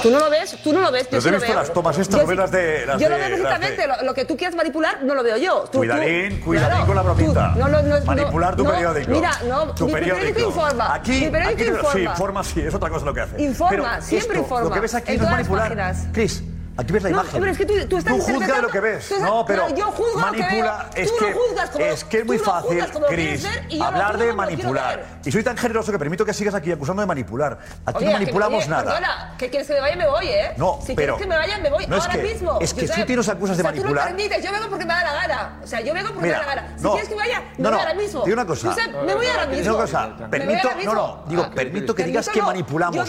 [0.00, 1.60] Tú no lo ves, tú no lo ves, yo sí he lo visto veo.
[1.60, 4.02] las tomas estas, Yo no ves sí- las de- las yo lo veo perfectamente, lo,
[4.04, 5.62] lo que tú quieres manipular no lo veo yo.
[5.64, 7.54] Tú- tú- Cuidadín, cuidadín Claro, con la bromita.
[7.58, 9.10] no, no, Manipular tu no, periódico.
[9.10, 10.40] Mira, no, tu mi periódico.
[10.40, 10.94] informa.
[10.94, 11.92] Aquí, mi periódico aquí informa.
[11.92, 13.42] Sí, informa, sí, es otra cosa lo que hace.
[13.42, 14.68] Informa, Pero siempre esto, informa.
[14.68, 15.94] Lo que ves aquí en no es manipular.
[16.12, 16.42] Cris,
[16.76, 17.40] aquí ves la No, imagen.
[17.40, 19.08] pero es que tú, tú estás Tú juzgas lo que ves.
[19.08, 20.88] tú no, pero yo juzgo lo que manipula.
[20.94, 21.04] veo.
[21.04, 24.12] es Tú que, lo juzgas como- es que es muy tú fácil, Cris, lo hablar
[24.12, 25.04] de quiero manipular.
[25.24, 27.58] Y soy tan generoso que permito que sigas aquí acusando de manipular.
[27.84, 28.84] Aquí Oye, no que me- manipulamos oye, nada.
[28.84, 30.54] Perdona, que quieres que me vaya, me voy, ¿eh?
[30.56, 32.58] No, si pero- quieres que me vaya, me voy no es ahora que- mismo.
[32.60, 32.96] es que Josep.
[33.00, 34.10] tú tienes acusas de Tú manipular.
[34.10, 35.60] no permites, yo vengo porque me da la gana.
[35.62, 36.72] O sea, yo vengo porque me da la gana.
[36.76, 38.20] Si no, quieres que me vaya, me no, voy no, ahora mismo.
[38.24, 38.74] digo una cosa.
[39.06, 39.62] Me voy ahora mismo.
[39.62, 40.16] digo una cosa.
[40.30, 42.46] Permito, no, no, digo, permito que digas que no.
[42.46, 42.96] manipulamos.
[42.96, 43.04] Yo,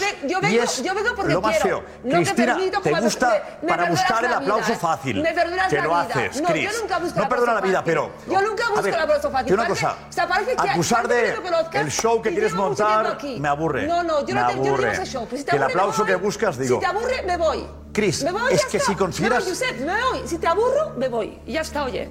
[0.94, 1.78] vengo, porque lo más quiero.
[1.80, 1.86] feo.
[2.04, 4.78] No te Cristina, permito te gusta para buscar el la aplauso vida.
[4.78, 5.22] fácil.
[5.22, 6.00] Me perdonas que la lo vida.
[6.02, 6.72] haces, No, Cris.
[6.72, 7.92] yo nunca busco No el perdona la vida, fácil.
[7.94, 8.10] pero.
[8.34, 9.54] Yo nunca busco ver, el aplauso fácil.
[9.54, 9.96] una cosa.
[10.08, 13.48] o sea, parece que- acusar que de no conozcas el show que quieres montar me
[13.48, 13.86] aburre.
[13.86, 15.26] No, no, yo no, te, yo no ese show.
[15.28, 16.76] Pues si te que el aburre, me aplauso que buscas, digo.
[16.76, 17.66] Si te aburre, me voy.
[17.92, 18.90] Cris, Me voy, es que está.
[18.90, 20.28] si consideras- Me voy, Josep, me voy.
[20.28, 21.38] Si te aburro, me voy.
[21.46, 22.10] Y Ya está, oye.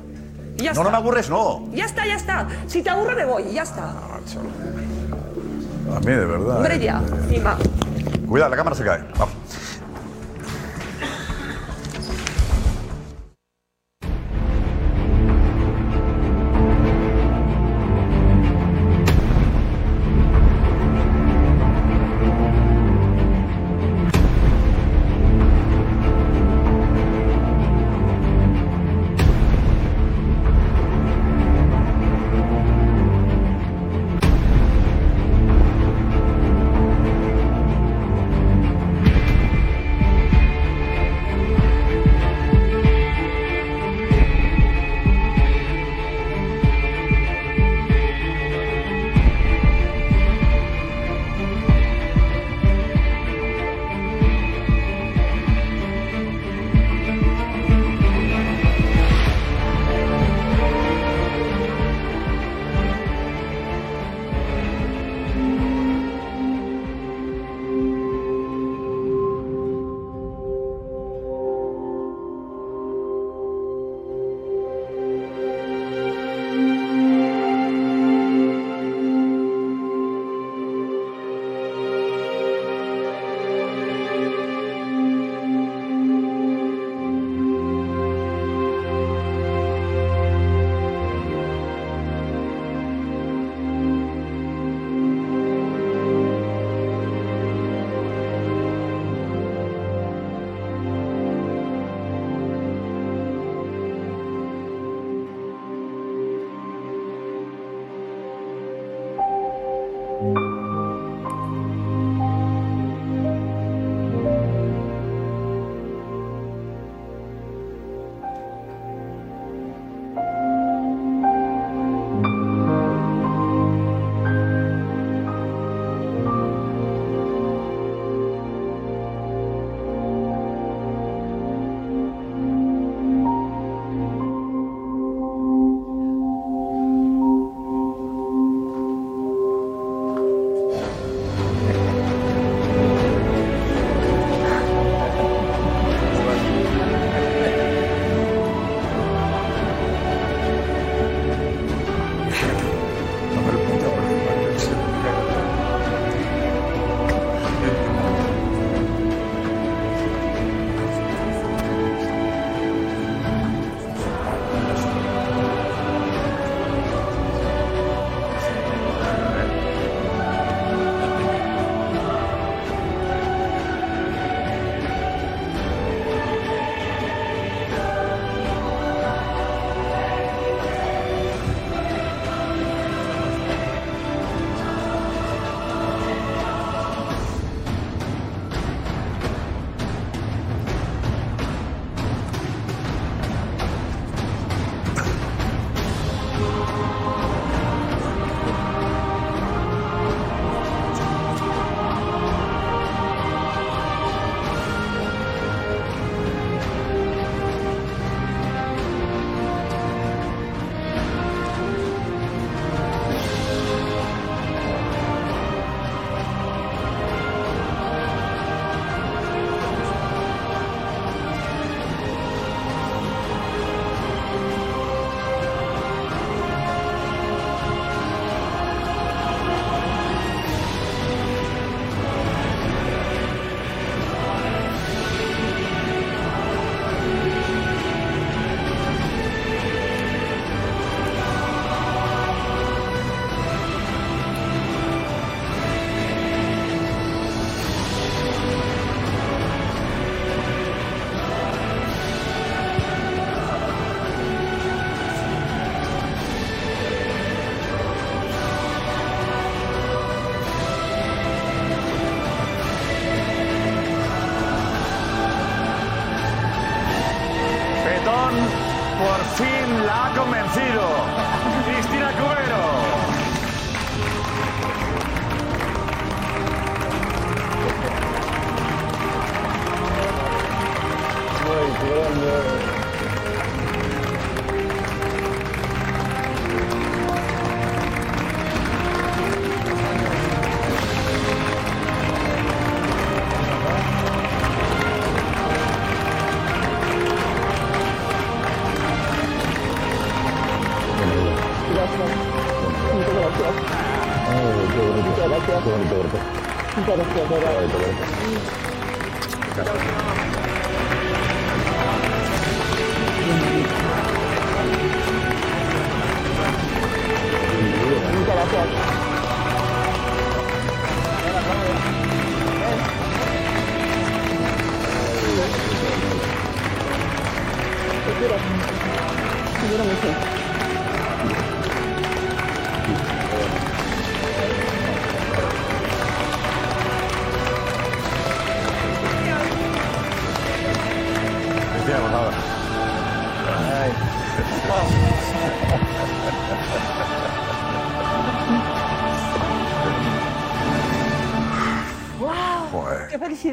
[0.55, 0.83] Ya No, está.
[0.83, 1.67] no me aburres, no.
[1.73, 2.47] Ya está, ya está.
[2.67, 3.51] Si te aburre, me voy.
[3.51, 3.83] Ya está.
[3.83, 4.19] A
[5.99, 6.57] mí, de verdad.
[6.57, 6.79] Hombre, eh.
[6.79, 7.01] ya.
[7.23, 7.57] Encima.
[8.27, 9.03] Cuidado, la cámara se cae.
[9.17, 9.35] Vamos.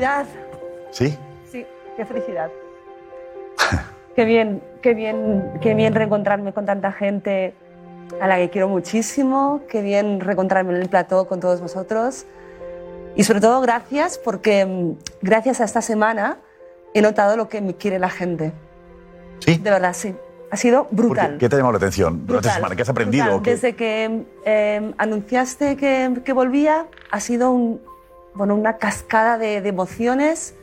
[0.01, 0.27] Felicidad!
[0.91, 1.19] ¿Sí?
[1.51, 1.67] Sí,
[1.97, 2.51] qué felicidad.
[4.17, 7.55] qué bien, qué bien, qué bien reencontrarme con tanta gente
[8.21, 12.27] a la que quiero muchísimo, qué bien reencontrarme en el plató con todos vosotros.
[13.15, 16.39] Y sobre todo gracias porque mm, gracias a esta semana
[16.95, 18.53] he notado lo que me quiere la gente.
[19.41, 19.59] ¿Sí?
[19.59, 20.15] De verdad, sí.
[20.51, 21.37] Ha sido brutal.
[21.39, 22.75] ¿Qué te ha llamado la atención durante Brutal, semana?
[22.77, 23.39] ¿Qué has aprendido?
[23.41, 27.81] Desde que eh, anunciaste que, que volvía, ha sido un-
[28.35, 30.55] bueno, una cascada de, de emociones,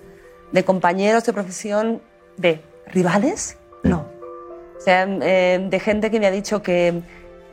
[0.52, 2.02] de compañeros de profesión,
[2.38, 4.06] de rivales, no.
[4.78, 7.02] O sea, eh, de gente que me ha dicho que,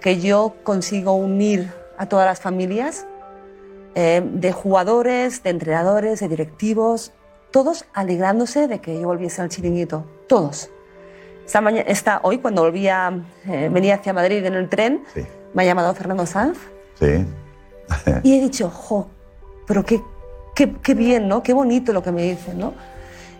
[0.01, 3.07] que yo consigo unir a todas las familias,
[3.95, 7.13] eh, de jugadores, de entrenadores, de directivos,
[7.51, 10.71] todos alegrándose de que yo volviese al chiringuito, todos.
[11.47, 15.05] Esta maña- esta, hoy, cuando volvía, eh, venía hacia Madrid en el tren,
[15.53, 16.59] me ha llamado Fernando Sanz
[16.99, 17.25] Sí.
[18.23, 19.09] y he dicho, jo,
[19.67, 20.01] pero qué,
[20.55, 21.43] qué, qué bien, ¿no?
[21.43, 22.75] Qué bonito lo que me dicen, ¿no?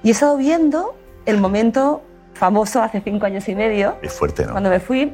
[0.03, 0.95] Y he estado viendo
[1.27, 2.03] el momento
[2.35, 4.53] famoso hace cinco años y medio, Es fuerte, ¿no?
[4.53, 5.13] cuando me fui,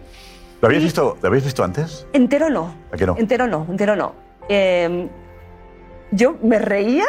[0.60, 2.06] ¿Lo habías visto, ¿lo habías visto antes?
[2.12, 2.74] entero no.
[2.92, 3.16] ¿A que no?
[3.16, 4.12] Entero no, entero no.
[4.48, 5.08] Eh,
[6.10, 7.04] yo me reía,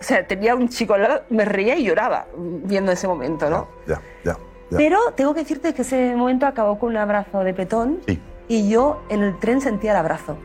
[0.00, 3.68] o sea, tenía un chico al lado, me reía y lloraba viendo ese momento, ¿no?
[3.86, 4.38] Ya, ya.
[4.70, 4.76] ya.
[4.78, 8.20] Pero tengo que decirte que ese momento acabó con un abrazo de petón Sí.
[8.48, 10.36] y yo en el tren sentía el abrazo.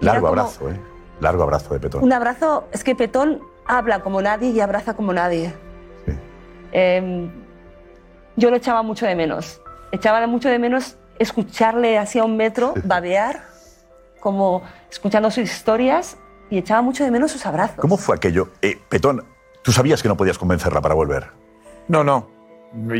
[0.00, 0.80] Largo como- abrazo, ¿eh?
[1.20, 2.02] Largo abrazo de petón.
[2.02, 5.54] Un abrazo, es que Petón habla como nadie y abraza como nadie.
[6.72, 7.30] Eh,
[8.36, 9.60] yo lo echaba mucho de menos.
[9.92, 13.44] Echaba mucho de menos escucharle así a un metro, babear,
[14.20, 16.16] como escuchando sus historias
[16.50, 17.76] y echaba mucho de menos sus abrazos.
[17.76, 18.48] ¿Cómo fue aquello?
[18.62, 19.24] Eh, petón,
[19.62, 21.28] ¿tú sabías que no podías convencerla para volver?
[21.88, 22.28] No, no.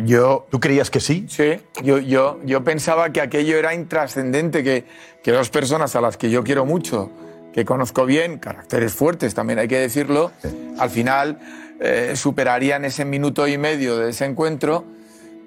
[0.05, 1.27] Yo, ¿Tú creías que sí?
[1.29, 4.85] Sí, yo, yo, yo pensaba que aquello era intrascendente, que,
[5.21, 7.11] que dos personas a las que yo quiero mucho,
[7.55, 10.33] que conozco bien, caracteres fuertes también hay que decirlo,
[10.77, 11.39] al final
[11.81, 14.85] eh, superarían ese minuto y medio de ese encuentro,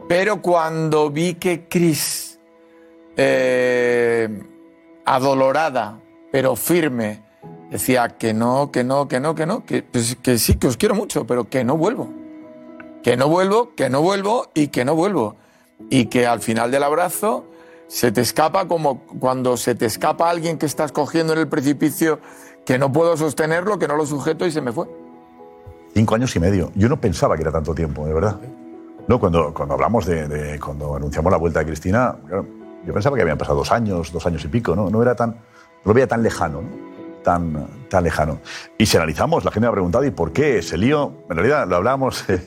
[0.07, 2.39] pero cuando vi que Chris,
[3.17, 4.41] eh,
[5.03, 5.99] adolorada,
[6.31, 7.23] pero firme,
[7.69, 10.77] decía que no, que no, que no, que no, que, pues, que sí, que os
[10.77, 12.09] quiero mucho, pero que no vuelvo.
[13.03, 15.35] Que no vuelvo, que no vuelvo y que no vuelvo.
[15.89, 17.45] Y que al final del abrazo
[17.87, 22.19] se te escapa como cuando se te escapa alguien que estás cogiendo en el precipicio,
[22.65, 24.87] que no puedo sostenerlo, que no lo sujeto y se me fue.
[25.93, 26.71] Cinco años y medio.
[26.75, 28.39] Yo no pensaba que era tanto tiempo, de verdad.
[29.07, 32.15] No, cuando, cuando hablamos de, Cuando anunciamos la vuelta de Cristina,
[32.85, 34.89] yo pensaba que habían pasado dos años, dos años y pico, ¿no?
[34.89, 35.31] No era tan.
[35.31, 35.37] No
[35.85, 36.96] lo veía tan lejano, ¿no?
[37.27, 38.39] Tan, tan lejano.
[38.77, 41.11] Y si analizamos, la gente me ha preguntado, ¿y por qué ese lío?
[41.29, 42.39] En realidad, lo hablábamos eh,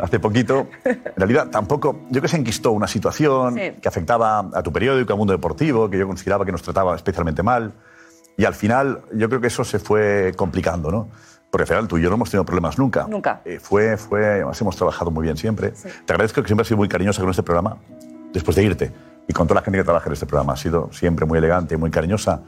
[0.00, 0.68] hace poquito.
[0.86, 2.00] En realidad, tampoco.
[2.08, 3.72] Yo que se enquistó una situación Sí.
[3.78, 7.42] que afectaba a tu periódico, al mundo deportivo, que yo consideraba que nos trataba especialmente
[7.42, 7.74] mal.
[8.38, 11.10] Y al final, yo creo que eso se fue complicando, ¿no?
[11.50, 13.06] Porque al final tú y yo no hemos tenido problemas nunca.
[13.06, 13.42] Nunca.
[13.44, 15.74] Eh, fue, fue, además hemos trabajado muy bien siempre.
[16.06, 17.76] Te agradezco que siempre has sido muy cariñosa con este programa,
[18.32, 18.92] después de irte.
[19.28, 20.52] Y con toda la gente que trabaja en este programa.
[20.52, 22.42] Has sido siempre muy elegante, muy cariñosa.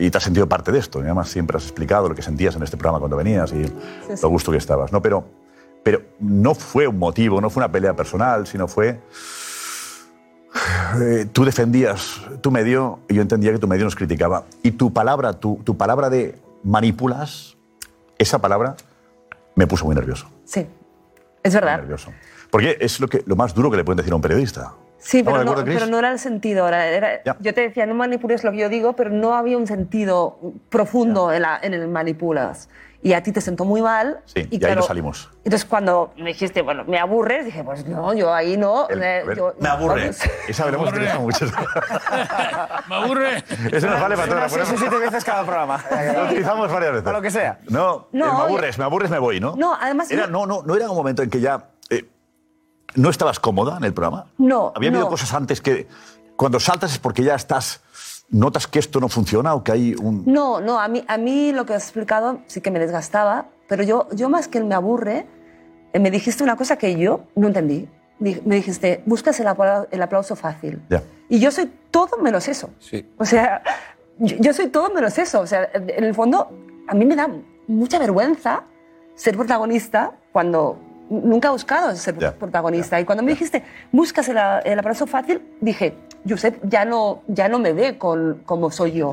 [0.00, 1.00] Y te has sentido parte de esto.
[1.00, 3.72] Y además siempre has explicado lo que sentías en este programa cuando venías y sí.
[4.22, 4.92] lo gusto que estabas.
[4.92, 5.02] ¿no?
[5.02, 5.24] Pero,
[5.82, 8.98] pero no fue un motivo, no fue una pelea personal, sino fue...
[11.02, 14.44] eh, tú defendías tu medio y yo entendía que tu medio nos criticaba.
[14.62, 17.58] Y tu palabra, tu, tu palabra de manipulas,
[18.16, 18.76] esa palabra
[19.54, 20.28] me puso muy nervioso.
[20.46, 20.66] Sí,
[21.42, 21.76] es verdad.
[21.76, 22.10] Nervioso.
[22.50, 24.72] Porque es lo, que, lo más duro que le pueden decir a un periodista.
[25.00, 26.68] Sí, ¿Estamos pero de no, pero no era el sentido.
[26.68, 29.66] Era, era- yo te decía, no manipules lo que yo digo, pero no había un
[29.66, 32.68] sentido profundo en, la- en el manipulas.
[33.02, 34.20] Y a ti te sentó muy mal.
[34.26, 35.30] Sí, y, ahí claro, nos salimos.
[35.42, 38.90] Entonces, cuando me dijiste, bueno, me aburres, dije, pues no, yo ahí no.
[38.90, 40.00] El- eh, ver, yo- me aburre.
[40.02, 40.18] vamos.
[40.48, 41.46] Esa lo hemos utilizado mucho.
[42.88, 43.42] Me aburre.
[43.72, 45.82] Eso nos vale para seis o siete veces cada programa.
[46.14, 47.04] Lo utilizamos varias veces.
[47.04, 47.58] Para lo que sea.
[47.70, 49.56] No, No, el me aburres, me aburres, me voy, ¿no?
[49.56, 50.10] No, además.
[50.10, 51.70] Era, no, no, no era un momento en que ya
[52.94, 54.26] no estabas cómoda en el programa.
[54.38, 55.10] No, Había habido no.
[55.10, 55.86] cosas antes que
[56.36, 57.80] cuando saltas es porque ya estás,
[58.30, 60.24] notas que esto no funciona o que hay un...
[60.26, 63.82] No, no, a mí, a mí lo que has explicado sí que me desgastaba, pero
[63.82, 65.26] yo, yo más que me aburre,
[65.92, 67.88] eh, me dijiste una cosa que yo no entendí.
[68.18, 70.82] Me dijiste, buscas el apla- el aplauso fácil.
[70.90, 71.02] Ya.
[71.30, 72.68] Y yo soy todo menos eso.
[73.16, 73.62] O sea,
[74.18, 75.40] yo, yo soy todo menos eso.
[75.40, 76.50] O sea, en el fondo,
[76.86, 77.28] a mí me da
[77.66, 78.64] mucha vergüenza
[79.14, 80.78] ser protagonista cuando
[81.10, 82.98] nunca he buscado ser Ya, protagonista.
[83.00, 83.62] y cuando me dijiste,
[83.92, 85.94] buscas el, el aplauso fácil, dije,
[86.26, 89.10] Josep ya no, ya no me ve con, como soy yo.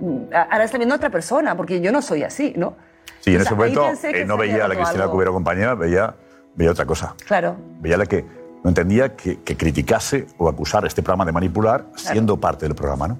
[0.00, 2.74] Mm, Ahora está viendo a otra persona, porque yo no soy así, ¿no?
[3.20, 5.06] Sí, en O ese sea, momento eh, no veía a la Cristina.
[5.08, 6.14] Cubero compañera, veía,
[6.54, 7.14] veía otra cosa.
[7.26, 7.56] Claro.
[7.80, 8.24] Veía la que
[8.64, 13.08] no entendía que, que criticase o acusara este programa de manipular siendo parte del programa,
[13.08, 13.18] ¿no?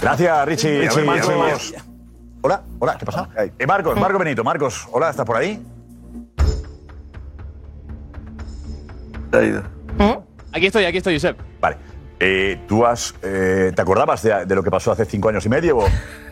[0.00, 0.88] Gracias, Richie.
[0.88, 1.78] Richie.
[2.40, 3.28] Hola, hola, ¿qué pasa?
[3.58, 5.60] Eh, Marcos, Marcos Benito, Marcos, hola, ¿estás por ahí?
[10.52, 11.38] Aquí estoy, aquí estoy, Josep.
[11.60, 11.76] Vale.
[12.20, 15.48] Eh, ¿Tú has, eh, te acordabas de, de lo que pasó hace cinco años y
[15.48, 15.78] medio?
[15.78, 15.86] ¿O,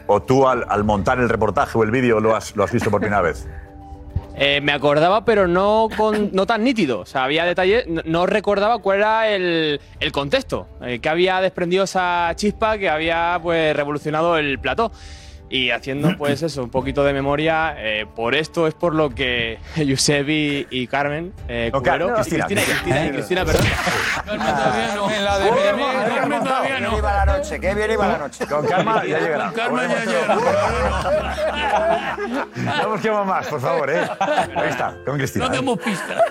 [0.06, 2.90] o tú al, al montar el reportaje o el vídeo lo has, lo has visto
[2.90, 3.46] por primera vez?
[4.36, 7.00] Eh, me acordaba, pero no, con, no tan nítido.
[7.00, 7.86] O sea, había detalles.
[7.88, 10.66] No, no recordaba cuál era el, el contexto.
[10.82, 14.92] eh, que había desprendido esa chispa que había pues revolucionado el plató.
[15.48, 19.59] Y haciendo pues eso, un poquito de memoria, eh, por esto es por lo que
[19.77, 22.47] Josep y, Carmen, eh, No, Car- Cubero- Cristina.
[22.47, 23.66] Cristina, Cristina, Cristina, perdón.
[24.28, 25.48] En la de
[26.16, 26.90] Carmen todavía no.
[26.90, 28.47] Qué bien iba la noche, qué bien iba la noche.
[28.47, 29.44] Con calma ya llegará.
[29.47, 30.36] Con calma ya llegará.
[32.82, 34.01] No busquemos más, por favor, ¿eh?
[34.56, 35.47] Ahí está, con Cristina.
[35.47, 35.56] No ¿eh?
[35.56, 36.23] demos pistas.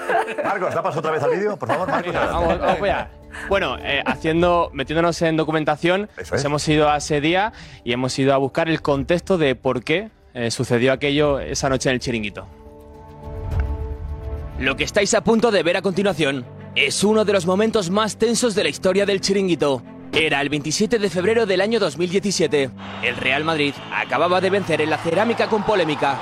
[0.43, 1.55] Marcos, ¿da paso otra vez al vídeo?
[1.57, 2.13] Por favor, Marcos.
[2.13, 3.07] Vamos, vamos allá.
[3.49, 7.53] Bueno, eh, haciendo, metiéndonos en documentación, pues hemos ido a ese día
[7.83, 11.89] y hemos ido a buscar el contexto de por qué eh, sucedió aquello esa noche
[11.89, 12.47] en el chiringuito.
[14.59, 16.45] Lo que estáis a punto de ver a continuación
[16.75, 19.81] es uno de los momentos más tensos de la historia del chiringuito.
[20.11, 22.69] Era el 27 de febrero del año 2017.
[23.03, 26.17] El Real Madrid acababa de vencer en la cerámica con polémica.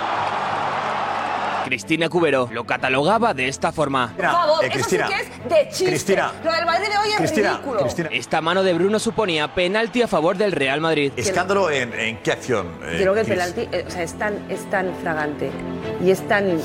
[1.63, 4.13] Cristina Cubero lo catalogaba de esta forma.
[4.15, 5.85] Por favor, eso sí que es de chiste.
[5.85, 6.31] Cristina.
[6.43, 7.87] Lo del Madrid de hoy es ridículo.
[8.11, 11.11] Esta mano de Bruno suponía penalti a favor del Real Madrid.
[11.15, 12.67] ¿Escándalo en, en qué acción?
[12.83, 15.51] eh, Creo que el penalti eh, o sea, es, tan, es tan fragante
[16.03, 16.59] y es tan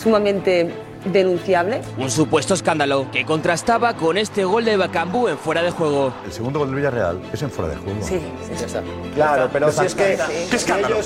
[0.00, 0.72] sumamente
[1.04, 1.82] denunciable.
[1.98, 6.14] Un supuesto escándalo que contrastaba con este gol de Bacambú en fuera de juego.
[6.24, 7.98] El segundo gol del Villarreal es en fuera de juego.
[8.02, 8.20] Sí,
[8.56, 8.76] sí, sí.
[9.14, 10.18] Claro, pero si es que.
[10.50, 10.96] ¿Qué escándalo?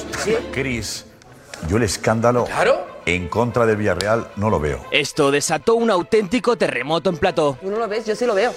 [0.53, 1.05] Cris,
[1.69, 2.47] yo el escándalo
[3.15, 4.85] en contra del Villarreal no lo veo.
[4.91, 7.57] Esto desató un auténtico terremoto en plató.
[7.61, 8.53] Tú no lo ves, yo sí lo veo.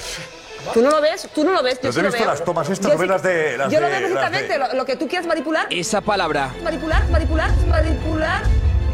[0.74, 2.34] Tú no lo ves, tú no lo ves, yo Pero sí he lo visto veo.
[2.34, 4.10] las tomas estas, Yo no ves sí- las de- las Yo lo de- veo las
[4.10, 5.68] de- perfectamente, lo, lo que tú quieras manipular.
[5.72, 8.44] Esa palabra Manipular, manipular, manipular.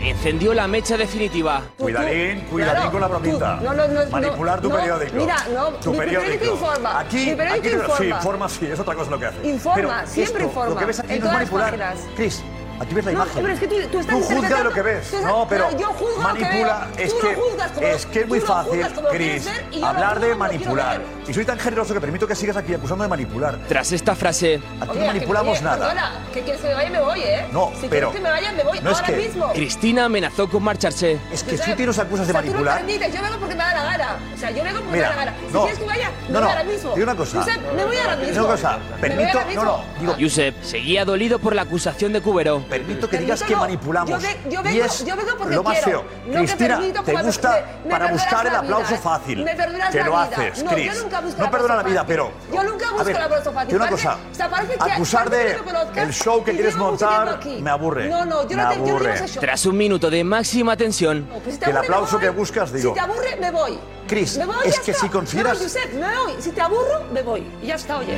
[0.01, 1.63] encendió la mecha definitiva.
[1.77, 3.57] Cuidadín, cuidadín Claro, con la bromita.
[3.59, 5.15] tú- no, no, no, Manipular tu no, periódico.
[5.15, 8.15] mira, no, tu mi periódico informa, Aquí, mi periódico aquí no- sí, informa.
[8.17, 9.47] informa, sí, es otra cosa lo que hace.
[9.49, 11.95] Informa, Pero siempre esto, informa, Lo que ves aquí en no es manipular.
[12.15, 12.43] Cris,
[12.79, 13.41] aquí ves la No, imagen.
[13.43, 15.05] pero es que tú, tú estás Tú juzgas lo que ves.
[15.05, 16.87] estás- No, pero yo juzgo lo que manipula.
[16.95, 17.05] veo.
[17.05, 19.49] Es Tú que lo juzgas como- es que es muy fácil, Cris,
[19.83, 21.01] hablar de manipular.
[21.27, 23.57] Y soy tan generoso que permito que sigas aquí acusando de manipular.
[23.67, 25.87] Tras esta frase, Aquí Oye, no manipulamos que, oye, nada.
[25.87, 27.47] Perdona, que quieres que me vaya, me voy, ¿eh?
[27.51, 29.53] No, si pero- quieres que me vaya, me voy no es ahora que- mismo.
[29.53, 31.19] Cristina amenazó con marcharse.
[31.31, 32.77] Es que tú tienes acusas de O sea, tú no manipular.
[32.77, 34.17] permites, yo vengo porque me da la gana.
[34.33, 35.37] O sea, yo vengo porque Mira, me da la gana.
[35.47, 36.93] Si no, quieres que vaya, me no, voy no, ahora mismo.
[36.95, 37.45] digo una cosa.
[37.75, 38.31] Me voy ahora mismo.
[38.33, 42.63] digo una cosa, permito, no, no, digo, Josep seguía dolido por la acusación de Cubero.
[42.69, 44.09] Permito que digas que manipulamos.
[44.09, 46.01] Yo ve- yo y vengo- es yo vengo porque lo más quiero.
[46.01, 46.09] feo.
[46.27, 48.97] No Cristina, permito te como- gusta me- me para buscar el la aplauso vida.
[49.01, 49.43] fácil.
[49.43, 50.23] Me perdonas que la lo vida.
[50.23, 50.93] haces, No, Cris.
[50.95, 52.07] yo nunca busco no perdona la vida, fácil.
[52.07, 52.31] pero.
[52.53, 53.69] Yo nunca busco ver, el aplauso fácil.
[53.69, 54.17] te una Parece- cosa.
[54.31, 55.57] o sea, parece que- acusar de
[55.95, 58.09] el show que y quieres montar me aburre.
[58.09, 59.39] No, no, yo me no te-.
[59.39, 62.21] Tras un minuto de máxima tensión, No, pues te el aburre, me aplauso voy.
[62.25, 62.89] que buscas, digo.
[62.89, 63.79] Si te aburre, me voy.
[64.07, 66.41] Cris, es que si consideras- Me voy, Josep, me voy.
[66.41, 67.47] Si te aburro, me voy.
[67.61, 68.17] Y ya está, oye.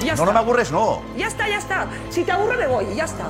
[0.00, 0.24] Ya No, está.
[0.26, 1.02] no me aburres, no.
[1.16, 1.86] Ya está, ya está.
[2.10, 2.84] Si te aburre, me voy.
[2.92, 3.24] y Ya está.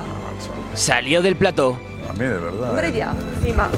[0.73, 1.77] Salió del plató.
[2.09, 2.69] A mí, de verdad.
[2.69, 2.93] Hombre, eh.
[2.93, 3.15] ya.
[3.37, 3.69] Encima.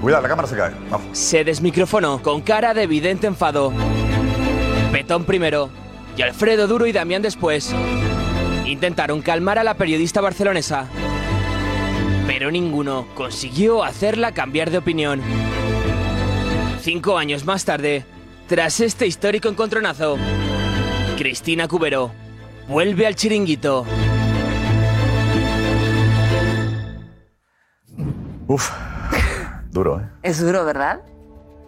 [0.00, 0.72] Cuidado, la cámara se cae.
[0.90, 1.16] Vamos.
[1.16, 3.72] Se desmicrofonó con cara de evidente enfado.
[4.92, 5.70] Petón primero
[6.16, 7.74] y Alfredo Duro y Damián después.
[8.64, 10.88] Intentaron calmar a la periodista barcelonesa.
[12.26, 15.20] Pero ninguno consiguió hacerla cambiar de opinión.
[16.80, 18.04] Cinco años más tarde,
[18.46, 20.18] tras este histórico encontronazo,
[21.16, 22.12] Cristina Cubero
[22.68, 23.86] vuelve al chiringuito.
[28.54, 28.70] Uf,
[29.72, 30.04] duro, ¿eh?
[30.22, 31.00] Es duro, ¿verdad?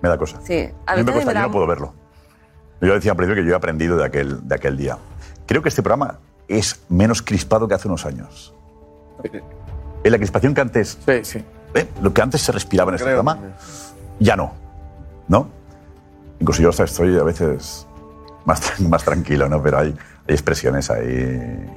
[0.02, 0.38] Me da cosa.
[0.44, 0.70] Sí.
[0.86, 1.94] A mí me también cuesta, yo no puedo verlo.
[2.80, 4.96] Yo decía al principio que yo he aprendido de aquel, de aquel día.
[5.46, 8.54] Creo que este programa es menos crispado que hace unos años.
[10.04, 10.96] En la crispación que antes.
[11.04, 11.44] Sí, sí.
[12.00, 13.16] Lo que antes se respiraba en este Creo.
[13.16, 13.40] programa,
[14.20, 14.52] ya no.
[15.26, 15.48] ¿No?
[16.38, 17.84] Incluso yo hasta estoy a veces
[18.44, 19.60] más, más tranquilo, ¿no?
[19.60, 21.68] Pero hay, hay expresiones ahí.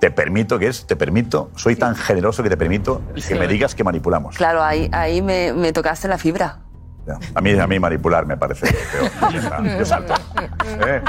[0.00, 0.86] Te permito, que es?
[0.86, 4.36] Te permito, soy tan generoso que te permito que me digas que manipulamos.
[4.36, 6.58] Claro, ahí, ahí me, me tocaste la fibra.
[7.06, 7.18] Ya.
[7.34, 8.66] A mí, a mí manipular me parece
[9.20, 9.78] peor.
[9.78, 10.14] Yo salto.
[10.86, 11.02] ¿Eh?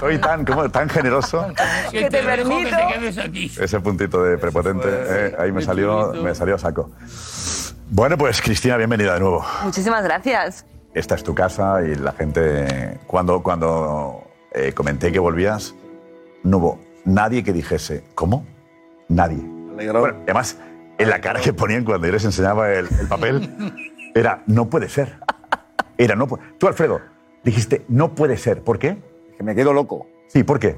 [0.00, 0.70] Soy tan, ¿cómo?
[0.70, 1.46] tan generoso.
[1.90, 2.76] Que te permito.
[3.60, 6.90] Ese puntito de prepotente, eh, ahí me salió, me salió a saco.
[7.90, 9.44] Bueno, pues Cristina, bienvenida de nuevo.
[9.62, 10.64] Muchísimas gracias.
[10.94, 15.74] Esta es tu casa y la gente, cuando, cuando eh, comenté que volvías,
[16.42, 18.44] no hubo nadie que dijese, ¿cómo?
[19.08, 19.38] Nadie.
[19.38, 20.58] Bueno, además,
[20.98, 23.50] en la cara que ponían cuando yo les enseñaba el, el papel,
[24.14, 25.18] era, no puede ser.
[25.98, 26.42] Era, no puede.
[26.58, 27.00] Tú, Alfredo,
[27.42, 28.62] dijiste, no puede ser.
[28.62, 28.96] ¿Por qué?
[29.36, 30.06] Que me quedo loco.
[30.28, 30.76] Sí, ¿por qué?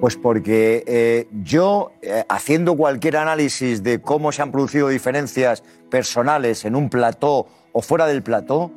[0.00, 6.64] Pues porque eh, yo, eh, haciendo cualquier análisis de cómo se han producido diferencias personales
[6.64, 8.70] en un plató o fuera del plató,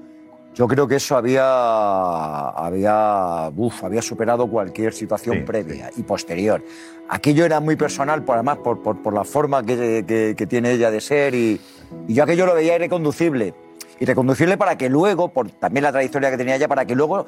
[0.56, 6.64] yo creo que eso había, había, uf, había superado cualquier situación previa y posterior.
[7.10, 10.72] Aquello era muy personal, por, además por, por, por la forma que, que- que tiene
[10.72, 11.60] ella de ser y,
[12.08, 13.54] y yo aquello lo veía irreconducible.
[14.00, 17.26] Irreconducible para que luego, por también la trayectoria que tenía ella, para que luego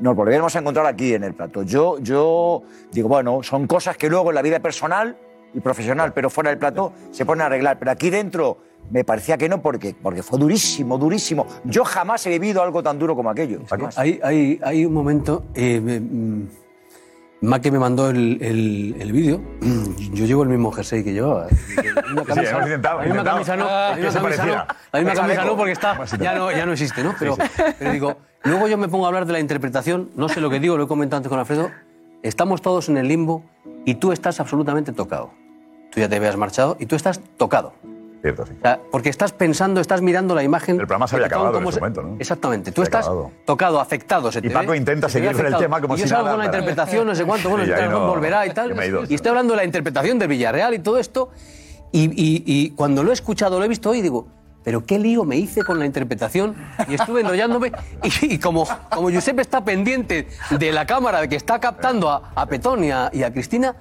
[0.00, 1.62] nos volviéramos a encontrar aquí en el plato.
[1.62, 5.16] Yo, yo digo, bueno, son cosas que luego en la vida personal
[5.54, 7.78] y profesional, pero fuera del plato, se ponen a arreglar.
[7.78, 8.58] Pero aquí dentro
[8.92, 11.46] me parecía que no, porque, porque fue durísimo, durísimo.
[11.64, 13.60] Yo jamás he vivido algo tan duro como aquello.
[13.96, 15.44] Hay, hay, hay un momento.
[15.54, 16.48] Eh, me- mm,
[17.40, 19.40] Maque me mandó el, el- el vídeo.
[20.12, 21.46] Yo llevo el mismo jersey que llevaba.
[22.12, 23.64] Una Sí, hemos intentado, la misma camisa no.
[23.64, 24.54] La Que misma camisa no.
[24.92, 27.14] La misma camisa no porque está, ya, no, ya no existe, ¿no?
[27.18, 27.62] Pero, Sí, sí.
[27.78, 30.10] pero digo, luego yo me pongo a hablar de la interpretación.
[30.14, 31.70] No sé lo que digo, lo he comentado antes con Alfredo.
[32.22, 33.42] Estamos todos en el limbo
[33.86, 35.30] y tú estás absolutamente tocado.
[35.90, 37.72] Tú ya te habías marchado y tú estás tocado.
[38.22, 38.52] Cierto, sí.
[38.56, 40.76] O sea, porque estás pensando, estás mirando la imagen.
[40.80, 42.16] El programa se había acabado en ese momento, ¿no?
[42.20, 42.70] Exactamente.
[42.72, 43.32] Tú estás acabado.
[43.44, 44.30] tocado, afectado.
[44.30, 46.08] Se te Y Paco ve, intenta se seguir con el tema como y yo si
[46.10, 48.74] salgo nada, con la interpretación, no sé cuánto, bueno, el Carlos no- volverá y tal.
[48.74, 49.02] yo ido.
[49.08, 51.30] Y estoy hablando de la interpretación de Villarreal y todo esto.
[51.90, 54.26] Y, y- y cuando lo he escuchado, lo he visto hoy, digo.
[54.64, 56.54] Pero qué lío me hice con la interpretación
[56.86, 57.72] y estuve enrollándome
[58.04, 62.46] y, y como, como Giuseppe está pendiente de la cámara que está captando a, a
[62.46, 63.74] Petón y a, y a Cristina,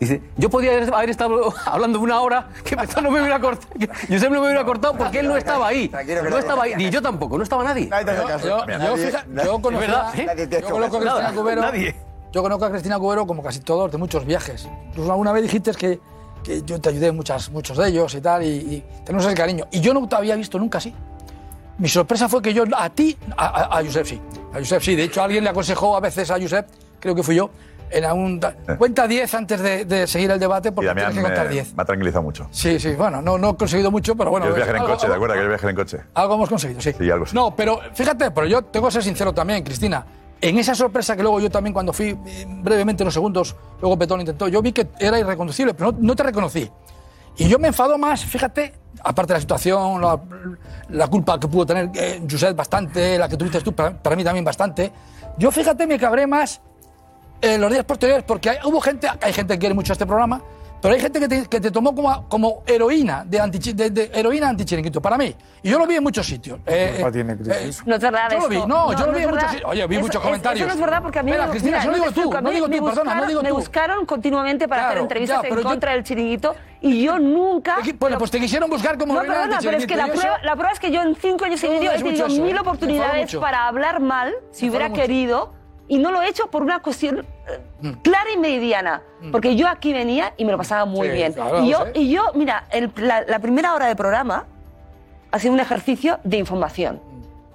[0.00, 3.68] dice, yo podía haber estado hablando una hora que no me hubiera cortado,
[4.08, 5.90] Giuseppe no me hubiera cortado porque él no estaba ahí.
[6.30, 7.88] No estaba ahí, ni yo tampoco, no estaba nadie.
[8.42, 10.12] Yo, yo, fija- yo conozco a,
[10.60, 11.60] yo conozco a Cristina Cubero.
[11.62, 11.96] nadie.
[12.32, 14.68] Yo conozco a Cristina Cubero como casi todos de muchos viajes.
[14.90, 15.98] Incluso alguna vez dijiste que,
[16.44, 19.34] que yo te ayudé en muchas, muchos de ellos y tal, y, y tenemos ese
[19.34, 19.66] cariño.
[19.70, 20.94] Y yo no te había visto nunca así.
[21.78, 24.20] Mi sorpresa fue que yo a ti, a, a, a Josep sí.
[24.52, 24.94] A Josep sí.
[24.96, 26.66] De hecho, alguien le aconsejó a veces a Josep,
[27.00, 27.50] creo que fui yo,
[27.90, 28.40] en un,
[28.78, 31.74] cuenta 10 antes de, de seguir el debate porque tienes que contar me, 10.
[31.74, 32.48] me ha tranquilizado mucho.
[32.50, 34.46] Sí, sí, bueno, no, no he conseguido mucho, pero bueno.
[34.46, 35.34] Yo viajar en algo- coche, ¿de acuerdo?
[35.34, 35.98] Que yo viajar en coche.
[36.14, 36.92] algo hemos conseguido, sí.
[36.98, 37.34] Sí, algo sí.
[37.34, 40.04] No, pero fíjate, pero yo tengo que ser sincero también, Cristina.
[40.40, 44.20] En esa sorpresa que luego yo también cuando fui eh, brevemente unos segundos, luego Petón
[44.20, 46.70] intentó, yo vi que era irreconducible, pero no, no te reconocí.
[47.36, 50.18] Y yo me enfado más, fíjate, aparte de la situación, la,
[50.90, 54.24] la culpa que pudo tener eh, Josep bastante, la que tuviste tú, para, para mí
[54.24, 54.92] también bastante.
[55.38, 56.60] Yo fíjate, me cabré más
[57.40, 60.40] en los días posteriores porque hay, hubo gente, hay gente que quiere mucho este programa,
[60.80, 64.10] pero hay gente que te, que te tomó como, como heroína de, anti, de, de
[64.14, 65.34] heroína antichiringuito, para mí.
[65.60, 66.60] Y yo lo vi en muchos sitios.
[66.66, 67.56] Eh, eh, tiene, Cristina?
[67.58, 69.70] eh, No es verdad Yo lo vi, no, yo lo vi en muchos sitios.
[69.70, 70.60] Oye, vi Eso- muchos comentarios.
[70.60, 71.30] Eso no es verdad porque a mí...
[71.32, 73.10] Espera, me- Cristina, mira, lo te digo tú, explico, no digo me tú, perdona, no
[73.10, 73.54] buscaron- digo Me tú.
[73.56, 77.76] buscaron continuamente para Claro, hacer entrevistas ya, en yo- contra del chiringuito y yo nunca...
[77.98, 80.52] Bueno, pues te quisieron buscar como No, reina perdona, pero es que la prueba, la
[80.54, 82.60] prueba es que yo en cinco años y No, medio he tenido mil ¿eh?
[82.60, 85.57] oportunidades para hablar mal, si Me hubiera querido,
[85.88, 87.26] y no lo he hecho por una cuestión
[87.82, 89.02] eh, clara y meridiana.
[89.32, 91.10] Porque yo aquí venía y me lo pasaba muy Mm.
[91.10, 91.32] Sí, bien.
[91.32, 91.92] claro, y, yo, sé.
[91.94, 94.46] y yo, mira, el- la, la primera hora del programa
[95.30, 97.00] ha sido un ejercicio de información.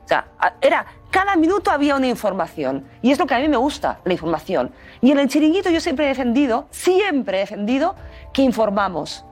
[0.04, 0.28] O sea,
[0.62, 2.86] era, cada minuto había una información.
[3.02, 4.72] Y es lo que a mí me gusta, la información.
[5.02, 7.96] Y en el chiringuito yo siempre he defendido, siempre he defendido
[8.34, 9.24] que informamos.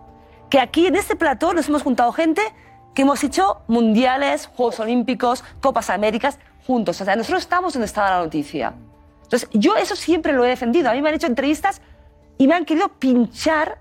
[0.50, 2.42] Que aquí en este plató nos hemos juntado gente
[2.94, 7.00] que hemos hecho mundiales, Juegos Olímpicos, Copas Américas juntos.
[7.02, 8.74] O sea, nosotros estamos donde estaba la noticia.
[9.32, 10.90] Entonces, yo eso siempre lo he defendido.
[10.90, 11.82] A mí me han hecho entrevistas
[12.38, 13.80] y me han querido pinchar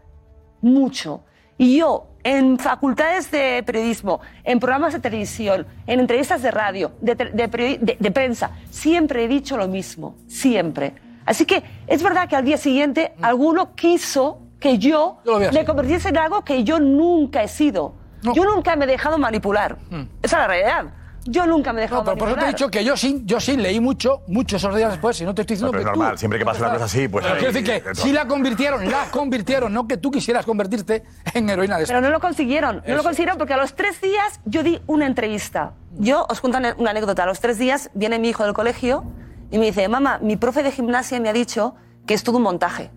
[0.61, 1.23] mucho.
[1.59, 7.17] Y yo en facultades de periodismo, en programas de televisión, en entrevistas de radio, de,
[7.17, 10.95] te- de periodi- de- de prensa, siempre he dicho lo mismo, siempre.
[11.27, 15.19] Así que es verdad que al día siguiente alguno quiso que yo,
[15.53, 17.95] me convirtiese en algo que yo nunca he sido.
[18.35, 19.79] Yo nunca me he dejado manipular.
[20.23, 20.85] Esa es la realidad.
[21.25, 23.23] Yo nunca me he dejado No, pero por eso te he dicho que yo sí,
[23.27, 25.87] yo sí leí mucho, mucho esos días después, y no te estoy diciendo Pero es
[25.87, 28.13] que normal, tú- siempre que pasa una cosa así, pues Pero quiero decir que sí
[28.13, 32.21] la convirtieron, la convirtieron, no que tú quisieras convertirte en heroína de Pero no lo
[32.21, 32.83] consiguieron.
[32.87, 35.73] No lo consiguieron porque a los tres días yo di una entrevista.
[35.99, 37.25] Yo os cuento una anécdota.
[37.25, 39.05] A los tres días viene mi hijo del colegio
[39.51, 41.75] y me dice, mamá, mi profe de gimnasia me ha dicho
[42.07, 42.91] que es todo un montaje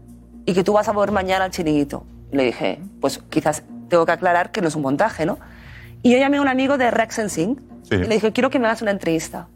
[0.46, 2.06] y que tú vas a volver mañana al chiringuito.
[2.32, 5.38] Y le dije, pues quizás tengo que aclarar que no es un montaje, ¿no?
[6.04, 7.96] Y yo llamé a un amigo de Rex Sing Sí.
[7.96, 9.48] y le dije, quiero que me hagas una entrevista.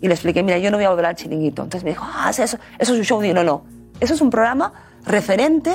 [0.00, 1.62] Y le expliqué, mira, yo no voy a volver al chiringuito.
[1.62, 3.20] Entonces me dijo, ah, eso, eso es un show.
[3.34, 3.64] No, no.
[4.00, 4.72] Eso es un programa
[5.04, 5.72] referente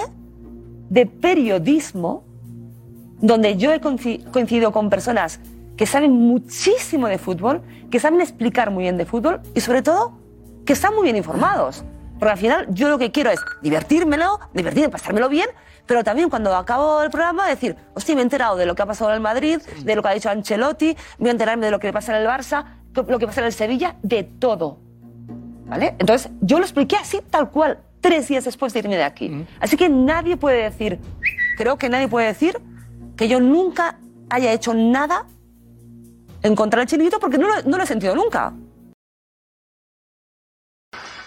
[0.89, 2.23] de periodismo
[3.21, 5.39] donde yo he coinci- coincidido con personas
[5.77, 7.61] que saben muchísimo de fútbol,
[7.91, 10.17] que saben explicar muy bien de fútbol y sobre todo
[10.65, 11.83] que están muy bien informados.
[12.19, 15.47] Porque al final yo lo que quiero es divertírmelo, divertirme, pasármelo bien,
[15.85, 18.85] pero también cuando acabo el programa decir, hostia, me he enterado de lo que ha
[18.85, 21.79] pasado en el Madrid, de lo que ha dicho Ancelotti, voy a enterarme de lo
[21.79, 24.79] que pasa en el Barça, lo que pasa en el Sevilla, de todo.
[25.67, 25.95] ¿Vale?
[25.99, 29.45] Entonces yo lo expliqué así, tal cual, tres días después de irme de aquí.
[29.59, 30.99] Así que nadie puede decir,
[31.57, 32.59] creo que nadie puede decir
[33.15, 33.97] que yo nunca
[34.29, 35.25] haya hecho nada
[36.43, 38.53] en contra del chiringuito porque no lo, no lo he sentido nunca.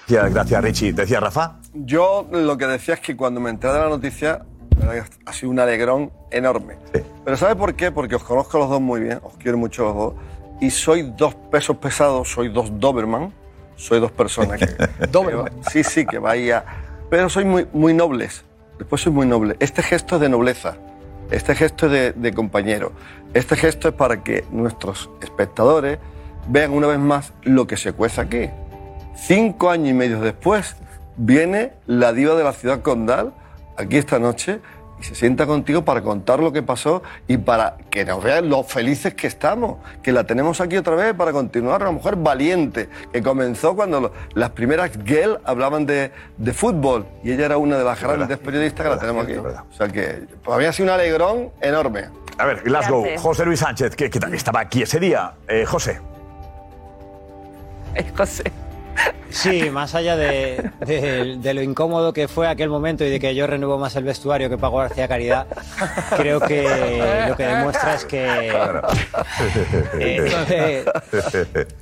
[0.08, 0.92] Gracias, Richie.
[0.92, 1.56] ¿Decía Rafa?
[1.74, 4.42] Yo lo que decía es que cuando me enteré de la noticia,
[4.80, 6.76] la verdad que ha sido un alegrón enorme.
[7.24, 7.90] Pero ¿sabe por qué?
[7.92, 10.14] Porque os conozco los dos muy bien, os quiero mucho los dos,
[10.60, 13.32] y soy dos pesos pesados, soy dos Doberman,
[13.76, 15.06] soy dos personas que...
[15.08, 15.46] Doberman.
[15.64, 16.64] que- sí, sí, que vaya...
[17.10, 18.44] Pero soy muy, muy nobles,
[18.78, 19.56] después soy muy noble.
[19.60, 20.76] Este gesto es de nobleza,
[21.30, 22.92] este gesto es de, de compañero,
[23.34, 25.98] este gesto es para que nuestros espectadores
[26.48, 28.50] vean una vez más lo que se cuece aquí.
[29.20, 30.76] Cinco años y medio después,
[31.16, 33.32] viene la diva de la ciudad condal
[33.76, 34.60] aquí esta noche
[35.00, 38.64] y se sienta contigo para contar lo que pasó y para que nos vean lo
[38.64, 43.22] felices que estamos, que la tenemos aquí otra vez para continuar, una mujer valiente, que
[43.22, 47.84] comenzó cuando lo- las primeras girl hablaban de, de fútbol y ella era una de
[47.84, 49.34] las grandes periodistas que la tenemos aquí.
[49.36, 52.06] O sea que para mí ha sido un alegrón enorme.
[52.38, 53.22] A ver, Glasgow, Gracias.
[53.22, 55.32] José Luis Sánchez, que, que estaba aquí ese día.
[55.48, 56.00] Eh, José.
[58.16, 58.44] José.
[59.30, 63.34] Sí, más allá de, de- de lo incómodo que fue aquel momento y de que
[63.34, 65.46] yo renuevo más el vestuario que Pago García Caridad,
[66.16, 66.62] creo que
[67.28, 68.50] lo que demuestra es que,
[70.00, 70.84] eh,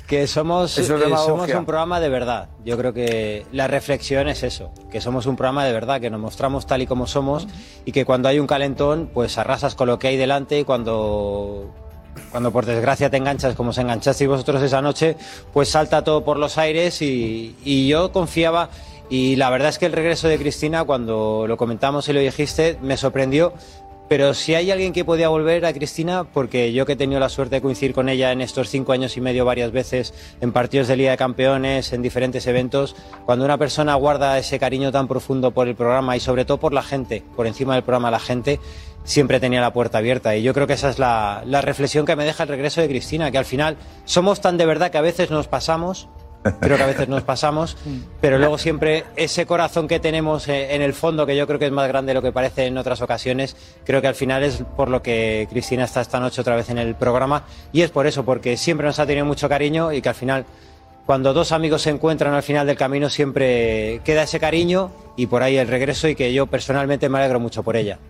[0.07, 2.49] que somos, es eh, somos un programa de verdad.
[2.65, 6.21] Yo creo que la reflexión es eso, que somos un programa de verdad, que nos
[6.21, 7.47] mostramos tal y como somos
[7.85, 11.73] y que cuando hay un calentón, pues arrasas con lo que hay delante y cuando
[12.31, 15.17] cuando por desgracia te enganchas como se enganchasteis vosotros esa noche,
[15.53, 18.71] pues salta todo por los aires y, y yo confiaba
[19.09, 22.79] y la verdad es que el regreso de Cristina, cuando lo comentamos y lo dijiste,
[22.83, 23.53] me sorprendió.
[24.09, 27.29] Pero si hay alguien que podía volver a Cristina, porque yo que he tenido la
[27.29, 30.87] suerte de coincidir con ella en estos cinco años y medio varias veces en partidos
[30.87, 32.95] de Liga de Campeones, en diferentes eventos,
[33.25, 36.73] cuando una persona guarda ese cariño tan profundo por el programa y sobre todo por
[36.73, 38.61] la gente, por encima del programa la gente,
[39.07, 40.37] siempre tenía la puerta abierta.
[40.37, 42.89] Y yo creo que esa es la, la reflexión que me deja el regreso de
[42.89, 46.09] Cristina, que al final somos tan de verdad que a veces nos pasamos,
[46.61, 47.77] creo que a veces nos pasamos,
[48.21, 51.67] pero luego siempre ese corazón que tenemos eh, en el fondo, que yo creo que
[51.67, 54.63] es más grande de lo que parece en otras ocasiones, creo que al final es
[54.77, 57.45] por lo que Cristina está esta noche otra vez en el programa.
[57.73, 60.45] Y es por eso, porque siempre nos ha tenido mucho cariño y que al final
[61.07, 65.45] cuando dos amigos se encuentran al final del camino siempre queda ese cariño y por
[65.45, 68.01] ahí el regreso y que yo personalmente me alegro mucho por ella.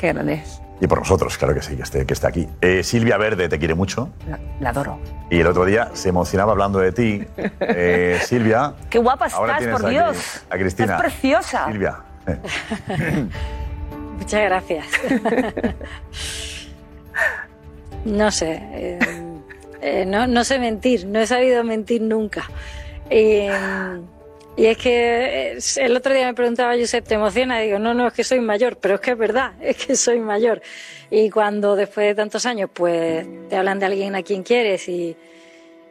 [0.00, 0.62] Qué grande es.
[0.80, 2.48] Y por nosotros, claro que sí, que esté, que esté aquí.
[2.62, 4.08] Eh, Silvia Verde te quiere mucho.
[4.26, 4.98] La, la adoro.
[5.28, 7.26] Y el otro día se emocionaba hablando de ti.
[7.60, 8.72] Eh, Silvia.
[8.88, 10.42] Qué guapa Ahora estás, por Dios.
[10.48, 10.94] A Cristina.
[10.94, 11.66] Es preciosa.
[11.66, 11.98] Silvia.
[14.18, 14.86] Muchas gracias.
[18.06, 18.52] no sé.
[18.72, 18.98] eh,
[19.82, 22.44] eh, no, no sé mentir, no he sabido mentir nunca.
[24.56, 27.62] Y es que eh, el otro día me preguntaba Josep, ¿te emociona?
[27.62, 29.96] Y digo, no, no, es que soy mayor, pero es que es verdad, es que
[29.96, 30.60] soy mayor.
[31.10, 35.16] Y cuando después de tantos años, pues te hablan de alguien a quien quieres y,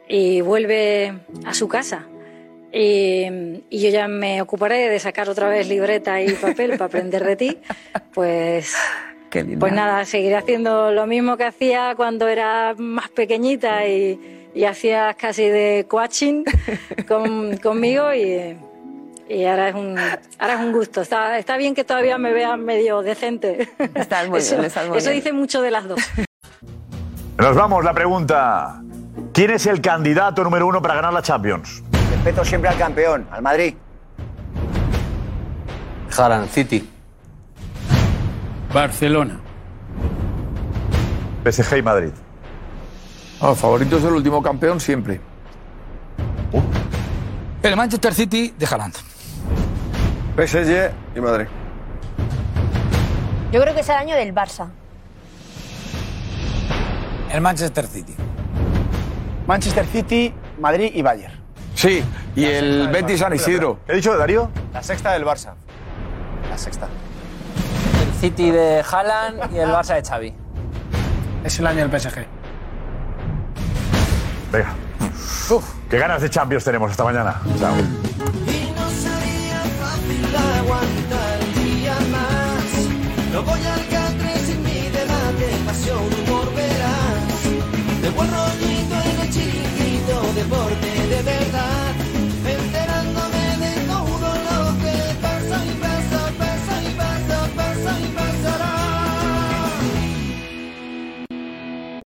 [0.08, 1.14] y vuelve
[1.44, 2.06] a su casa.
[2.72, 3.26] Y,
[3.68, 7.36] y yo ya me ocuparé de sacar otra vez libreta y papel para aprender de
[7.36, 7.58] ti.
[8.12, 8.74] Pues,
[9.30, 15.14] pues nada, seguiré haciendo lo mismo que hacía cuando era más pequeñita y, y hacías
[15.16, 16.44] casi de coaching
[17.06, 18.56] con- conmigo y,
[19.28, 19.96] y ahora es un,
[20.38, 21.00] ahora es un gusto.
[21.02, 23.68] Está, está bien que todavía me vean medio decente.
[23.94, 25.20] Estás muy eso, bien, estás muy eso bien.
[25.22, 26.00] dice mucho de las dos.
[27.38, 28.82] Nos vamos, la pregunta.
[29.32, 31.82] ¿Quién es el candidato número uno para ganar la Champions?
[32.10, 33.74] Respeto siempre al campeón, al Madrid.
[36.16, 36.88] Haaland, City.
[38.74, 39.38] Barcelona.
[41.44, 42.10] PSG y Madrid.
[43.40, 45.20] No, favorito es el último campeón siempre.
[47.62, 48.94] El Manchester City de Haaland.
[50.36, 51.46] PSG y Madrid.
[53.50, 54.68] Yo creo que es el año del Barça.
[57.32, 58.14] El Manchester City.
[59.46, 61.34] Manchester City, Madrid y Bayern.
[61.74, 62.04] Sí,
[62.36, 63.78] y el Betis San Isidro.
[63.86, 64.50] ¿Qué ha dicho Darío?
[64.72, 65.54] La sexta del Barça.
[66.50, 66.88] La sexta.
[68.02, 70.34] El City de Haaland y el Barça de Xavi.
[71.42, 72.39] Es el año del PSG.
[74.52, 74.74] Venga.
[75.88, 77.40] Qué ganas de Champions tenemos esta mañana.
[77.58, 77.74] Chao.